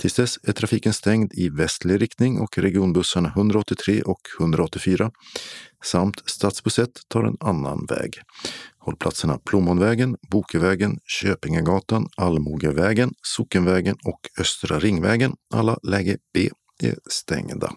Tills 0.00 0.14
dess 0.14 0.38
är 0.42 0.52
trafiken 0.52 0.92
stängd 0.92 1.32
i 1.34 1.48
västlig 1.48 2.02
riktning 2.02 2.40
och 2.40 2.58
regionbussarna 2.58 3.28
183 3.28 4.02
och 4.02 4.20
184 4.40 5.10
samt 5.84 6.22
stadsbuss 6.26 6.78
1 6.78 6.90
tar 7.08 7.24
en 7.24 7.36
annan 7.40 7.86
väg. 7.86 8.20
Hållplatserna 8.78 9.38
Plommonvägen, 9.38 10.16
Bokevägen, 10.30 10.98
Köpingagatan, 11.04 12.08
Allmogevägen, 12.16 13.12
Sockenvägen 13.22 13.96
och 14.04 14.20
Östra 14.40 14.78
Ringvägen, 14.78 15.34
alla 15.54 15.78
läge 15.82 16.16
B, 16.34 16.50
är 16.82 16.94
stängda. 17.10 17.72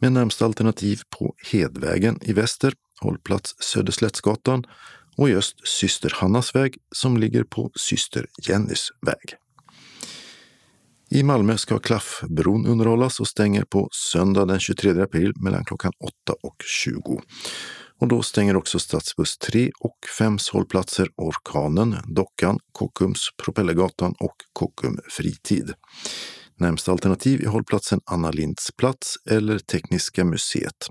Med 0.00 0.12
närmsta 0.12 0.44
alternativ 0.44 1.00
på 1.18 1.34
Hedvägen 1.52 2.18
i 2.22 2.32
väster, 2.32 2.74
hållplats 3.00 3.54
Söderslättsgatan 3.58 4.64
och 5.16 5.28
i 5.28 5.34
öst 5.34 5.68
Syster 5.68 6.12
Hannas 6.14 6.54
väg 6.54 6.76
som 6.94 7.16
ligger 7.16 7.44
på 7.44 7.70
Syster 7.74 8.26
Jennys 8.48 8.88
väg. 9.06 9.41
I 11.14 11.22
Malmö 11.22 11.56
ska 11.56 11.78
Klaffbron 11.78 12.66
underhållas 12.66 13.20
och 13.20 13.28
stänger 13.28 13.64
på 13.64 13.88
söndag 13.92 14.44
den 14.44 14.60
23 14.60 15.02
april 15.02 15.32
mellan 15.36 15.64
klockan 15.64 15.92
8 16.04 16.12
och 16.42 16.56
20. 16.64 17.20
Och 18.00 18.08
då 18.08 18.22
stänger 18.22 18.56
också 18.56 18.78
stadsbuss 18.78 19.38
3 19.38 19.70
och 19.80 19.96
5 20.18 20.38
hållplatser 20.52 21.08
Orkanen, 21.16 21.96
Dockan, 22.14 22.58
Kockums, 22.72 23.28
Propellergatan 23.44 24.14
och 24.20 24.36
Kockum 24.52 24.98
Fritid. 25.10 25.72
Närmsta 26.56 26.92
alternativ 26.92 27.42
är 27.42 27.46
hållplatsen 27.46 28.00
Anna 28.10 28.30
Linds 28.30 28.70
plats 28.76 29.14
eller 29.30 29.58
Tekniska 29.58 30.24
museet. 30.24 30.86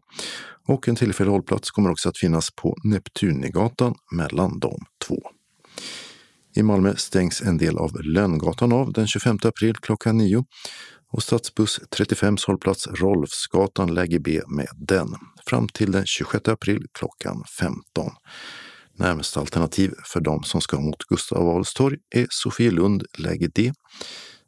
Och 0.67 0.87
en 0.87 0.95
tillfällig 0.95 1.31
hållplats 1.31 1.71
kommer 1.71 1.91
också 1.91 2.09
att 2.09 2.17
finnas 2.17 2.49
på 2.55 2.75
Neptunigatan 2.83 3.95
mellan 4.11 4.59
de 4.59 4.79
två. 5.07 5.17
I 6.55 6.63
Malmö 6.63 6.95
stängs 6.95 7.41
en 7.41 7.57
del 7.57 7.77
av 7.77 8.01
Lönngatan 8.03 8.73
av 8.73 8.93
den 8.93 9.07
25 9.07 9.37
april 9.43 9.75
klockan 9.75 10.17
9 10.17 10.45
och 11.11 11.23
stadsbuss 11.23 11.79
35 11.89 12.37
hållplats 12.47 12.87
Rolfsgatan 12.87 13.93
läge 13.93 14.19
B 14.19 14.41
med 14.47 14.67
den 14.75 15.15
fram 15.45 15.67
till 15.67 15.91
den 15.91 16.05
26 16.05 16.47
april 16.47 16.85
klockan 16.93 17.43
15. 17.59 17.83
Närmaste 18.97 19.39
alternativ 19.39 19.93
för 20.03 20.19
de 20.19 20.43
som 20.43 20.61
ska 20.61 20.79
mot 20.79 21.03
Gustav 21.03 21.49
Adolfs 21.49 21.73
torg 21.73 21.97
är 22.15 22.27
Sofielund 22.29 23.03
läge 23.17 23.47
D 23.47 23.73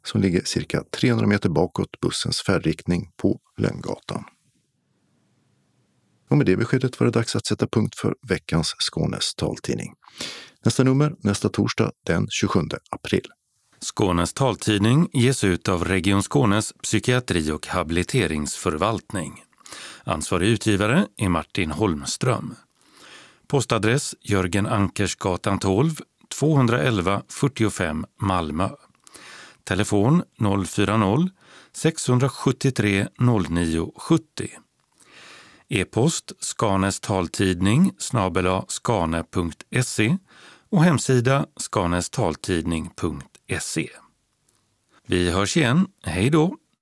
som 0.06 0.20
ligger 0.20 0.44
cirka 0.44 0.82
300 1.00 1.26
meter 1.26 1.48
bakåt 1.48 2.00
bussens 2.00 2.42
färdriktning 2.42 3.10
på 3.16 3.40
Lönngatan. 3.58 4.24
Och 6.30 6.36
med 6.36 6.46
det 6.46 6.56
beskedet 6.56 7.00
var 7.00 7.04
det 7.04 7.10
dags 7.10 7.36
att 7.36 7.46
sätta 7.46 7.66
punkt 7.66 7.94
för 7.98 8.14
veckans 8.28 8.74
Skånes 8.78 9.34
taltidning. 9.34 9.92
Nästa 10.64 10.84
nummer 10.84 11.14
nästa 11.20 11.48
torsdag 11.48 11.90
den 12.06 12.26
27 12.30 12.60
april. 12.90 13.26
Skånes 13.80 14.32
taltidning 14.32 15.08
ges 15.12 15.44
ut 15.44 15.68
av 15.68 15.84
Region 15.84 16.22
Skånes 16.22 16.72
psykiatri 16.82 17.50
och 17.50 17.66
habiliteringsförvaltning. 17.66 19.42
Ansvarig 20.04 20.48
utgivare 20.48 21.06
är 21.16 21.28
Martin 21.28 21.70
Holmström. 21.70 22.54
Postadress 23.46 24.14
Jörgen 24.20 24.66
Ankersgatan 24.66 25.58
12, 25.58 25.94
211 26.38 27.22
45 27.28 28.06
Malmö. 28.20 28.68
Telefon 29.64 30.22
040-673 30.38 33.08
0970. 33.18 34.48
E-post 35.68 36.32
Skanes 36.40 37.00
taltidning 37.00 37.92
snabela 37.98 38.64
skane.se 38.68 40.16
och 40.70 40.84
hemsida 40.84 41.46
skanestaltidning.se. 41.56 43.88
Vi 45.06 45.30
hörs 45.30 45.56
igen. 45.56 45.86
Hej 46.02 46.30
då! 46.30 46.56